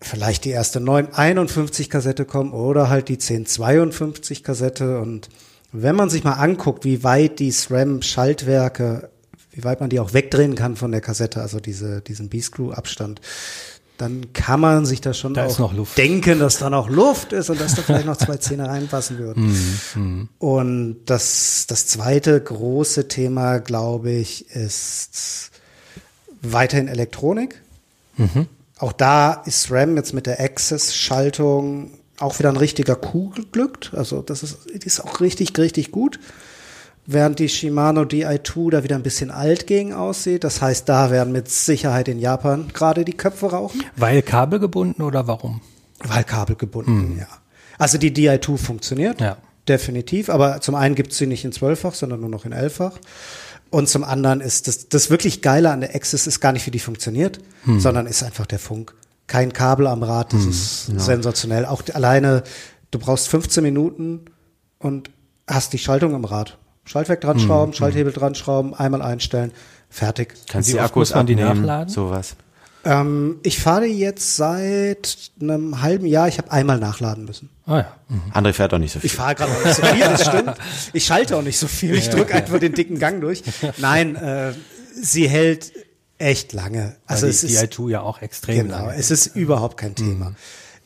vielleicht 0.00 0.44
die 0.44 0.50
erste 0.50 0.80
951 0.80 1.88
Kassette 1.88 2.24
kommen 2.24 2.52
oder 2.52 2.88
halt 2.88 3.08
die 3.08 3.14
1052 3.14 4.42
Kassette. 4.42 4.98
Und 5.00 5.28
wenn 5.70 5.96
man 5.96 6.10
sich 6.10 6.24
mal 6.24 6.32
anguckt, 6.32 6.84
wie 6.84 7.04
weit 7.04 7.38
die 7.38 7.52
SRAM 7.52 8.02
Schaltwerke, 8.02 9.10
wie 9.52 9.64
weit 9.64 9.80
man 9.80 9.90
die 9.90 10.00
auch 10.00 10.12
wegdrehen 10.12 10.54
kann 10.54 10.76
von 10.76 10.90
der 10.90 11.00
Kassette, 11.00 11.40
also 11.40 11.60
diese, 11.60 12.00
diesen 12.00 12.28
B-Screw 12.28 12.72
Abstand, 12.72 13.20
dann 13.98 14.32
kann 14.32 14.60
man 14.60 14.86
sich 14.86 15.00
da 15.00 15.14
schon 15.14 15.34
Da 15.34 15.46
auch 15.46 15.72
denken, 15.96 16.38
dass 16.38 16.58
da 16.58 16.70
noch 16.70 16.88
Luft 16.88 17.32
ist 17.32 17.50
und 17.50 17.60
dass 17.60 17.74
da 17.74 17.82
vielleicht 17.82 18.06
noch 18.06 18.16
zwei 18.16 18.36
Zähne 18.36 18.68
reinpassen 18.68 19.18
würden. 19.18 19.56
Mhm, 19.94 20.28
Und 20.38 20.96
das, 21.06 21.66
das 21.68 21.86
zweite 21.86 22.40
große 22.40 23.08
Thema, 23.08 23.58
glaube 23.58 24.10
ich, 24.10 24.50
ist 24.50 25.50
weiterhin 26.40 26.88
Elektronik. 26.88 27.62
Mhm. 28.16 28.46
Auch 28.78 28.92
da 28.92 29.34
ist 29.46 29.70
RAM 29.70 29.96
jetzt 29.96 30.12
mit 30.12 30.26
der 30.26 30.40
Access-Schaltung 30.40 31.92
auch 32.18 32.38
wieder 32.38 32.48
ein 32.48 32.56
richtiger 32.56 32.96
Coup 32.96 33.34
geglückt. 33.34 33.92
Also 33.94 34.22
das 34.22 34.42
ist, 34.42 34.58
die 34.74 34.86
ist 34.86 35.00
auch 35.00 35.20
richtig, 35.20 35.56
richtig 35.58 35.92
gut. 35.92 36.18
Während 37.04 37.40
die 37.40 37.48
Shimano 37.48 38.02
Di2 38.02 38.70
da 38.70 38.84
wieder 38.84 38.94
ein 38.96 39.02
bisschen 39.02 39.30
alt 39.32 39.66
gegen 39.66 39.92
aussieht. 39.92 40.44
Das 40.44 40.62
heißt, 40.62 40.88
da 40.88 41.10
werden 41.10 41.32
mit 41.32 41.48
Sicherheit 41.48 42.06
in 42.08 42.20
Japan 42.20 42.68
gerade 42.72 43.04
die 43.04 43.14
Köpfe 43.16 43.50
rauchen. 43.50 43.82
Weil 43.96 44.22
kabelgebunden 44.22 45.04
oder 45.04 45.26
warum? 45.26 45.60
Weil 45.98 46.22
kabelgebunden, 46.24 47.18
ja. 47.18 47.26
Also 47.78 47.98
die 47.98 48.12
Di2 48.12 48.56
funktioniert, 48.56 49.20
Ja. 49.20 49.36
definitiv. 49.68 50.28
Aber 50.30 50.60
zum 50.60 50.76
einen 50.76 50.94
gibt 50.94 51.10
es 51.12 51.18
sie 51.18 51.26
nicht 51.26 51.44
in 51.44 51.50
zwölffach, 51.52 51.94
sondern 51.94 52.20
nur 52.20 52.28
noch 52.30 52.44
in 52.44 52.52
elffach. 52.52 52.98
Und 53.70 53.88
zum 53.88 54.04
anderen 54.04 54.40
ist 54.40 54.68
das, 54.68 54.88
das 54.88 55.10
wirklich 55.10 55.42
Geile 55.42 55.70
an 55.70 55.80
der 55.80 55.94
Access 55.96 56.26
ist 56.26 56.40
gar 56.40 56.52
nicht, 56.52 56.66
wie 56.66 56.70
die 56.70 56.78
funktioniert, 56.78 57.40
sondern 57.78 58.06
ist 58.06 58.22
einfach 58.22 58.46
der 58.46 58.58
Funk. 58.58 58.94
Kein 59.26 59.52
Kabel 59.52 59.86
am 59.86 60.02
Rad, 60.02 60.32
das 60.34 60.44
ist 60.44 60.86
sensationell. 60.98 61.64
Auch 61.64 61.82
alleine, 61.94 62.42
du 62.90 62.98
brauchst 62.98 63.28
15 63.28 63.62
Minuten 63.62 64.26
und 64.78 65.10
hast 65.48 65.72
die 65.72 65.78
Schaltung 65.78 66.14
am 66.14 66.24
Rad. 66.26 66.58
Schaltwerk 66.84 67.20
dran 67.20 67.38
schrauben, 67.38 67.72
Schalthebel 67.72 68.12
dran 68.12 68.34
schrauben, 68.34 68.74
einmal 68.74 69.02
einstellen, 69.02 69.52
fertig. 69.88 70.34
Kannst 70.48 70.68
Wie 70.68 70.72
die 70.72 70.80
Akkus 70.80 71.10
die 71.10 71.14
abnehmen, 71.14 71.60
nachladen? 71.62 71.88
sowas. 71.88 72.34
Ähm, 72.84 73.36
ich 73.44 73.60
fahre 73.60 73.86
jetzt 73.86 74.36
seit 74.36 75.30
einem 75.40 75.82
halben 75.82 76.04
Jahr, 76.06 76.26
ich 76.26 76.38
habe 76.38 76.50
einmal 76.50 76.80
nachladen 76.80 77.24
müssen. 77.24 77.48
Ah 77.64 77.78
ja. 77.78 77.96
Mhm. 78.08 78.22
André 78.34 78.52
fährt 78.52 78.72
doch 78.72 78.78
nicht 78.78 78.92
so 78.92 78.98
viel. 78.98 79.06
Ich 79.06 79.14
fahre 79.14 79.36
gerade 79.36 79.52
auch 79.52 79.64
nicht 79.64 79.76
so 79.76 79.82
viel, 79.84 80.00
das 80.00 80.26
stimmt. 80.26 80.54
Ich 80.92 81.04
schalte 81.04 81.36
auch 81.36 81.42
nicht 81.42 81.58
so 81.58 81.68
viel. 81.68 81.94
Ich 81.94 82.10
drücke 82.10 82.34
einfach 82.34 82.58
den 82.58 82.72
dicken 82.74 82.98
Gang 82.98 83.20
durch. 83.20 83.44
Nein, 83.78 84.16
äh, 84.16 84.52
sie 85.00 85.28
hält 85.28 85.72
echt 86.18 86.52
lange. 86.52 86.96
Also 87.06 87.22
Weil 87.22 87.30
es 87.30 87.40
die 87.42 87.46
ist 87.48 87.62
Di2 87.62 87.90
ja 87.90 88.00
auch 88.00 88.20
extrem 88.20 88.66
genau, 88.66 88.86
lange. 88.86 88.94
es 88.96 89.12
ist 89.12 89.36
überhaupt 89.36 89.76
kein 89.76 89.94
Thema. 89.94 90.34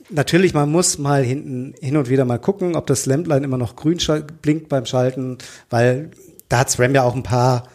Natürlich, 0.09 0.55
man 0.55 0.71
muss 0.71 0.99
mal 0.99 1.23
hinten 1.23 1.75
hin 1.81 1.97
und 1.97 2.09
wieder 2.09 2.25
mal 2.25 2.39
gucken, 2.39 2.77
ob 2.77 2.87
das 2.87 3.07
Lämplein 3.07 3.45
immer 3.45 3.59
noch 3.59 3.77
grün 3.77 3.99
blinkt 4.41 4.69
beim 4.69 4.87
Schalten, 4.87 5.39
weil 5.69 6.11
da 6.49 6.59
hat 6.61 6.71
SRAM 6.71 6.95
ja 6.95 7.03
auch 7.03 7.15
ein 7.15 7.25
paar, 7.25 7.69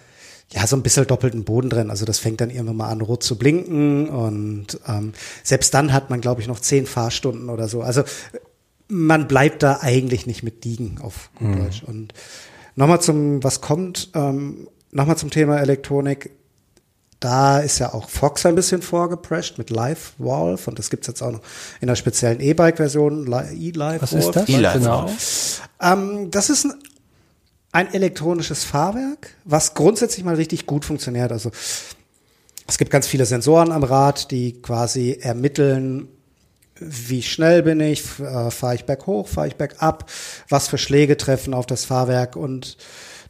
ja, 0.49 0.65
so 0.65 0.75
ein 0.75 0.83
bisschen 0.83 1.07
doppelten 1.07 1.43
Boden 1.43 1.69
drin. 1.69 1.89
Also 1.89 2.05
das 2.05 2.19
fängt 2.19 2.39
dann 2.39 2.49
irgendwann 2.49 2.77
mal 2.77 2.89
an, 2.89 3.01
rot 3.01 3.23
zu 3.23 3.37
blinken 3.37 4.09
und 4.09 4.79
ähm, 4.87 5.13
selbst 5.43 5.73
dann 5.73 5.91
hat 5.91 6.09
man, 6.09 6.21
glaube 6.21 6.41
ich, 6.41 6.47
noch 6.47 6.59
zehn 6.59 6.85
Fahrstunden 6.85 7.49
oder 7.49 7.67
so. 7.67 7.81
Also 7.81 8.03
man 8.87 9.27
bleibt 9.27 9.63
da 9.63 9.79
eigentlich 9.81 10.25
nicht 10.25 10.43
mit 10.43 10.65
liegen 10.65 10.99
auf 11.01 11.31
gut 11.35 11.57
Deutsch. 11.57 11.83
Und 11.83 12.13
nochmal 12.75 13.01
zum, 13.01 13.43
was 13.43 13.61
kommt, 13.61 14.09
ähm, 14.13 14.67
nochmal 14.91 15.17
zum 15.17 15.29
Thema 15.29 15.59
Elektronik. 15.59 16.31
Da 17.21 17.59
ist 17.59 17.77
ja 17.77 17.93
auch 17.93 18.09
Fox 18.09 18.45
ein 18.47 18.55
bisschen 18.55 18.81
vorgeprescht 18.81 19.59
mit 19.59 19.69
Live 19.69 20.13
Valve 20.17 20.69
und 20.69 20.79
das 20.79 20.89
gibt's 20.89 21.05
jetzt 21.07 21.21
auch 21.21 21.31
noch 21.31 21.41
in 21.79 21.87
einer 21.87 21.95
speziellen 21.95 22.39
E-Bike-Version, 22.41 23.27
Li- 23.27 23.69
E-Live. 23.69 24.01
Was 24.01 24.13
ist 24.13 24.31
das? 24.35 24.49
E-Live 24.49 24.73
Genau. 24.73 25.03
Valve. 25.03 25.13
Ähm, 25.81 26.31
das 26.31 26.49
ist 26.49 26.65
ein, 26.65 26.73
ein 27.73 27.93
elektronisches 27.93 28.63
Fahrwerk, 28.63 29.35
was 29.45 29.75
grundsätzlich 29.75 30.25
mal 30.25 30.33
richtig 30.33 30.65
gut 30.65 30.83
funktioniert. 30.83 31.31
Also 31.31 31.51
es 32.67 32.79
gibt 32.79 32.89
ganz 32.89 33.05
viele 33.05 33.25
Sensoren 33.27 33.71
am 33.71 33.83
Rad, 33.83 34.31
die 34.31 34.59
quasi 34.59 35.19
ermitteln, 35.21 36.07
wie 36.79 37.21
schnell 37.21 37.61
bin 37.61 37.79
ich, 37.81 38.01
äh, 38.19 38.49
fahre 38.49 38.73
ich 38.73 38.85
berghoch, 38.85 39.27
fahre 39.27 39.47
ich 39.47 39.57
bergab, 39.57 40.09
was 40.49 40.67
für 40.69 40.79
Schläge 40.79 41.17
treffen 41.17 41.53
auf 41.53 41.67
das 41.67 41.85
Fahrwerk 41.85 42.35
und 42.35 42.77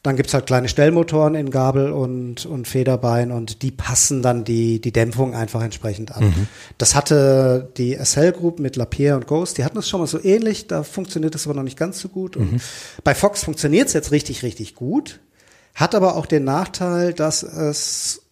dann 0.04 0.16
gibt's 0.16 0.34
halt 0.34 0.48
kleine 0.48 0.68
Stellmotoren 0.68 1.36
in 1.36 1.52
Gabel 1.52 1.92
und, 1.92 2.46
und 2.48 2.68
Federbein 2.68 3.32
und 3.32 3.62
die 3.62 3.70
passen 3.70 4.24
dann 4.24 4.44
die, 4.44 4.82
die 4.82 4.92
Dämpfung 4.92 5.36
einfach 5.36 5.62
entsprechend 5.62 6.12
an. 6.16 6.48
Das 6.80 6.96
hatte 6.96 7.70
die 7.78 7.96
SL 8.04 8.32
Group 8.32 8.60
mit 8.60 8.76
Lapierre 8.78 9.16
und 9.16 9.28
Ghost, 9.28 9.60
die 9.60 9.64
hatten 9.64 9.76
das 9.76 9.88
schon 9.88 10.00
mal 10.00 10.08
so 10.08 10.20
ähnlich, 10.24 10.66
da 10.66 10.82
funktioniert 10.82 11.36
das 11.36 11.46
aber 11.46 11.56
noch 11.56 11.64
nicht 11.64 11.78
ganz 11.78 12.00
so 12.00 12.10
gut. 12.10 12.36
Und 12.36 12.62
bei 13.04 13.14
Fox 13.14 13.44
funktioniert's 13.44 13.94
jetzt 13.94 14.12
richtig, 14.12 14.42
richtig 14.42 14.74
gut, 14.74 15.20
hat 15.76 15.94
aber 15.94 16.16
auch 16.16 16.26
den 16.26 16.46
Nachteil, 16.46 17.14
dass 17.14 17.44
es 17.44 18.24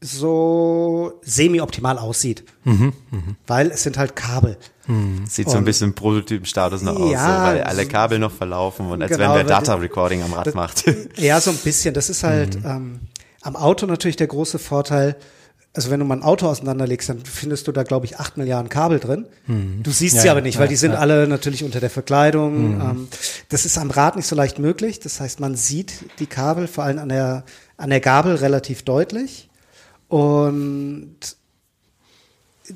so 0.00 1.20
semi-optimal 1.22 1.96
aussieht. 1.96 2.42
Weil 3.46 3.70
es 3.70 3.84
sind 3.84 3.98
halt 3.98 4.16
Kabel. 4.16 4.56
Sieht 5.28 5.46
so 5.48 5.52
ein 5.52 5.58
Und- 5.58 5.64
bisschen 5.64 5.94
Prototypenstatus 5.94 6.82
noch 6.82 6.96
aus, 6.98 7.12
Ja, 7.12 7.38
so, 7.38 7.46
weil 7.52 7.62
alle 7.62 7.86
Kabel 7.86 8.18
noch 8.18 8.32
verlaufen 8.32 8.90
und 8.90 9.00
als 9.02 9.12
Genau, 9.12 9.20
wenn 9.28 9.28
wer 9.30 9.36
weil 9.44 9.46
Data 9.46 9.74
Recording 9.74 10.22
am 10.22 10.32
Rad 10.32 10.48
Das- 10.48 10.54
macht. 10.54 10.84
Ja, 11.16 11.40
so 11.40 11.50
ein 11.50 11.56
bisschen. 11.56 11.94
Das 11.94 12.10
ist 12.10 12.24
halt 12.24 12.56
ähm, 12.64 13.00
am 13.42 13.54
Auto 13.56 13.86
natürlich 13.86 14.16
der 14.16 14.26
große 14.26 14.58
Vorteil. 14.58 15.16
Also 15.74 15.90
wenn 15.90 16.00
du 16.00 16.04
mal 16.04 16.16
ein 16.16 16.22
Auto 16.22 16.48
auseinanderlegst, 16.48 17.08
dann 17.08 17.24
findest 17.24 17.66
du 17.66 17.72
da, 17.72 17.82
glaube 17.82 18.04
ich, 18.04 18.18
acht 18.18 18.36
Milliarden 18.36 18.68
Kabel 18.68 18.98
drin. 19.00 19.24
Du 19.82 19.90
siehst 19.90 20.16
Ja, 20.16 20.20
sie 20.20 20.26
ja, 20.26 20.32
aber 20.32 20.42
nicht, 20.42 20.56
ja, 20.56 20.60
weil 20.60 20.68
die 20.68 20.76
sind 20.76 20.92
ja. 20.92 20.98
alle 20.98 21.26
natürlich 21.26 21.64
unter 21.64 21.80
der 21.80 21.88
Verkleidung. 21.88 22.78
Ähm, 22.80 23.08
das 23.48 23.64
ist 23.64 23.78
am 23.78 23.90
Rad 23.90 24.16
nicht 24.16 24.26
so 24.26 24.36
leicht 24.36 24.58
möglich. 24.58 25.00
Das 25.00 25.18
heißt, 25.20 25.40
man 25.40 25.54
sieht 25.54 25.92
die 26.18 26.26
Kabel 26.26 26.66
vor 26.66 26.84
allem 26.84 26.98
an 26.98 27.08
der, 27.08 27.44
an 27.78 27.88
der 27.88 28.00
Gabel 28.00 28.34
relativ 28.34 28.82
deutlich. 28.82 29.48
Und 30.08 31.16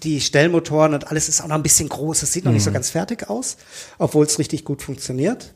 die 0.03 0.21
Stellmotoren 0.21 0.95
und 0.95 1.09
alles 1.09 1.29
ist 1.29 1.41
auch 1.41 1.49
noch 1.49 1.57
ein 1.57 1.63
bisschen 1.63 1.89
groß. 1.89 2.23
Es 2.23 2.33
sieht 2.33 2.45
noch 2.45 2.53
nicht 2.53 2.65
so 2.65 2.73
ganz 2.73 2.91
fertig 2.91 3.29
aus, 3.29 3.57
obwohl 3.99 4.27
es 4.27 4.39
richtig 4.39 4.65
gut 4.65 4.83
funktioniert. 4.83 5.55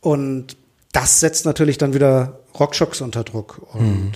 Und 0.00 0.56
das 0.92 1.20
setzt 1.20 1.44
natürlich 1.44 1.78
dann 1.78 1.94
wieder 1.94 2.40
Rockshocks 2.58 3.00
unter 3.00 3.24
Druck. 3.24 3.60
Und 3.72 4.12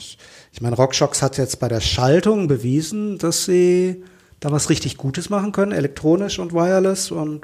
ich 0.52 0.60
meine, 0.60 0.76
Rockshocks 0.76 1.22
hat 1.22 1.38
jetzt 1.38 1.60
bei 1.60 1.68
der 1.68 1.80
Schaltung 1.80 2.48
bewiesen, 2.48 3.18
dass 3.18 3.44
sie 3.44 4.02
da 4.40 4.50
was 4.50 4.70
richtig 4.70 4.96
Gutes 4.96 5.30
machen 5.30 5.52
können, 5.52 5.72
elektronisch 5.72 6.38
und 6.38 6.52
wireless. 6.52 7.10
Und 7.10 7.42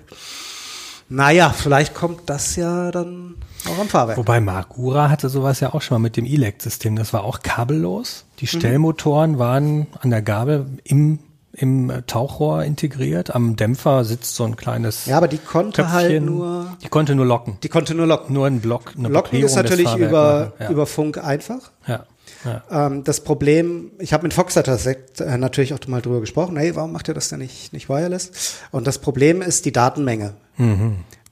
naja, 1.08 1.50
vielleicht 1.50 1.94
kommt 1.94 2.28
das 2.30 2.56
ja 2.56 2.90
dann 2.90 3.36
auch 3.66 3.78
am 3.78 3.88
Fahrwerk. 3.88 4.16
Wobei 4.16 4.40
Magura 4.40 5.10
hatte 5.10 5.28
sowas 5.28 5.60
ja 5.60 5.74
auch 5.74 5.82
schon 5.82 5.96
mal 5.96 6.02
mit 6.02 6.16
dem 6.16 6.24
E-Lect-System. 6.24 6.96
Das 6.96 7.12
war 7.12 7.24
auch 7.24 7.40
kabellos. 7.40 8.24
Mhm. 8.24 8.36
Die 8.40 8.46
Stellmotoren 8.46 9.38
waren 9.38 9.86
an 10.00 10.10
der 10.10 10.22
Gabel 10.22 10.66
im, 10.84 11.18
im 11.56 11.90
Tauchrohr 12.06 12.64
integriert. 12.64 13.34
Am 13.34 13.56
Dämpfer 13.56 14.04
sitzt 14.04 14.34
so 14.36 14.44
ein 14.44 14.56
kleines 14.56 15.06
Ja, 15.06 15.16
aber 15.16 15.28
die 15.28 15.38
konnte 15.38 15.90
halt 15.92 16.08
Köpfchen. 16.10 16.24
nur, 16.26 16.76
Die 16.82 16.88
konnte 16.88 17.14
nur 17.14 17.26
locken. 17.26 17.58
die 17.62 17.68
konnte 17.68 17.94
nur 17.94 18.06
locken. 18.06 18.34
Nur 18.34 18.46
ein 18.46 18.60
Block, 18.60 18.92
eine 18.96 19.08
Locken 19.08 19.40
ist 19.42 19.56
natürlich 19.56 19.94
über, 19.96 20.52
ja. 20.58 20.70
über 20.70 20.86
Funk 20.86 21.18
einfach. 21.22 21.70
ja. 21.86 22.04
Ja. 22.44 22.86
Ähm, 22.86 23.02
das 23.02 23.20
Problem, 23.20 23.92
ich 23.98 24.12
habe 24.12 24.24
mit 24.24 24.34
Foxator 24.34 24.76
äh, 24.84 25.38
natürlich 25.38 25.74
auch 25.74 25.78
mal 25.88 26.02
drüber 26.02 26.20
gesprochen, 26.20 26.56
hey, 26.56 26.76
warum 26.76 26.92
macht 26.92 27.08
ihr 27.08 27.14
das 27.14 27.28
denn 27.28 27.38
nicht, 27.38 27.72
nicht 27.72 27.88
wireless? 27.88 28.58
Und 28.72 28.86
das 28.86 28.98
Problem 28.98 29.42
ist 29.42 29.64
die 29.64 29.72
Datenmenge. 29.72 30.34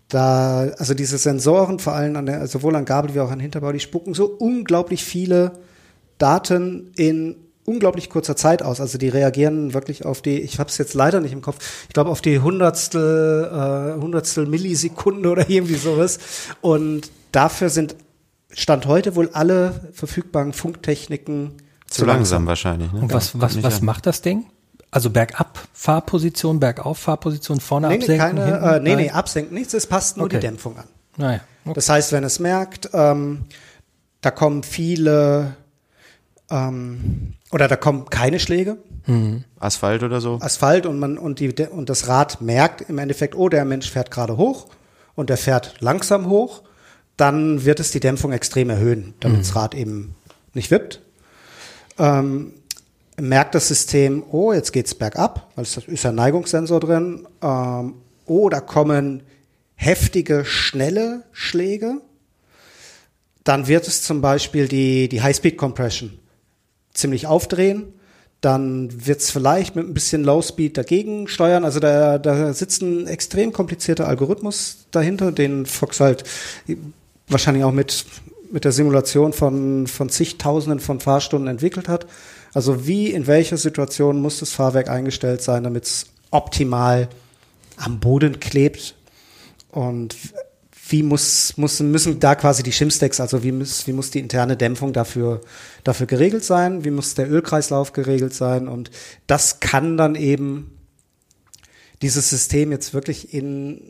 Da, 0.09 0.59
also 0.79 0.95
diese 0.95 1.18
Sensoren, 1.18 1.79
vor 1.79 1.95
allem 1.95 2.16
an 2.16 2.27
der, 2.27 2.47
sowohl 2.47 2.77
an 2.77 2.85
Gabel 2.85 3.14
wie 3.14 3.20
auch 3.20 3.31
an 3.31 3.41
Hinterbau, 3.41 3.72
die 3.72 3.81
spucken 3.81 4.14
so 4.14 4.27
unglaublich 4.27 5.05
viele 5.05 5.53
Daten 6.18 6.93
in 6.97 7.37
unglaublich 7.65 8.11
kurzer 8.11 8.37
Zeit 8.37 8.62
aus. 8.62 8.81
Also 8.81 8.99
die 8.99 9.09
reagieren 9.09 9.75
wirklich 9.75 10.05
auf 10.05 10.23
die, 10.23 10.41
ich 10.41 10.59
habe 10.59 10.69
es 10.69 10.79
jetzt 10.79 10.95
leider 10.95 11.21
nicht 11.21 11.33
im 11.33 11.43
Kopf, 11.43 11.85
ich 11.89 11.95
glaube 11.95 12.11
auf 12.11 12.21
die 12.21 12.41
Hundertstel, 12.41 13.97
äh, 13.97 14.01
Hundertstel 14.01 14.47
Millisekunde 14.47 15.31
oder 15.31 15.49
irgendwie 15.49 15.75
sowas. 15.77 16.19
Und 16.61 17.11
dafür 17.33 17.71
sind 17.71 17.97
Stand 18.53 18.87
heute 18.87 19.17
wohl 19.17 19.31
alle 19.33 19.91
verfügbaren 19.93 20.53
Funktechniken 20.53 21.53
Zu 21.89 22.05
langsam 22.05 22.47
wahrscheinlich. 22.47 22.93
Ne? 22.93 23.01
Und 23.01 23.12
was, 23.12 23.41
was, 23.41 23.62
was 23.62 23.79
an. 23.81 23.85
macht 23.87 24.07
das 24.07 24.21
Ding? 24.23 24.45
Also 24.91 25.11
bergab 25.11 25.59
Fahrposition, 25.73 26.61
bergauf 26.61 26.99
Fahrposition, 26.99 27.59
vorne 27.59 27.89
Nee, 27.89 27.95
nee, 27.97 28.01
absenken, 28.03 28.27
keine, 28.27 28.45
hinten? 28.45 28.65
äh, 28.65 28.81
nee, 28.81 28.95
nee, 28.97 29.07
Nein? 29.07 29.15
absenkt 29.15 29.51
nichts, 29.51 29.75
es 29.75 29.87
passt 29.89 30.17
nur 30.17 30.27
Okay. 30.27 30.37
die 30.37 30.41
Dämpfung 30.47 30.77
an. 30.79 30.85
Naja, 31.17 31.41
okay. 31.65 31.75
Das 31.75 31.89
heißt, 31.89 32.12
wenn 32.12 32.23
es 32.23 32.39
merkt, 32.39 32.91
ähm, 32.93 33.47
da 34.21 34.31
kommen 34.31 34.62
viele 34.62 35.57
ähm, 36.49 37.35
oder 37.55 37.69
da 37.69 37.77
kommen 37.77 38.11
keine 38.11 38.41
Schläge, 38.41 38.79
Asphalt 39.61 40.03
oder 40.03 40.21
so. 40.21 40.39
Asphalt 40.41 40.87
und 40.87 40.99
man 40.99 41.17
und 41.17 41.39
die 41.39 41.53
und 41.69 41.89
das 41.89 42.09
Rad 42.09 42.41
merkt 42.41 42.81
im 42.81 42.99
Endeffekt, 42.99 43.37
oh, 43.37 43.49
der 43.49 43.65
Mensch 43.65 43.89
fährt 43.89 44.11
gerade 44.11 44.37
hoch 44.37 44.67
und 45.15 45.31
der 45.31 45.37
fährt 45.37 45.77
langsam 45.79 46.29
hoch, 46.29 46.65
dann 47.17 47.65
wird 47.65 47.79
es 47.79 47.93
die 47.93 48.01
Dämpfung 48.01 48.33
extrem 48.33 48.71
erhöhen, 48.71 49.15
damit 49.21 49.43
das 49.43 49.55
Rad 49.55 49.77
eben 49.77 50.17
nicht 50.53 50.73
wippt. 50.73 51.01
Ähm, 51.97 52.55
merkt 53.21 53.55
das 53.55 53.69
System, 53.69 54.25
oh, 54.33 54.53
jetzt 54.53 54.73
geht's 54.73 54.97
bergab, 54.97 55.53
weil 55.55 55.63
es 55.63 55.77
ist 55.77 56.03
ja 56.03 56.11
ein 56.11 56.17
Neigungssensor 56.17 56.81
drin. 56.81 57.29
Ähm, 57.41 57.95
oh, 58.27 58.49
da 58.49 58.61
kommen 58.61 59.23
heftige, 59.77 60.45
schnelle 60.45 61.23
Schläge. 61.31 62.01
Dann 63.45 63.69
wird 63.69 63.87
es 63.87 64.03
zum 64.03 64.21
Beispiel 64.21 64.67
die, 64.67 65.09
die 65.09 65.23
High-Speed-Compression 65.23 66.19
ziemlich 66.95 67.27
aufdrehen. 67.27 67.93
Dann 68.41 69.07
wird 69.07 69.21
es 69.21 69.31
vielleicht 69.31 69.75
mit 69.75 69.87
ein 69.87 69.95
bisschen 69.95 70.23
Low-Speed 70.23 70.77
dagegen 70.77 71.29
steuern. 71.29 71.65
Also 71.65 71.81
da, 71.81 72.19
da 72.19 72.53
sitzt 72.53 72.83
ein 72.83 73.07
extrem 73.07 73.53
komplizierter 73.53 74.07
Algorithmus 74.07 74.87
dahinter, 74.91 75.33
den 75.33 75.67
Fox 75.67 76.01
halt 76.01 76.25
wahrscheinlich 77.27 77.65
auch 77.65 77.73
mit, 77.73 78.05
mit 78.51 78.65
der 78.65 78.73
Simulation 78.73 79.33
von, 79.33 79.87
von 79.87 80.09
zigtausenden 80.09 80.81
von 80.81 81.01
Fahrstunden 81.01 81.49
entwickelt 81.49 81.89
hat. 81.89 82.07
Also 82.53 82.87
wie, 82.87 83.11
in 83.11 83.27
welcher 83.27 83.57
Situation 83.57 84.21
muss 84.21 84.39
das 84.41 84.53
Fahrwerk 84.53 84.89
eingestellt 84.89 85.43
sein, 85.43 85.65
damit 85.65 85.85
es 85.85 86.07
optimal 86.31 87.09
am 87.77 87.99
Boden 87.99 88.41
klebt 88.41 88.95
und 89.71 90.15
wie 90.95 91.03
muss, 91.03 91.55
muss, 91.57 91.81
müssen 91.81 92.21
da 92.21 92.37
quasi 92.37 92.63
die 92.63 92.71
Shimstacks, 92.71 93.19
also 93.19 93.43
wie 93.43 93.51
muss, 93.51 93.89
wie 93.89 93.93
muss 93.93 94.13
die 94.13 94.21
interne 94.21 94.57
Dämpfung 94.57 94.93
dafür, 94.93 95.41
dafür 95.83 96.07
geregelt 96.07 96.45
sein, 96.45 96.85
wie 96.85 96.93
muss 96.93 97.15
der 97.15 97.29
Ölkreislauf 97.29 97.93
geregelt 97.93 98.33
sein 98.33 98.69
und 98.69 98.93
das 99.27 99.59
kann 99.59 99.97
dann 99.97 100.15
eben 100.15 100.71
dieses 102.01 102.31
System 102.31 102.71
jetzt 102.71 102.95
wirklich 102.95 103.35
in 103.35 103.81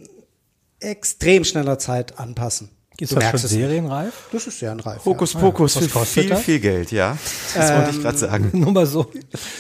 extrem 0.81 1.45
schneller 1.45 1.79
Zeit 1.79 2.19
anpassen. 2.19 2.71
Ist 2.99 3.11
Du 3.13 3.17
das 3.17 3.25
schon 3.25 3.31
merkst 3.33 3.45
es 3.45 3.51
nicht. 3.51 3.61
serienreif? 3.61 4.13
Das 4.33 4.47
ist 4.47 4.59
serienreif. 4.61 5.05
Hokus 5.05 5.33
ja. 5.35 5.41
Pokus 5.41 5.77
Was 5.77 5.85
für 5.85 5.91
kostet 5.91 6.23
viel, 6.23 6.31
das? 6.31 6.41
viel 6.43 6.61
Geld, 6.61 6.91
ja. 6.91 7.19
Das 7.55 7.71
wollte 7.75 7.91
ich 7.91 8.01
gerade 8.01 8.17
sagen. 8.19 8.51
Nur 8.59 8.73
mal 8.73 8.87
so. 8.87 9.11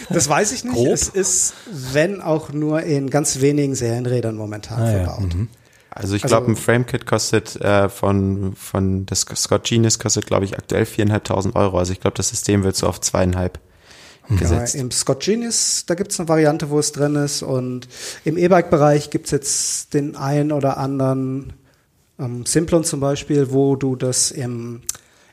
Das 0.08 0.28
weiß 0.28 0.52
ich 0.52 0.64
nicht. 0.64 0.72
Grob? 0.74 0.92
Es 0.94 1.08
ist, 1.08 1.52
wenn 1.92 2.20
auch 2.22 2.52
nur 2.52 2.82
in 2.84 3.10
ganz 3.10 3.40
wenigen 3.40 3.74
Serienrädern 3.74 4.36
momentan 4.36 4.80
Ah, 4.80 4.92
ja. 4.92 5.04
verbaut. 5.04 5.34
Also 5.94 6.14
ich 6.16 6.24
Also- 6.24 6.36
glaube, 6.36 6.52
ein 6.52 6.56
Framekit 6.56 7.06
kostet 7.06 7.56
äh, 7.60 7.88
von, 7.88 8.54
von 8.56 9.06
das 9.06 9.20
Scott 9.36 9.64
Genius 9.64 9.98
kostet, 9.98 10.26
glaube 10.26 10.44
ich, 10.44 10.56
aktuell 10.58 10.86
viereinhalbtausend 10.86 11.54
Euro. 11.56 11.78
Also 11.78 11.92
ich 11.92 12.00
glaube, 12.00 12.16
das 12.16 12.28
System 12.30 12.64
wird 12.64 12.76
so 12.76 12.88
auf 12.88 13.00
zweieinhalb 13.00 13.58
gesetzt. 14.28 14.74
Ja, 14.74 14.80
Im 14.80 14.90
Scott 14.90 15.22
Genius, 15.22 15.84
da 15.86 15.94
gibt's 15.94 16.18
eine 16.18 16.28
Variante, 16.28 16.70
wo 16.70 16.78
es 16.78 16.92
drin 16.92 17.14
ist. 17.14 17.42
Und 17.42 17.88
im 18.24 18.36
E-Bike-Bereich 18.38 19.10
gibt's 19.10 19.30
jetzt 19.30 19.94
den 19.94 20.16
einen 20.16 20.50
oder 20.50 20.78
anderen 20.78 21.52
ähm, 22.18 22.46
Simplon 22.46 22.84
zum 22.84 23.00
Beispiel, 23.00 23.52
wo 23.52 23.76
du 23.76 23.96
das 23.96 24.30
im, 24.30 24.80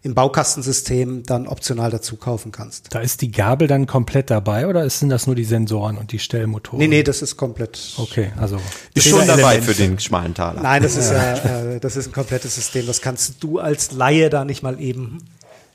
im 0.03 0.15
Baukastensystem 0.15 1.23
dann 1.23 1.47
optional 1.47 1.91
dazu 1.91 2.15
kaufen 2.15 2.51
kannst. 2.51 2.87
Da 2.93 2.99
ist 2.99 3.21
die 3.21 3.31
Gabel 3.31 3.67
dann 3.67 3.85
komplett 3.85 4.31
dabei 4.31 4.67
oder 4.67 4.89
sind 4.89 5.09
das 5.09 5.27
nur 5.27 5.35
die 5.35 5.43
Sensoren 5.43 5.97
und 5.97 6.11
die 6.11 6.17
Stellmotoren? 6.17 6.79
Nee, 6.79 6.87
nee, 6.87 7.03
das 7.03 7.21
ist 7.21 7.37
komplett. 7.37 7.93
Okay, 7.97 8.31
also. 8.39 8.59
Ist 8.95 9.07
schon 9.07 9.19
Element. 9.19 9.39
dabei 9.39 9.61
für 9.61 9.75
den 9.75 9.99
schmalen 9.99 10.33
Taler. 10.33 10.61
Nein, 10.63 10.81
das 10.81 10.95
ist 10.95 11.11
ja, 11.11 11.33
äh, 11.35 11.79
das 11.79 11.95
ist 11.97 12.07
ein 12.07 12.13
komplettes 12.13 12.55
System. 12.55 12.87
Das 12.87 13.01
kannst 13.01 13.43
du 13.43 13.59
als 13.59 13.91
Laie 13.91 14.31
da 14.31 14.43
nicht 14.43 14.63
mal 14.63 14.79
eben, 14.81 15.19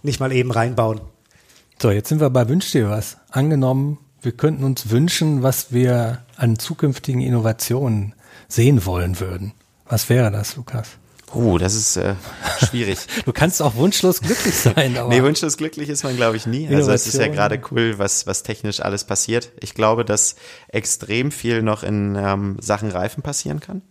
nicht 0.02 0.18
mal 0.18 0.32
eben 0.32 0.50
reinbauen. 0.50 1.00
So, 1.80 1.90
jetzt 1.90 2.08
sind 2.08 2.20
wir 2.20 2.30
bei 2.30 2.48
Wünsch 2.48 2.72
dir 2.72 2.90
was. 2.90 3.18
Angenommen, 3.30 3.98
wir 4.22 4.32
könnten 4.32 4.64
uns 4.64 4.90
wünschen, 4.90 5.44
was 5.44 5.72
wir 5.72 6.22
an 6.36 6.58
zukünftigen 6.58 7.20
Innovationen 7.20 8.14
sehen 8.48 8.84
wollen 8.86 9.20
würden. 9.20 9.52
Was 9.88 10.08
wäre 10.08 10.32
das, 10.32 10.56
Lukas? 10.56 10.88
Oh, 11.32 11.58
das 11.58 11.74
ist 11.74 11.96
äh, 11.96 12.14
schwierig. 12.64 12.98
Du 13.24 13.32
kannst 13.32 13.60
auch 13.60 13.74
wunschlos 13.74 14.20
glücklich 14.20 14.54
sein, 14.54 14.96
aber 14.98 15.08
Nee, 15.08 15.22
wunschlos 15.22 15.56
glücklich 15.56 15.88
ist 15.88 16.04
man, 16.04 16.16
glaube 16.16 16.36
ich, 16.36 16.46
nie. 16.46 16.68
Also 16.72 16.92
es 16.92 17.06
ist 17.08 17.18
ja 17.18 17.26
gerade 17.26 17.60
cool, 17.70 17.98
was, 17.98 18.26
was 18.26 18.44
technisch 18.44 18.80
alles 18.80 19.04
passiert. 19.04 19.50
Ich 19.60 19.74
glaube, 19.74 20.04
dass 20.04 20.36
extrem 20.68 21.32
viel 21.32 21.62
noch 21.62 21.82
in 21.82 22.14
ähm, 22.16 22.56
Sachen 22.60 22.90
Reifen 22.90 23.22
passieren 23.22 23.58
kann. 23.58 23.82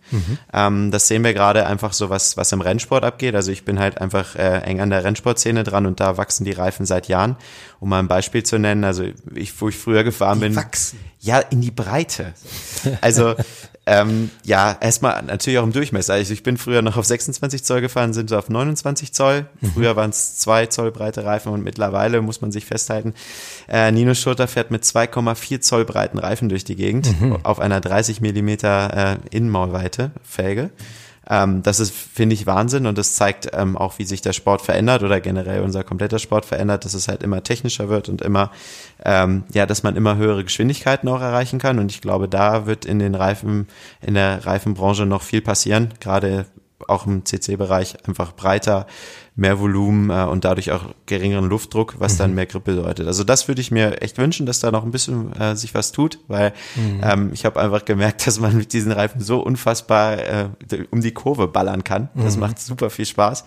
Ähm, 0.54 0.92
das 0.92 1.08
sehen 1.10 1.24
wir 1.24 1.34
gerade 1.34 1.66
einfach 1.68 1.92
so, 1.92 2.10
was, 2.10 2.38
was 2.38 2.52
im 2.54 2.62
Rennsport 2.62 3.04
abgeht. 3.04 3.36
Also 3.36 3.52
ich 3.52 3.66
bin 3.66 3.80
halt 3.80 4.00
einfach 4.00 4.36
äh, 4.38 4.60
eng 4.60 4.80
an 4.80 4.90
der 4.90 5.04
Rennsportszene 5.04 5.64
dran 5.64 5.86
und 5.86 6.00
da 6.00 6.18
wachsen 6.18 6.46
die 6.46 6.54
Reifen 6.54 6.86
seit 6.86 7.10
Jahren. 7.10 7.36
Um 7.82 7.90
mal 7.90 8.00
ein 8.00 8.08
Beispiel 8.08 8.44
zu 8.44 8.58
nennen, 8.58 8.86
also 8.86 9.04
ich, 9.34 9.60
wo 9.60 9.68
ich 9.68 9.78
früher 9.78 10.04
gefahren 10.06 10.40
bin. 10.40 10.56
wachsen? 10.56 11.00
Ja, 11.20 11.40
in 11.40 11.60
die 11.60 11.72
Breite. 11.72 12.34
Also 13.02 13.36
ähm, 13.88 14.32
ja, 14.44 14.76
erstmal 14.80 15.22
natürlich 15.24 15.60
auch 15.60 15.64
im 15.64 15.72
Durchmesser. 15.72 16.14
Also 16.14 16.34
ich 16.34 16.42
bin 16.42 16.58
früher 16.58 16.82
noch 16.82 16.98
auf 16.98 17.06
26 17.06 17.64
Zoll 17.64 17.82
gefahren, 17.82 18.14
sind 18.14 18.30
so 18.30 18.38
auf 18.38 18.50
29 18.50 19.14
Zoll. 19.14 19.46
Früher 19.74 19.96
waren 19.96 20.10
es 20.10 20.38
zwei 20.38 20.66
Zoll 20.66 20.92
breite 20.92 21.24
Reifen 21.24 21.52
und 21.52 21.64
mittlerweile 21.64 22.22
muss 22.22 22.42
man 22.42 22.52
sich 22.52 22.66
festhalten, 22.66 23.14
äh, 23.68 23.92
Nino 23.92 24.16
Schurter 24.16 24.48
fährt 24.48 24.72
mit 24.72 24.84
2,4 24.84 25.62
Zoll 25.62 25.86
breiten 25.86 26.18
Reifen 26.18 26.50
durch 26.50 26.64
die 26.64 26.76
Gegend 26.76 27.14
auf 27.44 27.60
einer 27.60 27.80
30 27.80 28.22
Millimeter 28.22 29.18
äh, 29.32 29.36
Innenmaulweite 29.36 30.12
Felge. 30.24 30.72
Ähm, 31.30 31.64
das 31.64 31.80
ist, 31.80 31.94
finde 31.94 32.34
ich, 32.34 32.46
Wahnsinn 32.46 32.86
und 32.86 32.98
das 32.98 33.16
zeigt 33.16 33.50
ähm, 33.54 33.78
auch, 33.78 33.98
wie 33.98 34.06
sich 34.06 34.22
der 34.22 34.34
Sport 34.34 34.62
verändert 34.62 35.04
oder 35.04 35.20
generell 35.20 35.62
unser 35.62 35.84
kompletter 35.84 36.20
Sport 36.20 36.46
verändert, 36.46 36.86
dass 36.86 36.94
es 36.94 37.08
halt 37.08 37.24
immer 37.24 37.44
technischer 37.44 37.90
wird 37.90 38.10
und 38.10 38.22
immer, 38.22 38.52
ähm, 39.04 39.44
ja, 39.54 39.66
dass 39.66 39.84
man 39.84 39.96
immer 39.96 40.18
höhere 40.18 40.44
Geschwindigkeiten 40.44 41.10
auch 41.10 41.22
erreichen 41.22 41.60
kann. 41.60 41.80
Und 41.80 41.92
ich 41.92 42.02
glaube, 42.02 42.28
da 42.30 42.66
wird 42.66 42.86
in 42.86 43.00
den 43.00 43.16
Reifen, 43.16 43.68
in 44.02 44.14
der 44.14 44.46
Reifenbranche 44.46 45.06
noch 45.06 45.22
viel 45.22 45.42
passieren, 45.42 45.94
gerade 46.00 46.46
auch 46.88 47.08
im 47.08 47.26
CC-Bereich 47.26 48.06
einfach 48.08 48.34
breiter, 48.34 48.86
mehr 49.36 49.60
Volumen 49.60 50.10
äh, 50.10 50.24
und 50.24 50.46
dadurch 50.46 50.72
auch 50.72 50.86
geringeren 51.06 51.50
Luftdruck, 51.50 51.96
was 52.00 52.16
dann 52.18 52.34
mehr 52.36 52.46
Grip 52.46 52.64
bedeutet. 52.64 53.06
Also 53.08 53.24
das 53.24 53.48
würde 53.48 53.60
ich 53.62 53.70
mir 53.70 54.02
echt 54.02 54.18
wünschen, 54.18 54.46
dass 54.46 54.60
da 54.60 54.72
noch 54.72 54.84
ein 54.86 54.92
bisschen 54.92 55.34
äh, 55.40 55.56
sich 55.56 55.74
was 55.74 55.92
tut, 55.92 56.20
weil 56.28 56.54
ähm, 57.04 57.32
ich 57.34 57.46
habe 57.46 57.60
einfach 57.60 57.84
gemerkt, 57.86 58.26
dass 58.28 58.40
man 58.40 58.56
mit 58.56 58.72
diesen 58.72 58.92
Reifen 58.94 59.22
so 59.22 59.40
unfassbar 59.40 60.18
äh, 60.20 60.50
um 60.92 61.02
die 61.02 61.12
Kurve 61.12 61.48
ballern 61.48 61.84
kann. 61.84 62.10
Das 62.16 62.38
macht 62.38 62.60
super 62.60 62.90
viel 62.90 63.06
Spaß. 63.06 63.44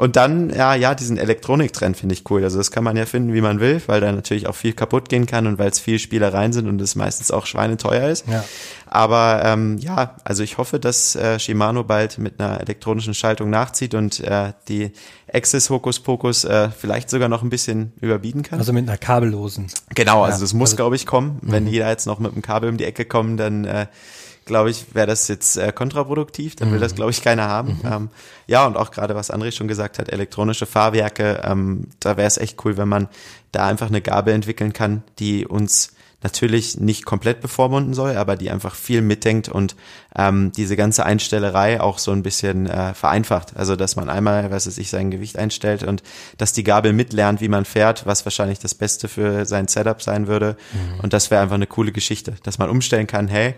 Und 0.00 0.16
dann, 0.16 0.48
ja, 0.48 0.74
ja, 0.74 0.94
diesen 0.94 1.18
Elektroniktrend 1.18 1.94
finde 1.94 2.14
ich 2.14 2.28
cool. 2.30 2.42
Also 2.42 2.56
das 2.56 2.70
kann 2.70 2.82
man 2.82 2.96
ja 2.96 3.04
finden, 3.04 3.34
wie 3.34 3.42
man 3.42 3.60
will, 3.60 3.82
weil 3.86 4.00
da 4.00 4.10
natürlich 4.10 4.46
auch 4.46 4.54
viel 4.54 4.72
kaputt 4.72 5.10
gehen 5.10 5.26
kann 5.26 5.46
und 5.46 5.58
weil 5.58 5.68
es 5.68 5.78
viel 5.78 5.98
Spielereien 5.98 6.54
sind 6.54 6.68
und 6.68 6.80
es 6.80 6.94
meistens 6.94 7.30
auch 7.30 7.44
schweineteuer 7.44 8.08
ist. 8.08 8.26
Ja. 8.26 8.42
Aber 8.86 9.42
ähm, 9.44 9.76
ja, 9.76 10.16
also 10.24 10.42
ich 10.42 10.56
hoffe, 10.56 10.80
dass 10.80 11.16
äh, 11.16 11.38
Shimano 11.38 11.84
bald 11.84 12.16
mit 12.16 12.40
einer 12.40 12.60
elektronischen 12.62 13.12
Schaltung 13.12 13.50
nachzieht 13.50 13.92
und 13.94 14.20
äh, 14.20 14.54
die 14.68 14.92
Access 15.30 15.68
Hokus 15.68 16.00
Pokus 16.00 16.44
äh, 16.44 16.70
vielleicht 16.70 17.10
sogar 17.10 17.28
noch 17.28 17.42
ein 17.42 17.50
bisschen 17.50 17.92
überbieten 18.00 18.42
kann. 18.42 18.58
also 18.58 18.72
mit 18.72 18.88
einer 18.88 18.96
kabellosen. 18.96 19.66
Genau, 19.94 20.22
also 20.24 20.38
Ja, 20.38 20.40
das 20.40 20.54
muss, 20.54 20.70
also- 20.70 20.76
glaube 20.76 20.96
ich, 20.96 21.04
kommen. 21.04 21.38
Wenn 21.42 21.66
jeder 21.66 21.90
jetzt 21.90 22.06
noch 22.06 22.20
mit 22.20 22.34
dem 22.34 22.40
Kabel 22.40 22.70
um 22.70 22.78
die 22.78 22.84
Ecke 22.84 23.04
kommt, 23.04 23.38
dann 23.38 23.66
äh, 23.66 23.86
glaube 24.44 24.70
ich, 24.70 24.94
wäre 24.94 25.06
das 25.06 25.28
jetzt 25.28 25.56
äh, 25.56 25.72
kontraproduktiv. 25.72 26.56
Dann 26.56 26.72
will 26.72 26.80
das, 26.80 26.94
glaube 26.94 27.10
ich, 27.10 27.22
keiner 27.22 27.48
haben. 27.48 27.80
Ähm, 27.90 28.08
ja, 28.46 28.66
und 28.66 28.76
auch 28.76 28.90
gerade, 28.90 29.14
was 29.14 29.32
André 29.32 29.52
schon 29.52 29.68
gesagt 29.68 29.98
hat, 29.98 30.10
elektronische 30.10 30.66
Fahrwerke, 30.66 31.40
ähm, 31.44 31.88
da 31.98 32.16
wäre 32.16 32.26
es 32.26 32.38
echt 32.38 32.64
cool, 32.64 32.76
wenn 32.76 32.88
man 32.88 33.08
da 33.52 33.66
einfach 33.66 33.88
eine 33.88 34.00
Gabel 34.00 34.34
entwickeln 34.34 34.72
kann, 34.72 35.02
die 35.18 35.46
uns 35.46 35.92
natürlich 36.22 36.78
nicht 36.78 37.06
komplett 37.06 37.40
bevormunden 37.40 37.94
soll, 37.94 38.16
aber 38.16 38.36
die 38.36 38.50
einfach 38.50 38.74
viel 38.74 39.00
mitdenkt 39.00 39.48
und 39.48 39.74
ähm, 40.14 40.52
diese 40.52 40.76
ganze 40.76 41.06
Einstellerei 41.06 41.80
auch 41.80 41.98
so 41.98 42.12
ein 42.12 42.22
bisschen 42.22 42.66
äh, 42.66 42.92
vereinfacht. 42.92 43.56
Also 43.56 43.74
dass 43.74 43.96
man 43.96 44.10
einmal, 44.10 44.50
was 44.50 44.66
weiß 44.66 44.76
ich, 44.78 44.90
sein 44.90 45.10
Gewicht 45.10 45.38
einstellt 45.38 45.82
und 45.82 46.02
dass 46.36 46.52
die 46.52 46.64
Gabel 46.64 46.92
mitlernt, 46.92 47.40
wie 47.40 47.48
man 47.48 47.64
fährt, 47.64 48.04
was 48.04 48.26
wahrscheinlich 48.26 48.58
das 48.58 48.74
Beste 48.74 49.08
für 49.08 49.46
sein 49.46 49.68
Setup 49.68 50.02
sein 50.02 50.26
würde. 50.26 50.56
Und 51.02 51.12
das 51.12 51.30
wäre 51.30 51.40
einfach 51.40 51.54
eine 51.54 51.66
coole 51.66 51.92
Geschichte, 51.92 52.34
dass 52.42 52.58
man 52.58 52.68
umstellen 52.68 53.06
kann, 53.06 53.28
hey, 53.28 53.54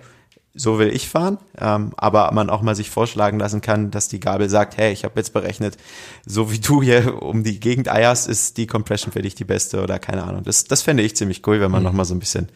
so 0.54 0.78
will 0.78 0.88
ich 0.88 1.08
fahren, 1.08 1.38
ähm, 1.58 1.92
aber 1.96 2.30
man 2.32 2.50
auch 2.50 2.60
mal 2.60 2.74
sich 2.74 2.90
vorschlagen 2.90 3.38
lassen 3.38 3.62
kann, 3.62 3.90
dass 3.90 4.08
die 4.08 4.20
Gabel 4.20 4.50
sagt, 4.50 4.76
hey, 4.76 4.92
ich 4.92 5.04
habe 5.04 5.18
jetzt 5.18 5.32
berechnet, 5.32 5.78
so 6.26 6.52
wie 6.52 6.58
du 6.58 6.82
hier 6.82 7.22
um 7.22 7.42
die 7.42 7.58
Gegend 7.58 7.88
eierst, 7.88 8.28
ist 8.28 8.58
die 8.58 8.66
Compression 8.66 9.12
für 9.12 9.22
dich 9.22 9.34
die 9.34 9.44
beste 9.44 9.82
oder 9.82 9.98
keine 9.98 10.24
Ahnung. 10.24 10.44
Das, 10.44 10.64
das 10.64 10.82
fände 10.82 11.02
ich 11.02 11.16
ziemlich 11.16 11.46
cool, 11.46 11.60
wenn 11.60 11.70
man 11.70 11.80
mhm. 11.80 11.86
noch 11.86 11.92
mal 11.94 12.04
so 12.04 12.14
ein 12.14 12.18
bisschen 12.18 12.50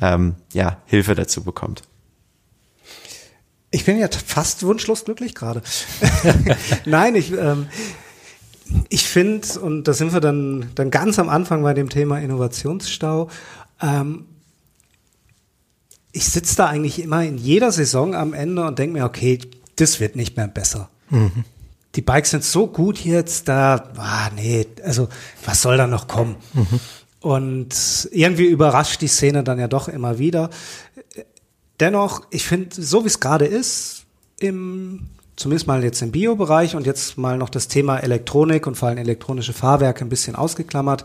ähm, 0.00 0.34
ja, 0.52 0.78
Hilfe 0.84 1.14
dazu 1.14 1.42
bekommt. 1.42 1.82
Ich 3.70 3.84
bin 3.84 3.98
ja 3.98 4.08
fast 4.26 4.64
wunschlos 4.64 5.04
glücklich 5.04 5.34
gerade. 5.34 5.62
Nein, 6.84 7.14
ich, 7.14 7.32
ähm, 7.32 7.68
ich 8.88 9.08
finde, 9.08 9.60
und 9.60 9.84
da 9.84 9.92
sind 9.94 10.12
wir 10.12 10.20
dann, 10.20 10.70
dann 10.74 10.90
ganz 10.90 11.18
am 11.18 11.28
Anfang 11.28 11.62
bei 11.62 11.72
dem 11.72 11.88
Thema 11.88 12.18
Innovationsstau, 12.18 13.30
ähm, 13.80 14.26
ich 16.12 16.24
sitze 16.24 16.56
da 16.56 16.66
eigentlich 16.66 17.02
immer 17.02 17.24
in 17.24 17.38
jeder 17.38 17.72
Saison 17.72 18.14
am 18.14 18.32
Ende 18.32 18.64
und 18.64 18.78
denke 18.78 18.98
mir, 18.98 19.04
okay, 19.04 19.38
das 19.76 20.00
wird 20.00 20.16
nicht 20.16 20.36
mehr 20.36 20.48
besser. 20.48 20.90
Mhm. 21.10 21.44
Die 21.94 22.02
Bikes 22.02 22.30
sind 22.30 22.44
so 22.44 22.66
gut 22.68 23.00
jetzt, 23.00 23.48
da, 23.48 23.90
ah, 23.96 24.30
nee, 24.34 24.66
also 24.84 25.08
was 25.44 25.62
soll 25.62 25.76
da 25.76 25.86
noch 25.86 26.06
kommen? 26.08 26.36
Mhm. 26.52 26.80
Und 27.20 28.08
irgendwie 28.12 28.46
überrascht 28.46 29.00
die 29.02 29.08
Szene 29.08 29.44
dann 29.44 29.58
ja 29.58 29.68
doch 29.68 29.88
immer 29.88 30.18
wieder. 30.18 30.50
Dennoch, 31.78 32.22
ich 32.30 32.44
finde, 32.44 32.80
so 32.80 33.04
wie 33.04 33.08
es 33.08 33.20
gerade 33.20 33.46
ist, 33.46 34.04
im, 34.38 35.08
zumindest 35.36 35.66
mal 35.66 35.82
jetzt 35.84 36.00
im 36.02 36.12
Bio-Bereich 36.12 36.76
und 36.76 36.86
jetzt 36.86 37.18
mal 37.18 37.36
noch 37.36 37.50
das 37.50 37.68
Thema 37.68 37.98
Elektronik 37.98 38.66
und 38.66 38.76
vor 38.76 38.88
allem 38.88 38.98
elektronische 38.98 39.52
Fahrwerke 39.52 40.04
ein 40.04 40.08
bisschen 40.08 40.34
ausgeklammert, 40.34 41.04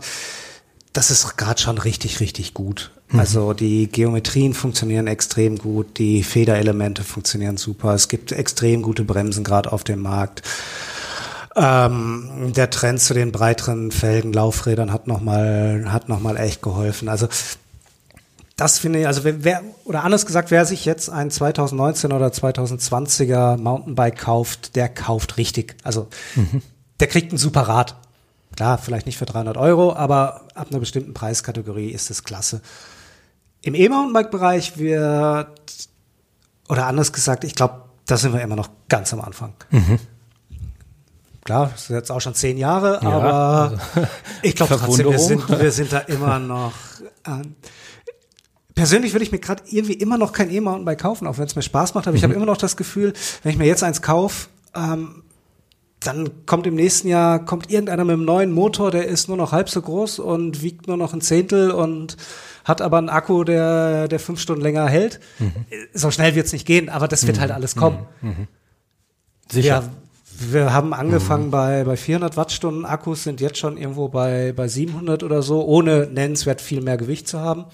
das 0.96 1.10
ist 1.10 1.36
gerade 1.36 1.60
schon 1.60 1.78
richtig, 1.78 2.20
richtig 2.20 2.54
gut. 2.54 2.90
Mhm. 3.10 3.20
Also 3.20 3.52
die 3.52 3.88
Geometrien 3.88 4.54
funktionieren 4.54 5.06
extrem 5.06 5.58
gut, 5.58 5.98
die 5.98 6.22
Federelemente 6.22 7.04
funktionieren 7.04 7.56
super, 7.56 7.94
es 7.94 8.08
gibt 8.08 8.32
extrem 8.32 8.82
gute 8.82 9.04
Bremsen 9.04 9.44
gerade 9.44 9.72
auf 9.72 9.84
dem 9.84 10.00
Markt. 10.00 10.42
Ähm, 11.54 12.52
der 12.54 12.70
Trend 12.70 13.00
zu 13.00 13.14
den 13.14 13.32
breiteren 13.32 13.90
Felgen, 13.90 14.32
Laufrädern 14.32 14.92
hat 14.92 15.06
nochmal, 15.06 15.86
hat 15.90 16.08
noch 16.08 16.20
mal 16.20 16.36
echt 16.36 16.62
geholfen. 16.62 17.08
Also 17.08 17.28
das 18.56 18.78
finde 18.78 19.00
ich, 19.00 19.06
also 19.06 19.22
wer, 19.24 19.62
oder 19.84 20.02
anders 20.02 20.24
gesagt, 20.24 20.50
wer 20.50 20.64
sich 20.64 20.86
jetzt 20.86 21.10
ein 21.10 21.30
2019 21.30 22.12
oder 22.12 22.28
2020er 22.28 23.58
Mountainbike 23.58 24.18
kauft, 24.18 24.76
der 24.76 24.88
kauft 24.88 25.36
richtig. 25.36 25.76
Also 25.82 26.08
mhm. 26.34 26.62
der 27.00 27.06
kriegt 27.08 27.32
ein 27.32 27.38
super 27.38 27.62
Rad. 27.62 27.96
Klar, 28.56 28.78
vielleicht 28.78 29.06
nicht 29.06 29.18
für 29.18 29.26
300 29.26 29.56
Euro, 29.58 29.94
aber 29.94 30.46
ab 30.54 30.68
einer 30.70 30.80
bestimmten 30.80 31.12
Preiskategorie 31.12 31.90
ist 31.90 32.10
es 32.10 32.24
klasse. 32.24 32.62
Im 33.60 33.74
E-Mountainbike-Bereich 33.74 34.78
wird, 34.78 35.88
oder 36.68 36.86
anders 36.86 37.12
gesagt, 37.12 37.44
ich 37.44 37.54
glaube, 37.54 37.82
da 38.06 38.16
sind 38.16 38.32
wir 38.32 38.40
immer 38.40 38.56
noch 38.56 38.70
ganz 38.88 39.12
am 39.12 39.20
Anfang. 39.20 39.52
Mhm. 39.70 39.98
Klar, 41.44 41.70
das 41.72 41.82
ist 41.82 41.90
jetzt 41.90 42.10
auch 42.10 42.20
schon 42.20 42.34
zehn 42.34 42.58
Jahre, 42.58 42.98
ja, 43.02 43.08
aber 43.08 43.78
also, 43.94 44.08
ich 44.42 44.56
glaube 44.56 44.76
trotzdem, 44.78 45.10
wir 45.10 45.18
sind, 45.18 45.48
wir 45.48 45.70
sind 45.70 45.92
da 45.92 45.98
immer 46.00 46.38
noch. 46.38 46.72
Äh, 47.24 47.42
persönlich 48.74 49.12
würde 49.12 49.24
ich 49.24 49.32
mir 49.32 49.38
gerade 49.38 49.62
irgendwie 49.66 49.94
immer 49.94 50.18
noch 50.18 50.32
kein 50.32 50.50
E-Mountainbike 50.50 51.00
kaufen, 51.00 51.26
auch 51.26 51.38
wenn 51.38 51.46
es 51.46 51.54
mir 51.54 51.62
Spaß 51.62 51.94
macht, 51.94 52.06
aber 52.06 52.12
mhm. 52.12 52.16
ich 52.16 52.24
habe 52.24 52.34
immer 52.34 52.46
noch 52.46 52.56
das 52.56 52.76
Gefühl, 52.76 53.12
wenn 53.42 53.52
ich 53.52 53.58
mir 53.58 53.66
jetzt 53.66 53.84
eins 53.84 54.02
kaufe, 54.02 54.48
ähm, 54.74 55.22
dann 56.00 56.46
kommt 56.46 56.66
im 56.66 56.74
nächsten 56.74 57.08
Jahr 57.08 57.44
kommt 57.44 57.70
irgendeiner 57.70 58.04
mit 58.04 58.14
einem 58.14 58.24
neuen 58.24 58.52
Motor, 58.52 58.90
der 58.90 59.06
ist 59.06 59.28
nur 59.28 59.36
noch 59.36 59.52
halb 59.52 59.68
so 59.68 59.80
groß 59.80 60.18
und 60.18 60.62
wiegt 60.62 60.86
nur 60.86 60.96
noch 60.96 61.12
ein 61.12 61.20
Zehntel 61.20 61.70
und 61.70 62.16
hat 62.64 62.82
aber 62.82 62.98
einen 62.98 63.08
Akku, 63.08 63.44
der, 63.44 64.08
der 64.08 64.18
fünf 64.18 64.40
Stunden 64.40 64.62
länger 64.62 64.88
hält. 64.88 65.20
Mhm. 65.38 65.52
So 65.94 66.10
schnell 66.10 66.34
wird 66.34 66.46
es 66.46 66.52
nicht 66.52 66.66
gehen, 66.66 66.88
aber 66.88 67.08
das 67.08 67.26
wird 67.26 67.36
mhm. 67.36 67.40
halt 67.40 67.50
alles 67.52 67.76
kommen. 67.76 68.06
Mhm. 68.20 68.28
mhm. 68.28 68.48
Sicher. 69.48 69.90
Wir, 70.38 70.62
wir 70.64 70.72
haben 70.72 70.92
angefangen 70.92 71.46
mhm. 71.46 71.50
bei, 71.50 71.84
bei 71.84 71.96
400 71.96 72.36
Wattstunden 72.36 72.84
Akkus, 72.84 73.22
sind 73.22 73.40
jetzt 73.40 73.58
schon 73.58 73.76
irgendwo 73.76 74.08
bei, 74.08 74.52
bei 74.54 74.68
700 74.68 75.22
oder 75.22 75.42
so, 75.42 75.64
ohne 75.64 76.06
nennenswert 76.06 76.60
viel 76.60 76.82
mehr 76.82 76.96
Gewicht 76.96 77.26
zu 77.28 77.40
haben. 77.40 77.64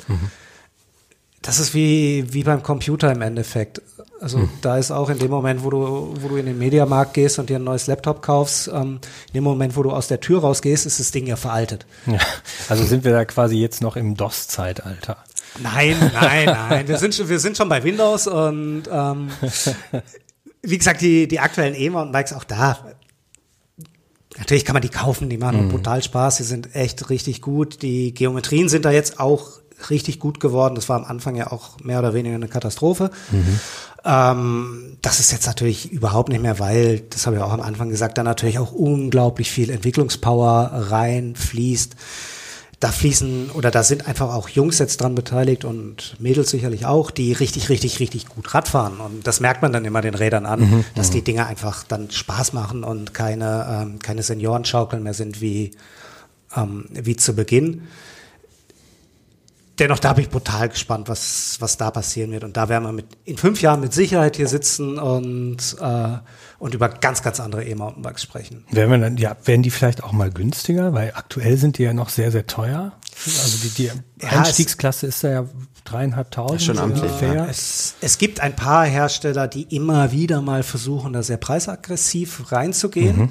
Das 1.43 1.59
ist 1.59 1.75
wie, 1.75 2.33
wie 2.33 2.45
beim 2.45 2.63
Computer 2.63 3.11
im 3.11 3.21
Endeffekt. 3.21 3.83
Also 4.21 4.39
hm. 4.39 4.49
da 4.61 4.79
ist 4.79 4.93
auch 4.93 5.11
in 5.11 5.19
dem 5.19 5.31
Moment, 5.31 5.65
wo 5.65 5.71
du, 5.71 6.15
wo 6.21 6.29
du 6.29 6.37
in 6.37 6.47
den 6.47 6.57
Mediamarkt 6.57 7.15
gehst 7.15 7.41
und 7.41 7.51
dir 7.51 7.57
ein 7.57 7.65
neues 7.65 7.89
Laptop 7.89 8.23
kaufst, 8.23 8.69
ähm, 8.69 9.01
in 9.29 9.35
dem 9.35 9.45
Moment, 9.45 9.77
wo 9.77 9.83
du 9.83 9.91
aus 9.91 10.07
der 10.07 10.21
Tür 10.21 10.41
rausgehst, 10.41 10.87
ist 10.87 11.01
das 11.01 11.11
Ding 11.11 11.27
ja 11.27 11.35
veraltet. 11.35 11.85
Ja, 12.07 12.19
also 12.69 12.85
sind 12.85 13.03
wir 13.03 13.11
da 13.11 13.25
quasi 13.25 13.57
jetzt 13.57 13.83
noch 13.83 13.97
im 13.97 14.17
DOS-Zeitalter. 14.17 15.17
Nein, 15.61 15.97
nein, 16.15 16.47
nein. 16.47 16.89
Wir 16.89 16.99
sind 16.99 17.15
schon, 17.15 17.29
wir 17.29 17.41
sind 17.41 17.57
schon 17.57 17.69
bei 17.69 17.83
Windows 17.83 18.29
und 18.29 18.85
ähm, 18.91 19.29
wie 20.63 20.79
gesagt, 20.79 21.01
die, 21.01 21.27
die 21.27 21.41
aktuellen 21.41 21.75
E-Mountainbikes 21.75 22.33
auch 22.33 22.45
da. 22.45 22.79
Natürlich 24.39 24.65
kann 24.65 24.75
man 24.75 24.83
die 24.83 24.89
kaufen, 24.89 25.29
die 25.29 25.37
machen 25.37 25.67
mhm. 25.67 25.71
brutal 25.71 26.03
Spaß, 26.03 26.37
die 26.37 26.45
sind 26.45 26.75
echt 26.75 27.11
richtig 27.11 27.43
gut. 27.43 27.83
Die 27.83 28.15
Geometrien 28.15 28.69
sind 28.69 28.85
da 28.85 28.91
jetzt 28.93 29.21
auch 29.21 29.62
richtig 29.91 30.19
gut 30.19 30.41
geworden. 30.41 30.75
Das 30.75 30.89
war 30.89 30.97
am 30.97 31.05
Anfang 31.05 31.37
ja 31.37 31.53
auch 31.53 31.81
mehr 31.81 31.99
oder 31.99 32.15
weniger 32.15 32.35
eine 32.35 32.49
Katastrophe. 32.49 33.11
Mhm. 33.31 33.61
Ähm, 34.05 34.97
das 35.01 35.21
ist 35.21 35.33
jetzt 35.33 35.47
natürlich 35.47 35.93
überhaupt 35.93 36.29
nicht 36.29 36.43
mehr, 36.43 36.59
weil, 36.59 37.01
das 37.11 37.27
habe 37.27 37.37
ich 37.37 37.43
auch 37.43 37.53
am 37.53 37.61
Anfang 37.61 37.89
gesagt, 37.89 38.19
da 38.19 38.23
natürlich 38.23 38.59
auch 38.59 38.73
unglaublich 38.73 39.51
viel 39.51 39.71
Entwicklungspower 39.71 40.71
reinfließt. 40.91 41.95
Da 42.81 42.91
fließen 42.91 43.51
oder 43.51 43.71
da 43.71 43.85
sind 43.85 44.09
einfach 44.09 44.35
auch 44.35 44.49
Jungs 44.49 44.81
jetzt 44.81 45.01
dran 45.01 45.15
beteiligt 45.15 45.65
und 45.65 46.17
Mädels 46.19 46.51
sicherlich 46.51 46.85
auch, 46.85 47.13
die 47.13 47.33
richtig, 47.33 47.69
richtig, 47.69 48.01
richtig 48.01 48.27
gut 48.27 48.53
Radfahren. 48.53 48.99
Und 48.99 49.25
das 49.25 49.39
merkt 49.39 49.63
man 49.63 49.73
dann 49.73 49.85
immer 49.85 50.01
den 50.01 50.17
Rädern 50.17 50.47
an, 50.47 50.61
mhm, 50.61 50.85
dass 50.97 51.11
die 51.11 51.21
mhm. 51.21 51.25
Dinge 51.25 51.47
einfach 51.47 51.85
dann 51.85 52.11
Spaß 52.11 52.55
machen 52.55 52.83
und 52.83 53.15
keine, 53.15 53.83
ähm, 53.83 53.99
keine 54.01 54.25
Seniorenschaukeln 54.25 55.01
mehr 55.01 55.15
sind 55.15 55.41
wie, 55.41 55.71
ähm, 56.57 56.87
wie 56.91 57.15
zu 57.15 57.37
Beginn 57.37 57.83
dennoch, 59.79 59.99
da 59.99 60.13
bin 60.13 60.25
ich 60.25 60.31
brutal 60.31 60.69
gespannt, 60.69 61.09
was, 61.09 61.57
was 61.61 61.77
da 61.77 61.91
passieren 61.91 62.31
wird. 62.31 62.45
Und 62.45 62.57
da 62.57 62.69
werden 62.69 62.85
wir 62.85 62.93
mit, 62.93 63.07
in 63.25 63.37
fünf 63.37 63.63
Jahren 63.63 63.81
mit 63.81 63.93
Sicherheit 63.93 64.37
hier 64.37 64.49
sitzen 64.49 64.99
und, 64.99 65.77
äh, 65.81 66.09
und 66.59 66.75
über 66.75 66.89
ganz, 66.89 67.23
ganz 67.23 67.41
andere 67.41 67.65
E-Mountainbikes 67.65 68.23
sprechen. 68.23 68.65
Werden 68.71 68.91
wir 68.91 68.99
dann, 68.99 69.17
ja, 69.17 69.37
werden 69.45 69.63
die 69.63 69.71
vielleicht 69.71 70.03
auch 70.03 70.13
mal 70.13 70.31
günstiger? 70.31 70.93
Weil 70.93 71.13
aktuell 71.15 71.57
sind 71.57 71.79
die 71.79 71.85
ja 71.85 71.93
noch 71.93 72.09
sehr, 72.09 72.31
sehr 72.31 72.47
teuer. 72.47 72.93
Also 73.25 73.59
die, 73.63 73.71
die 73.71 73.85
ja, 73.85 74.29
Einstiegsklasse 74.29 75.07
ist 75.07 75.25
da 75.25 75.29
ja 75.29 75.45
dreieinhalbtausend. 75.85 76.63
Schon 76.63 76.79
amtlich. 76.79 77.11
Ja. 77.21 77.47
Es, 77.47 77.95
es 78.01 78.19
gibt 78.19 78.41
ein 78.41 78.55
paar 78.55 78.85
Hersteller, 78.87 79.49
die 79.49 79.63
immer 79.75 80.13
wieder 80.13 80.41
mal 80.43 80.63
versuchen, 80.63 81.13
da 81.13 81.23
sehr 81.23 81.39
preisaggressiv 81.39 82.53
reinzugehen. 82.53 83.17
Mhm 83.17 83.29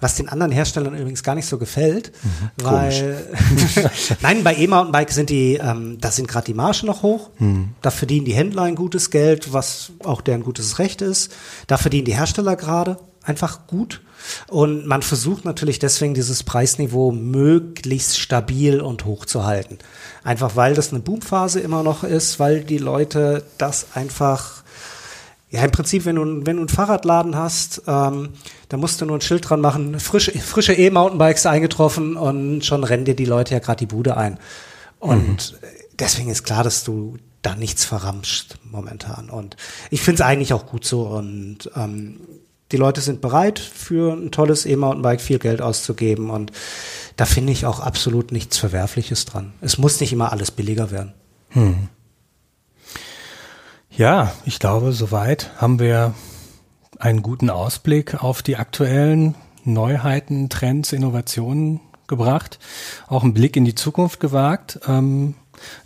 was 0.00 0.16
den 0.16 0.28
anderen 0.28 0.52
Herstellern 0.52 0.94
übrigens 0.94 1.22
gar 1.22 1.34
nicht 1.34 1.46
so 1.46 1.58
gefällt, 1.58 2.12
mhm, 2.22 2.64
weil 2.64 3.26
nein, 4.20 4.42
bei 4.42 4.56
E-Mountainbike 4.56 5.12
sind 5.12 5.30
die, 5.30 5.54
ähm, 5.54 5.98
da 6.00 6.10
sind 6.10 6.28
gerade 6.28 6.46
die 6.46 6.54
Margen 6.54 6.86
noch 6.86 7.02
hoch, 7.02 7.30
mhm. 7.38 7.70
da 7.82 7.90
verdienen 7.90 8.24
die 8.24 8.34
Händler 8.34 8.62
ein 8.62 8.76
gutes 8.76 9.10
Geld, 9.10 9.52
was 9.52 9.92
auch 10.04 10.20
deren 10.20 10.42
gutes 10.42 10.78
Recht 10.78 11.02
ist, 11.02 11.32
da 11.66 11.76
verdienen 11.76 12.06
die 12.06 12.16
Hersteller 12.16 12.56
gerade 12.56 12.98
einfach 13.22 13.66
gut. 13.66 14.00
Und 14.48 14.86
man 14.86 15.00
versucht 15.00 15.46
natürlich 15.46 15.78
deswegen 15.78 16.12
dieses 16.12 16.42
Preisniveau 16.42 17.10
möglichst 17.10 18.18
stabil 18.18 18.80
und 18.80 19.06
hoch 19.06 19.24
zu 19.24 19.44
halten, 19.44 19.78
einfach 20.22 20.56
weil 20.56 20.74
das 20.74 20.90
eine 20.90 21.00
Boomphase 21.00 21.60
immer 21.60 21.82
noch 21.82 22.04
ist, 22.04 22.38
weil 22.38 22.62
die 22.62 22.78
Leute 22.78 23.44
das 23.56 23.88
einfach 23.94 24.62
ja, 25.50 25.64
im 25.64 25.72
Prinzip, 25.72 26.04
wenn 26.04 26.16
du, 26.16 26.22
wenn 26.46 26.56
du 26.56 26.62
einen 26.62 26.68
Fahrradladen 26.68 27.34
hast, 27.36 27.82
ähm, 27.88 28.30
da 28.68 28.76
musst 28.76 29.00
du 29.00 29.04
nur 29.04 29.18
ein 29.18 29.20
Schild 29.20 29.48
dran 29.48 29.60
machen, 29.60 29.98
frische, 29.98 30.30
frische 30.38 30.72
E-Mountainbikes 30.72 31.44
eingetroffen 31.44 32.16
und 32.16 32.64
schon 32.64 32.84
rennen 32.84 33.04
dir 33.04 33.16
die 33.16 33.24
Leute 33.24 33.54
ja 33.54 33.60
gerade 33.60 33.78
die 33.78 33.86
Bude 33.86 34.16
ein. 34.16 34.38
Und 35.00 35.52
mhm. 35.52 35.66
deswegen 35.98 36.30
ist 36.30 36.44
klar, 36.44 36.62
dass 36.62 36.84
du 36.84 37.16
da 37.42 37.56
nichts 37.56 37.84
verramscht 37.84 38.58
momentan. 38.70 39.28
Und 39.28 39.56
ich 39.90 40.02
finde 40.02 40.22
es 40.22 40.28
eigentlich 40.28 40.52
auch 40.52 40.66
gut 40.66 40.84
so. 40.84 41.02
Und 41.02 41.70
ähm, 41.74 42.20
die 42.70 42.76
Leute 42.76 43.00
sind 43.00 43.20
bereit, 43.20 43.58
für 43.58 44.12
ein 44.12 44.30
tolles 44.30 44.66
E-Mountainbike 44.66 45.20
viel 45.20 45.40
Geld 45.40 45.62
auszugeben. 45.62 46.30
Und 46.30 46.52
da 47.16 47.24
finde 47.24 47.52
ich 47.52 47.66
auch 47.66 47.80
absolut 47.80 48.30
nichts 48.30 48.56
Verwerfliches 48.56 49.24
dran. 49.24 49.52
Es 49.60 49.78
muss 49.78 49.98
nicht 50.00 50.12
immer 50.12 50.30
alles 50.30 50.52
billiger 50.52 50.92
werden. 50.92 51.12
Mhm. 51.54 51.88
Ja, 54.00 54.32
ich 54.46 54.58
glaube, 54.58 54.94
soweit 54.94 55.50
haben 55.58 55.78
wir 55.78 56.14
einen 56.98 57.20
guten 57.20 57.50
Ausblick 57.50 58.24
auf 58.24 58.40
die 58.40 58.56
aktuellen 58.56 59.34
Neuheiten, 59.64 60.48
Trends, 60.48 60.94
Innovationen 60.94 61.80
gebracht, 62.06 62.58
auch 63.08 63.24
einen 63.24 63.34
Blick 63.34 63.56
in 63.56 63.66
die 63.66 63.74
Zukunft 63.74 64.18
gewagt. 64.18 64.80
Ähm, 64.88 65.34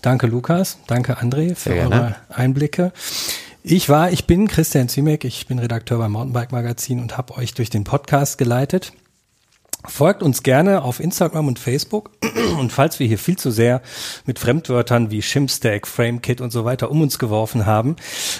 danke 0.00 0.28
Lukas, 0.28 0.78
danke 0.86 1.18
André 1.18 1.56
für 1.56 1.74
eure 1.74 2.14
Einblicke. 2.28 2.92
Ich 3.64 3.88
war, 3.88 4.12
ich 4.12 4.28
bin 4.28 4.46
Christian 4.46 4.88
Ziemek, 4.88 5.24
ich 5.24 5.48
bin 5.48 5.58
Redakteur 5.58 5.98
beim 5.98 6.12
Mountainbike 6.12 6.52
Magazin 6.52 7.00
und 7.00 7.18
habe 7.18 7.36
euch 7.36 7.54
durch 7.54 7.68
den 7.68 7.82
Podcast 7.82 8.38
geleitet. 8.38 8.92
Folgt 9.86 10.22
uns 10.22 10.42
gerne 10.42 10.82
auf 10.82 11.00
Instagram 11.00 11.48
und 11.48 11.58
Facebook. 11.58 12.10
Und 12.58 12.72
falls 12.72 13.00
wir 13.00 13.06
hier 13.06 13.18
viel 13.18 13.36
zu 13.36 13.50
sehr 13.50 13.82
mit 14.26 14.38
Fremdwörtern 14.38 15.10
wie 15.10 15.22
Shimstack, 15.22 15.86
FrameKit 15.86 16.40
und 16.40 16.52
so 16.52 16.64
weiter 16.64 16.90
um 16.90 17.00
uns 17.00 17.18
geworfen 17.18 17.66
haben, 17.66 17.96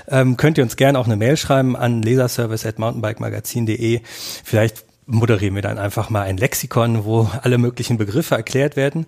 ähm, 0.08 0.36
könnt 0.36 0.56
ihr 0.56 0.64
uns 0.64 0.76
gerne 0.76 0.98
auch 0.98 1.06
eine 1.06 1.16
Mail 1.16 1.36
schreiben 1.36 1.76
an 1.76 2.00
leserservice@mountainbikemagazin.de. 2.02 4.00
Vielleicht 4.44 4.84
moderieren 5.06 5.54
wir 5.54 5.62
dann 5.62 5.78
einfach 5.78 6.10
mal 6.10 6.22
ein 6.22 6.36
Lexikon, 6.36 7.04
wo 7.04 7.28
alle 7.42 7.58
möglichen 7.58 7.98
Begriffe 7.98 8.36
erklärt 8.36 8.76
werden. 8.76 9.06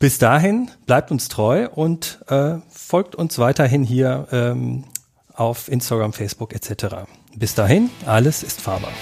Bis 0.00 0.18
dahin 0.18 0.70
bleibt 0.86 1.10
uns 1.10 1.28
treu 1.28 1.68
und 1.68 2.20
äh, 2.28 2.56
folgt 2.68 3.14
uns 3.14 3.38
weiterhin 3.38 3.84
hier 3.84 4.26
ähm, 4.32 4.84
auf 5.34 5.68
Instagram, 5.68 6.12
Facebook 6.12 6.54
etc. 6.54 7.06
Bis 7.36 7.54
dahin, 7.54 7.90
alles 8.06 8.42
ist 8.42 8.60
fahrbar. 8.60 8.92